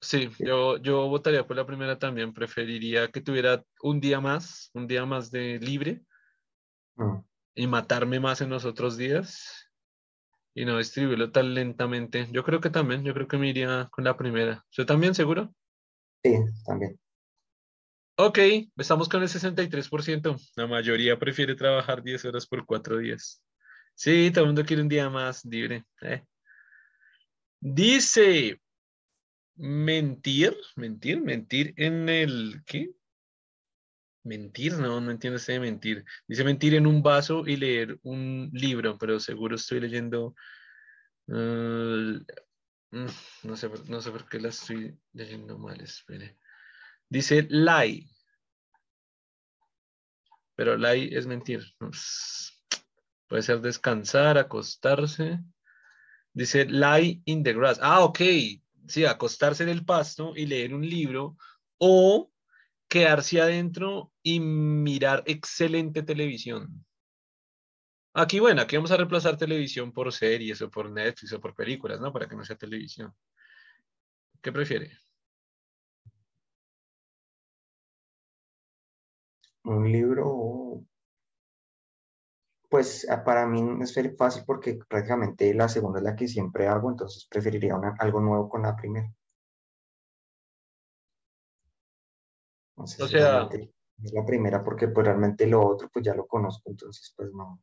[0.00, 2.32] Sí, yo, yo votaría por la primera también.
[2.32, 6.04] Preferiría que tuviera un día más, un día más de libre
[6.96, 7.18] mm.
[7.54, 9.68] y matarme más en los otros días
[10.54, 12.28] y no distribuirlo tan lentamente.
[12.32, 14.64] Yo creo que también, yo creo que me iría con la primera.
[14.70, 15.52] ¿Usted también, seguro?
[16.22, 16.36] Sí,
[16.66, 16.98] también.
[18.20, 18.36] Ok,
[18.76, 20.36] estamos con el 63%.
[20.56, 23.40] La mayoría prefiere trabajar 10 horas por 4 días.
[23.94, 25.84] Sí, todo el mundo quiere un día más libre.
[26.00, 26.24] Eh.
[27.60, 28.60] Dice,
[29.54, 32.90] mentir, mentir, mentir en el, ¿qué?
[34.24, 36.04] Mentir, no, no entiendo ese de mentir.
[36.26, 40.34] Dice mentir en un vaso y leer un libro, pero seguro estoy leyendo,
[41.28, 42.18] uh,
[42.90, 46.36] no, sé, no sé por qué la estoy leyendo mal, espere.
[47.08, 48.06] Dice lie.
[50.54, 51.62] Pero lie es mentir.
[53.26, 55.40] Puede ser descansar, acostarse.
[56.32, 57.78] Dice lie in the grass.
[57.80, 58.20] Ah, ok.
[58.86, 61.36] Sí, acostarse en el pasto y leer un libro.
[61.78, 62.32] O
[62.88, 66.84] quedarse adentro y mirar excelente televisión.
[68.14, 72.00] Aquí, bueno, aquí vamos a reemplazar televisión por series o por Netflix o por películas,
[72.00, 72.12] ¿no?
[72.12, 73.14] Para que no sea televisión.
[74.42, 74.98] ¿Qué prefiere?
[79.68, 80.82] Un libro,
[82.68, 86.90] pues ah, para mí es fácil porque prácticamente la segunda es la que siempre hago,
[86.90, 89.12] entonces preferiría algo nuevo con la primera.
[92.76, 93.06] o sea,
[94.02, 97.60] es la primera porque pues realmente lo otro pues ya lo conozco, entonces pues no,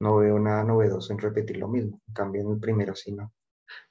[0.00, 2.00] no veo nada novedoso en repetir lo mismo.
[2.06, 3.32] En cambio en el primero sí no.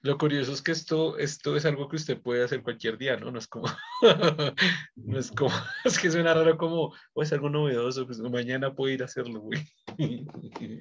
[0.01, 3.31] Lo curioso es que esto, esto es algo que usted puede hacer cualquier día, ¿no?
[3.31, 3.67] No es como,
[4.95, 5.51] no es como,
[5.85, 9.41] es que suena raro como, o es algo novedoso, pues mañana puedo ir a hacerlo,
[9.41, 9.59] güey.
[9.97, 10.27] Sí,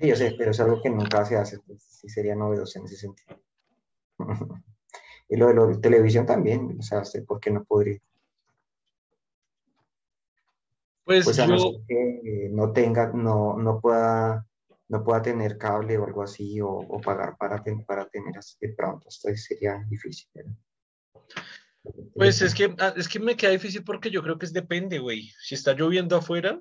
[0.03, 2.97] yo sé, pero es algo que nunca se hace, pues, sí sería novedoso en ese
[2.97, 3.39] sentido.
[5.29, 7.99] y lo de la televisión también, o sea, ¿por qué no podría?
[11.05, 11.47] Pues, pues yo...
[11.47, 14.47] no que no tenga, no, no pueda
[14.89, 19.09] no pueda tener cable o algo así o, pagar para, para tener así de pronto.
[19.09, 20.29] Esto sería difícil.
[22.15, 24.99] Pues es que, ah, es que me queda difícil porque yo creo que es depende,
[24.99, 25.31] güey.
[25.41, 26.61] Si está lloviendo afuera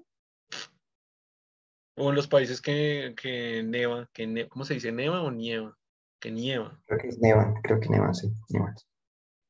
[1.97, 4.91] o en los países que, que neva, que ¿cómo se dice?
[4.91, 5.77] ¿Neva o nieva?
[6.19, 6.80] Que nieva.
[6.85, 8.31] Creo que es neva, creo que neva, sí.
[8.49, 8.76] Neva.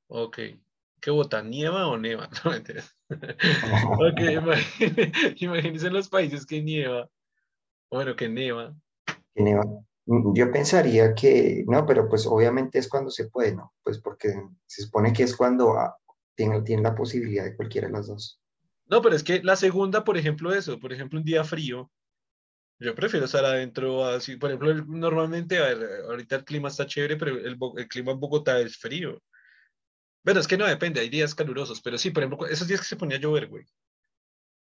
[0.07, 0.39] Ok.
[1.01, 1.41] ¿Qué vota?
[1.41, 2.29] ¿Nieva o neva?
[2.43, 2.61] No me
[4.09, 7.07] ok, imagínense en los países que nieva.
[7.89, 8.75] Bueno, que nieva.
[9.33, 9.63] Que nieva.
[10.05, 13.73] Mm, yo pensaría que, no, pero pues obviamente es cuando se puede, ¿no?
[13.83, 14.33] Pues porque
[14.65, 15.95] se supone que es cuando ah,
[16.35, 18.39] tiene, tiene la posibilidad de cualquiera de las dos.
[18.87, 21.91] No, pero es que la segunda, por ejemplo, eso, por ejemplo, un día frío,
[22.77, 27.15] yo prefiero estar adentro, así, por ejemplo, normalmente, a ver, ahorita el clima está chévere,
[27.15, 29.21] pero el, el clima en Bogotá es frío.
[30.23, 32.87] Bueno, es que no depende, hay días calurosos, pero sí, por ejemplo, esos días que
[32.87, 33.65] se ponía a llover, güey.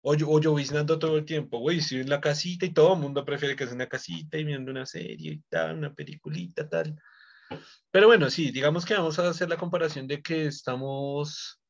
[0.01, 3.23] O, o lloviznando todo el tiempo, güey, si en la casita y todo el mundo
[3.23, 6.99] prefiere que sea una casita y viendo una serie y tal, una peliculita, tal.
[7.91, 11.61] Pero bueno, sí, digamos que vamos a hacer la comparación de que estamos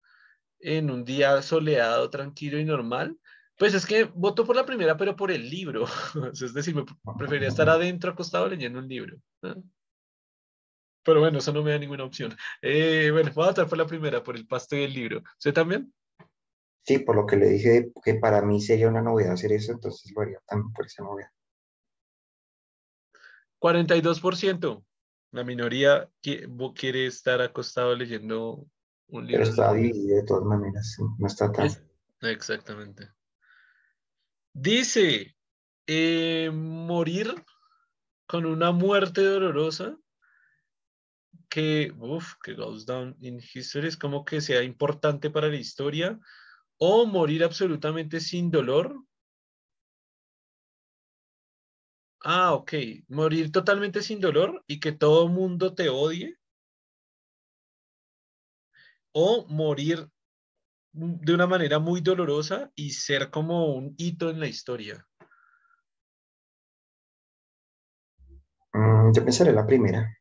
[0.59, 3.17] en un día soleado, tranquilo y normal.
[3.57, 5.85] Pues es que voto por la primera, pero por el libro.
[6.33, 6.85] es decir, me
[7.17, 9.17] preferiría estar adentro acostado leyendo un libro.
[11.03, 12.35] Pero bueno, eso no me da ninguna opción.
[12.61, 15.23] Eh, bueno, voy a votar por la primera, por el pasto y el libro.
[15.37, 15.91] ¿Usted también?
[16.83, 20.11] Sí, por lo que le dije que para mí sería una novedad hacer eso, entonces
[20.15, 21.29] lo haría también por esa novedad.
[23.59, 24.83] 42%.
[25.31, 28.65] La minoría quiere estar acostado leyendo
[29.07, 29.43] un libro.
[29.43, 31.69] Pero está dividido de todas maneras, no está tan.
[32.21, 33.09] Exactamente.
[34.53, 35.35] Dice,
[35.87, 37.33] eh, morir
[38.25, 39.97] con una muerte dolorosa
[41.47, 46.19] que, uff, que goes down in history, es como que sea importante para la historia
[46.83, 49.05] O morir absolutamente sin dolor.
[52.23, 52.73] Ah, ok.
[53.07, 56.39] Morir totalmente sin dolor y que todo mundo te odie.
[59.11, 60.09] O morir
[60.93, 65.07] de una manera muy dolorosa y ser como un hito en la historia.
[68.73, 70.17] Mm, yo pensaré la primera.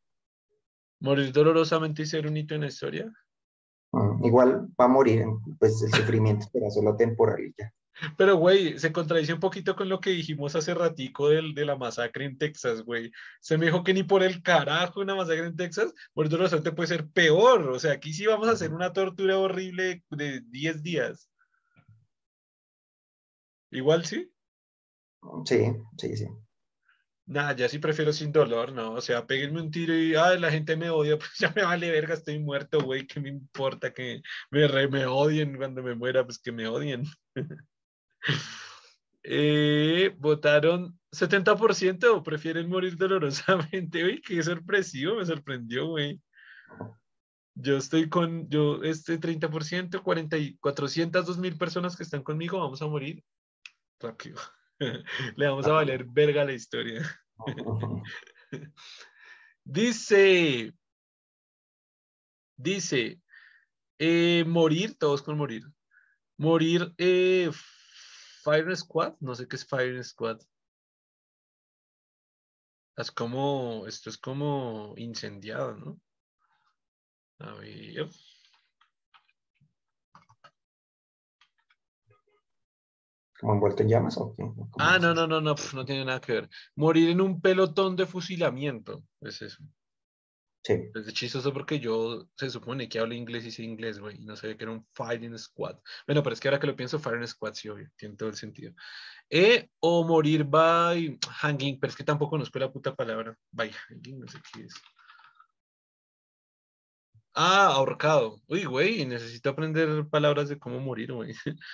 [1.01, 3.11] Morir dolorosamente y ser un hito en la historia.
[3.92, 5.24] Mm, igual va a morir,
[5.58, 7.72] pues el sufrimiento será solo temporal y ya.
[8.16, 11.76] Pero, güey, se contradice un poquito con lo que dijimos hace ratico del, de la
[11.76, 13.12] masacre en Texas, güey.
[13.40, 16.88] Se me dijo que ni por el carajo una masacre en Texas, morir dolorosamente puede
[16.88, 17.68] ser peor.
[17.68, 21.30] O sea, aquí sí vamos a hacer una tortura horrible de 10 días.
[23.70, 24.32] Igual sí.
[25.44, 26.26] Sí, sí, sí.
[27.31, 28.94] Nada, ya sí prefiero sin dolor, ¿no?
[28.94, 31.89] O sea, péguenme un tiro y, ay, la gente me odia, pues ya me vale
[31.89, 34.20] verga, estoy muerto, güey, ¿qué me importa que
[34.51, 36.24] me, me odien cuando me muera?
[36.24, 37.05] Pues que me odien.
[39.23, 46.20] eh, votaron 70% o prefieren morir dolorosamente, güey, qué sorpresivo, me sorprendió, güey.
[47.55, 52.82] Yo estoy con, yo, este 30%, 40 y 402 mil personas que están conmigo, vamos
[52.82, 53.23] a morir
[54.01, 54.40] rápido.
[55.36, 57.02] Le vamos a valer verga la historia.
[59.65, 60.73] dice,
[62.57, 63.20] dice,
[63.98, 65.65] eh, morir, todos con morir.
[66.39, 67.51] Morir, eh,
[68.43, 70.40] Fire Squad, no sé qué es Fire Squad.
[72.97, 76.01] Es como, esto es como incendiado, ¿no?
[77.39, 78.09] A ver.
[83.40, 84.44] ¿Como envuelto en llamas o qué?
[84.78, 86.50] Ah, no, no, no, no, no tiene nada que ver.
[86.76, 89.64] Morir en un pelotón de fusilamiento, es eso.
[90.62, 90.74] Sí.
[90.94, 94.36] Es chistoso porque yo se supone que hablo inglés y sé inglés, güey, y no
[94.36, 95.78] sabía que era un fighting squad.
[96.06, 98.34] Bueno, pero es que ahora que lo pienso, fighting squad sí, obvio, tiene todo el
[98.34, 98.74] sentido.
[99.30, 103.34] E o morir by hanging, pero es que tampoco conozco la puta palabra.
[103.50, 104.74] By hanging, no sé qué es.
[107.34, 108.40] Ah, ahorcado.
[108.48, 111.32] Uy, güey, necesito aprender palabras de cómo morir, güey.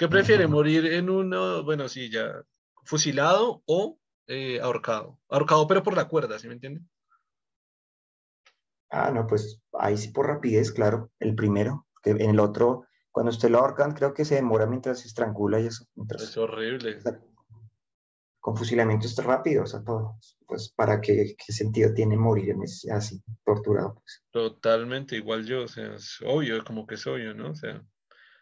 [0.00, 0.46] ¿Qué prefiere?
[0.46, 2.42] ¿Morir en uno, bueno, sí, ya,
[2.84, 3.98] fusilado o
[4.28, 5.20] eh, ahorcado?
[5.28, 6.80] Ahorcado, pero por la cuerda, ¿sí me entiende?
[8.88, 13.28] Ah, no, pues ahí sí por rapidez, claro, el primero, que en el otro, cuando
[13.28, 15.84] usted lo ahorcan, creo que se demora mientras se estrangula y eso.
[16.16, 16.98] es horrible.
[18.38, 20.16] Con fusilamiento es rápido, o sea, todo,
[20.46, 22.54] pues para qué, qué sentido tiene morir
[22.90, 23.96] así, torturado.
[23.96, 24.22] Pues.
[24.30, 27.50] Totalmente, igual yo, o sea, es obvio, como que es obvio, ¿no?
[27.50, 27.84] O sea,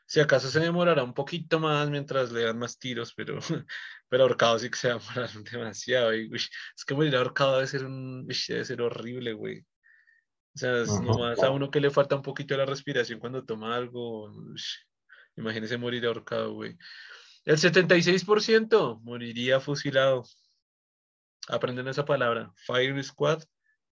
[0.09, 3.39] si acaso se demorará un poquito más mientras le dan más tiros, pero,
[4.09, 6.15] pero ahorcado sí que se va a demorar demasiado.
[6.15, 9.61] Y, es que morir ahorcado debe ser, un, debe ser horrible, güey.
[9.61, 13.77] O sea, es nomás a uno que le falta un poquito la respiración cuando toma
[13.77, 14.33] algo.
[15.37, 16.79] imagínese morir ahorcado, güey.
[17.45, 20.25] El 76% moriría fusilado.
[21.49, 22.51] Aprenden esa palabra.
[22.67, 23.43] Fire Squad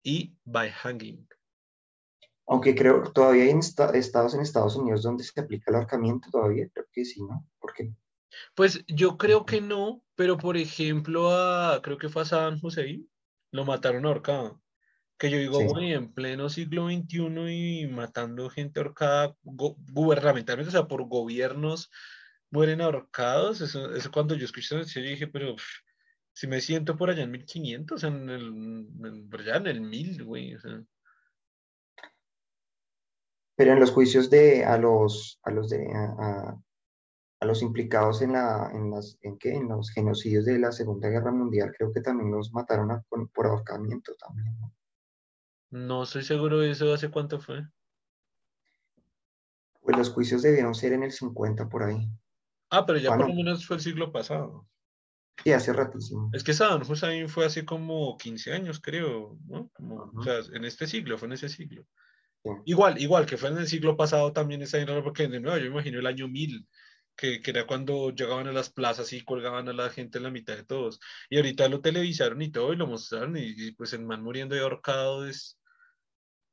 [0.03, 1.27] y by hanging.
[2.49, 3.53] Aunque creo todavía hay
[3.93, 7.47] estados en Estados Unidos donde se aplica el ahorcamiento todavía, creo que sí, ¿no?
[7.59, 7.93] ¿Por qué?
[8.55, 13.07] Pues yo creo que no, pero por ejemplo, a, creo que fue a San Hussein,
[13.51, 14.59] lo mataron ahorcado.
[15.19, 20.87] Que yo digo, güey, en pleno siglo XXI y matando gente ahorcada gubernamentalmente, o sea,
[20.87, 21.91] por gobiernos
[22.49, 23.61] mueren ahorcados.
[23.61, 25.55] Eso, eso cuando yo escuché eso, yo dije, pero
[26.33, 30.23] si me siento por allá en 1500, en el, en, por allá en el 1000,
[30.23, 30.55] güey.
[30.55, 30.81] O sea.
[33.59, 36.57] Pero en los juicios de a los, a los de a,
[37.41, 41.09] a los implicados en la en las en qué en los genocidios de la Segunda
[41.09, 43.03] Guerra Mundial creo que también los mataron
[43.33, 44.73] por ahorcamiento también ¿no?
[45.71, 46.93] No estoy seguro de eso.
[46.93, 47.67] ¿Hace cuánto fue?
[49.81, 52.09] Pues los juicios debieron ser en el 50 por ahí.
[52.69, 54.69] Ah, pero ya por lo menos fue el siglo pasado.
[55.43, 56.29] Sí, hace ratísimo.
[56.31, 59.69] Es que Saddam Hussein fue hace como 15 años, creo, ¿no?
[60.15, 61.85] O sea, en este siglo, fue en ese siglo.
[62.65, 65.65] Igual, igual que fue en el siglo pasado también está raro porque de nuevo yo
[65.65, 66.67] imagino el año 1000,
[67.15, 70.31] que, que, era cuando llegaban a las plazas y colgaban a la gente en la
[70.31, 70.99] mitad de todos.
[71.29, 74.61] Y ahorita lo televisaron y todo y lo mostraron y, pues el man muriendo de
[74.61, 75.59] ahorcado es,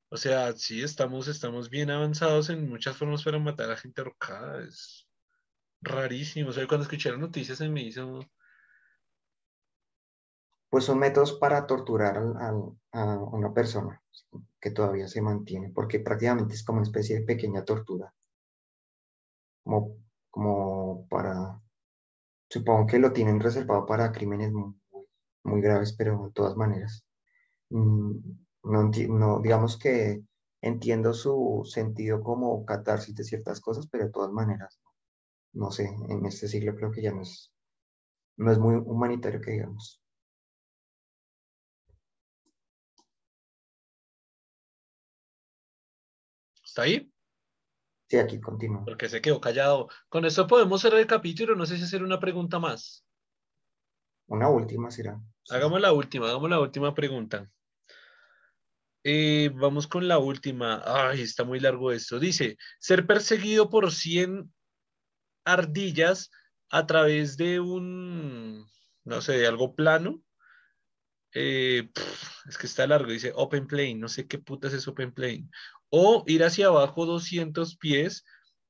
[0.09, 4.63] o sea, sí, estamos, estamos bien avanzados en muchas formas para matar a gente ahorcada.
[4.65, 5.07] Es
[5.83, 6.51] rarísimo.
[6.51, 8.21] O sea, cuando escuché las noticias se me hizo...
[10.77, 13.99] Pues son métodos para torturar a, una persona
[14.61, 18.13] que todavía se mantiene, porque prácticamente es como una especie de pequeña tortura.
[19.65, 19.97] Como,
[20.29, 21.63] como para...
[22.51, 24.79] Supongo que lo tienen reservado para crímenes muy,
[25.45, 27.07] muy graves, pero de todas maneras.
[27.71, 28.13] Mm,
[28.65, 30.25] no, digamos que
[30.61, 34.79] entiendo su sentido como catarsis de ciertas cosas, pero de todas maneras
[35.55, 37.51] no sé, en este siglo creo que ya no es,
[38.37, 40.03] no es muy humanitario que digamos.
[46.77, 47.11] ¿Está ahí?
[48.07, 48.85] Sí, aquí continúo.
[48.85, 49.89] Porque se quedó callado.
[50.11, 51.57] Con esto podemos cerrar el capítulo.
[51.57, 53.03] No sé si hacer una pregunta más.
[54.27, 55.19] Una última será.
[55.49, 57.51] Hagamos la última, hagamos la última pregunta.
[59.05, 60.83] Eh, vamos con la última.
[60.85, 62.21] Ay, está muy largo esto.
[62.21, 64.53] Dice, ser perseguido por 100
[65.47, 66.31] ardillas
[66.69, 68.67] a través de un,
[69.03, 70.21] no sé, de algo plano.
[71.39, 71.91] Eh,
[72.49, 75.51] es que está largo, dice open plane, no sé qué putas es open plane.
[75.91, 78.25] O ir hacia abajo 200 pies,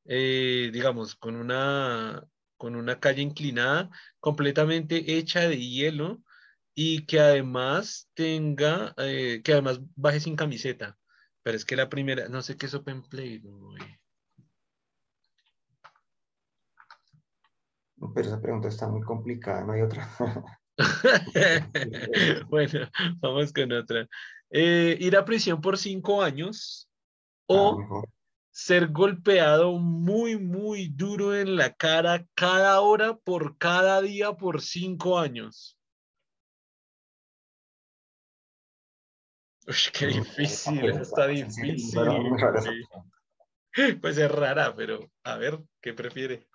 [0.05, 2.27] eh, digamos, con una,
[2.57, 3.91] con una calle inclinada
[4.21, 6.23] completamente hecha de hielo
[6.75, 10.99] y que además tenga, eh, que además baje sin camiseta.
[11.43, 13.43] Pero es que la primera, no sé qué es Open Play.
[18.15, 20.09] Pero esa pregunta está muy complicada, no hay otra.
[22.51, 22.91] bueno,
[23.21, 24.07] vamos con otra.
[24.51, 26.91] Eh, ir a prisión por cinco años
[27.47, 28.03] o Ah,
[28.51, 35.19] ser golpeado muy, muy duro en la cara cada hora por cada día por cinco
[35.19, 35.79] años.
[39.69, 42.01] Uy, qué Mm, difícil, está difícil.
[44.01, 46.49] Pues es rara, pero a ver, ¿qué prefiere?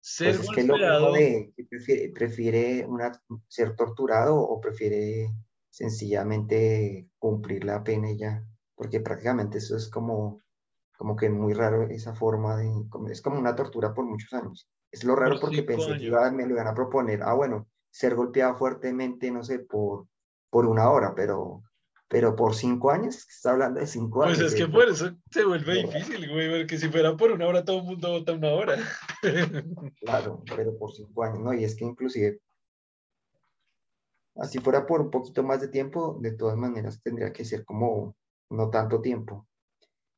[0.00, 1.12] Ser Pues es que lo mismo golpeado.
[1.14, 5.30] de que prefiere, prefiere una, ser torturado o prefiere
[5.74, 8.44] sencillamente cumplir la pena y ya,
[8.76, 10.40] porque prácticamente eso es como,
[10.96, 14.68] como que muy raro esa forma de, como- es como una tortura por muchos años.
[14.92, 16.02] Es lo raro Por porque pensé que años.
[16.04, 20.06] iba- me lo iban a proponer, ah, bueno, ser golpeado fuertemente, no sé, por,
[20.50, 21.62] por una hora, pero,
[22.08, 24.52] pero por cinco años, está hablando de cinco Pues años.
[24.52, 27.64] es que por eso se vuelve Por- difícil, güey, porque si fuera por una hora
[27.64, 28.76] todo el mundo vota una hora.
[30.00, 31.52] Claro, pero por cinco años, ¿no?
[31.54, 32.38] Y es que inclusive,
[34.36, 38.16] así fuera por un poquito más de tiempo, de todas maneras tendría que ser como
[38.50, 39.48] no tanto tiempo.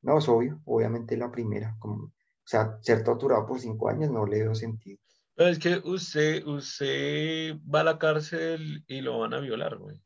[0.03, 2.13] No, es obvio, obviamente la primera, como, o
[2.45, 4.99] sea, ser torturado por cinco años no le veo sentido.
[5.35, 10.01] Pero es que usted, usted va a la cárcel y lo van a violar, güey.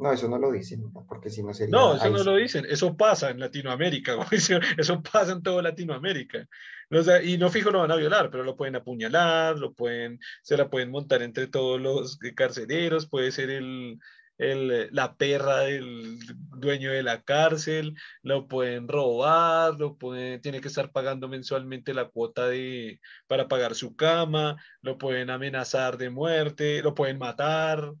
[0.00, 1.72] No, eso no lo dicen, porque si no sería...
[1.76, 4.16] No, eso no lo dicen, eso pasa en Latinoamérica.
[4.32, 6.48] Eso eso pasa en toda Latinoamérica.
[6.90, 10.18] O sea, y no fijo lo van a violar, pero lo pueden apuñalar, lo pueden,
[10.42, 13.98] se la pueden montar entre todos los carceleros, puede ser el,
[14.38, 16.18] el, la perra del
[16.56, 22.08] dueño de la cárcel, lo pueden robar, lo pueden, tiene que estar pagando mensualmente la
[22.08, 27.92] cuota de, para pagar su cama, lo pueden amenazar de muerte, lo pueden matar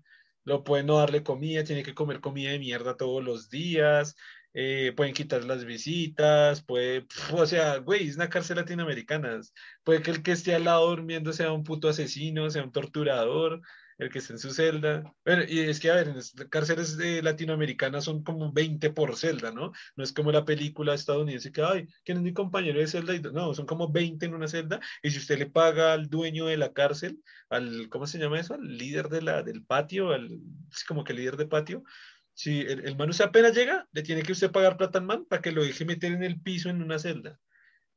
[0.44, 4.16] lo pueden no darle comida, tiene que comer comida de mierda todos los días,
[4.52, 9.40] eh, pueden quitar las visitas, puede, o sea, güey, es una cárcel latinoamericana,
[9.84, 13.60] puede que el que esté al lado durmiendo sea un puto asesino, sea un torturador,
[14.00, 15.14] el que esté en su celda.
[15.24, 19.16] Bueno, y es que, a ver, en las cárceles de latinoamericanas son como 20 por
[19.16, 19.72] celda, ¿no?
[19.94, 23.12] No es como la película estadounidense que, ay, ¿quién es mi compañero de celda?
[23.30, 26.56] No, son como 20 en una celda, y si usted le paga al dueño de
[26.56, 28.54] la cárcel, al, ¿cómo se llama eso?
[28.54, 30.28] Al líder de la, del patio, al,
[30.70, 31.84] sí, como que líder de patio.
[32.32, 35.26] Si el, el man usted apenas llega, le tiene que usted pagar plata al man
[35.26, 37.38] para que lo deje meter en el piso en una celda.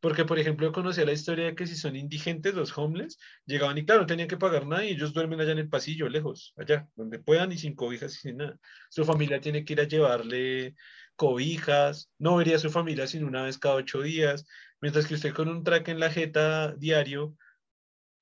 [0.03, 3.77] Porque, por ejemplo, yo conocía la historia de que si son indigentes, los homeless, llegaban
[3.77, 6.53] y claro, no tenían que pagar nada y ellos duermen allá en el pasillo, lejos,
[6.57, 8.59] allá, donde puedan y sin cobijas y sin nada.
[8.89, 10.75] Su familia tiene que ir a llevarle
[11.15, 14.45] cobijas, no vería a su familia sino una vez cada ocho días,
[14.81, 17.37] mientras que usted con un track en la jeta diario,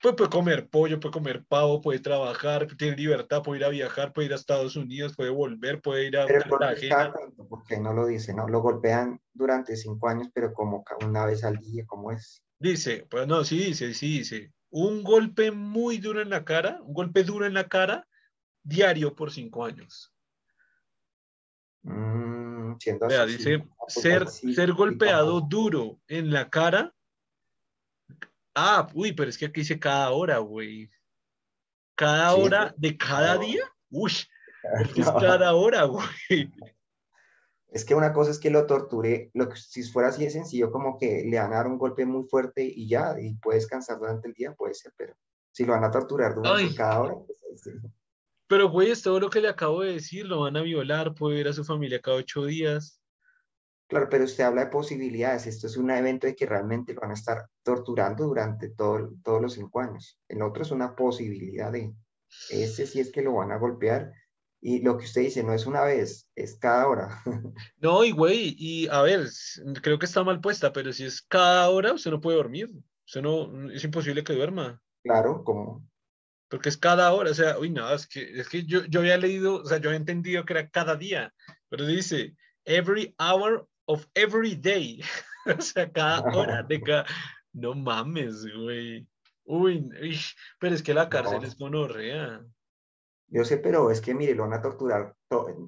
[0.01, 4.13] pues puede comer pollo, puede comer pavo, puede trabajar, tiene libertad, puede ir a viajar,
[4.13, 7.13] puede ir a Estados Unidos, puede volver, puede ir a Pero ¿por Cartagena.
[7.13, 7.47] tanto?
[7.47, 8.47] Porque no lo dice, ¿no?
[8.47, 12.43] Lo golpean durante cinco años, pero como una vez al día, ¿cómo es?
[12.59, 16.93] Dice, pues no, sí dice, sí dice, un golpe muy duro en la cara, un
[16.93, 18.07] golpe duro en la cara,
[18.63, 20.13] diario por cinco años.
[21.83, 23.37] Mm, así, sí.
[23.37, 26.93] dice, Ah, pues ser, ser golpeado duro en la cara.
[28.55, 30.89] Ah, uy, pero es que aquí dice cada hora, güey.
[31.95, 33.63] Cada Sí, hora de cada no, día.
[33.89, 34.11] Uy,
[34.95, 35.15] es no.
[35.17, 36.51] cada hora, güey.
[37.67, 40.71] Es que una cosa es que lo torture, lo que, si fuera así de sencillo,
[40.71, 43.97] como que le van a dar un golpe muy fuerte y ya, y puede descansar
[43.97, 45.15] durante el día, puede ser, pero
[45.51, 47.71] si lo van a torturar durante Ay, cada hora, pues sí.
[48.47, 51.37] pero güey, es todo lo que le acabo de decir, lo van a violar, puede
[51.37, 53.00] ver a su familia cada ocho días.
[53.91, 55.47] Claro, pero usted habla de posibilidades.
[55.47, 59.41] Esto es un evento de que realmente lo van a estar torturando durante todo, todos
[59.41, 60.17] los cinco años.
[60.29, 61.93] El otro es una posibilidad de,
[62.51, 64.13] ese sí es que lo van a golpear
[64.61, 67.21] Y lo que usted dice no es una vez, es cada hora.
[67.81, 69.27] No, y güey, y a ver,
[69.81, 72.71] creo que está mal puesta, pero si es cada hora, usted no puede dormir.
[73.05, 74.81] Usted no, es imposible que duerma.
[75.03, 75.85] Claro, como.
[76.47, 79.17] Porque es cada hora, o sea, uy, no, es que, es que yo, yo había
[79.17, 81.33] leído, o sea, yo había entendido que era cada día,
[81.67, 85.01] pero dice, every hour of every day.
[85.57, 87.05] o sea, cada hora de cada.
[87.53, 89.07] No mames, güey.
[89.43, 89.89] Uy,
[90.59, 92.45] pero es que la cárcel es monorrea.
[93.27, 95.15] Yo sé, pero es que mire, lo van a torturar.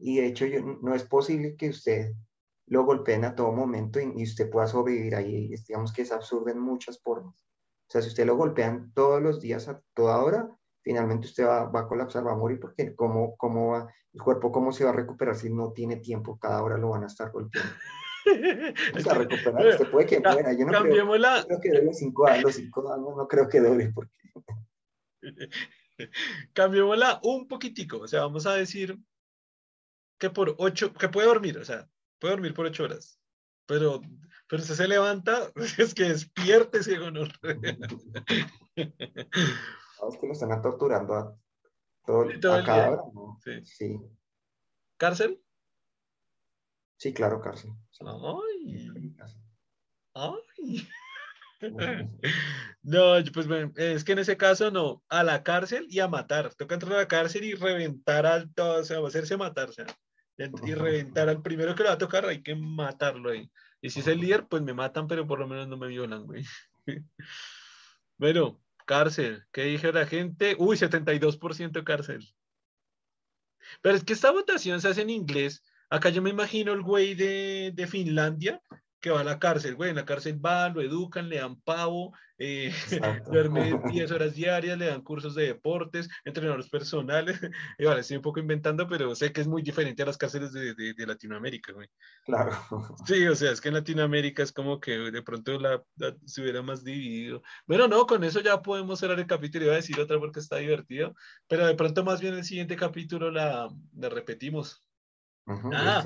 [0.02, 2.14] Y de hecho, yo, no es posible que usted
[2.68, 5.54] lo golpeen a todo momento y, usted pueda sobrevivir ahí.
[5.68, 7.45] Digamos que es absurdo en muchas formas.
[7.88, 10.50] O sea, si usted lo golpean todos los días a toda hora,
[10.82, 14.52] finalmente usted va, va a colapsar, va a morir, porque ¿cómo, cómo va, el cuerpo
[14.52, 16.38] cómo se va a recuperar si no tiene tiempo?
[16.40, 17.72] Cada hora lo van a estar golpeando.
[18.95, 20.54] O sea, recuperar, usted puede que muera.
[20.54, 23.91] Yo no creo, yo creo que dure cinco años, cinco años no creo que dure,
[23.94, 24.14] porque...
[26.54, 28.98] Cambiémosla un poquitico, o sea, vamos a decir
[30.18, 31.90] que por ocho, que puede dormir, o sea,
[32.20, 33.20] puede dormir por ocho horas,
[33.66, 34.02] pero,
[34.48, 37.30] pero usted se levanta, es que despierte ese honor.
[38.76, 41.38] Es que lo están torturando a,
[42.06, 43.38] todo, a cada hora, ¿no?
[43.44, 43.66] Sí.
[43.66, 44.00] sí.
[44.98, 45.43] ¿Cárcel?
[47.03, 47.69] Sí, claro, cárcel.
[47.99, 49.13] Ay.
[50.13, 50.88] Ay.
[52.81, 56.55] No, pues es que en ese caso no, a la cárcel y a matar.
[56.55, 59.85] Toca entrar a la cárcel y reventar al todo, o sea, hacerse matar, o sea,
[60.38, 63.51] y reventar al primero que le va a tocar, hay que matarlo ahí.
[63.81, 66.25] Y si es el líder, pues me matan, pero por lo menos no me violan,
[66.25, 66.45] güey.
[68.17, 70.55] Bueno, cárcel, ¿qué dije la gente?
[70.57, 72.25] Uy, 72% cárcel.
[73.81, 75.63] Pero es que esta votación se hace en inglés.
[75.89, 78.61] Acá yo me imagino el güey de, de Finlandia
[79.03, 82.14] que va a la cárcel, güey, en la cárcel va, lo educan, le dan pavo,
[82.38, 82.72] eh,
[83.30, 87.38] duerme 10 horas diarias, le dan cursos de deportes, entrenadores personales,
[87.77, 90.53] y vale, estoy un poco inventando, pero sé que es muy diferente a las cárceles
[90.53, 91.89] de, de, Latinoamérica, güey.
[92.23, 92.53] Claro.
[93.05, 95.84] Sí, o sea, es que en Latinoamérica es como que de pronto la,
[96.26, 97.43] se hubiera más dividido.
[97.68, 100.55] Bueno, no, con eso ya podemos cerrar el capítulo, iba a decir otra porque está
[100.55, 101.14] divertido,
[101.49, 104.81] pero de pronto más bien el siguiente capítulo la, la repetimos.
[105.45, 106.03] Ah,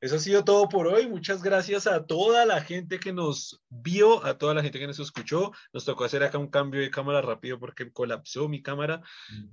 [0.00, 1.08] eso ha sido todo por hoy.
[1.08, 5.00] Muchas gracias a toda la gente que nos vio, a toda la gente que nos
[5.00, 5.50] escuchó.
[5.72, 9.02] Nos tocó hacer acá un cambio de cámara rápido porque colapsó mi cámara.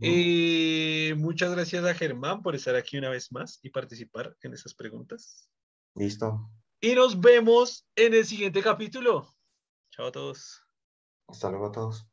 [0.01, 4.75] Eh, muchas gracias a Germán por estar aquí una vez más y participar en esas
[4.75, 5.49] preguntas.
[5.95, 6.49] Listo.
[6.79, 9.35] Y nos vemos en el siguiente capítulo.
[9.89, 10.61] Chao a todos.
[11.27, 12.07] Hasta luego a todos.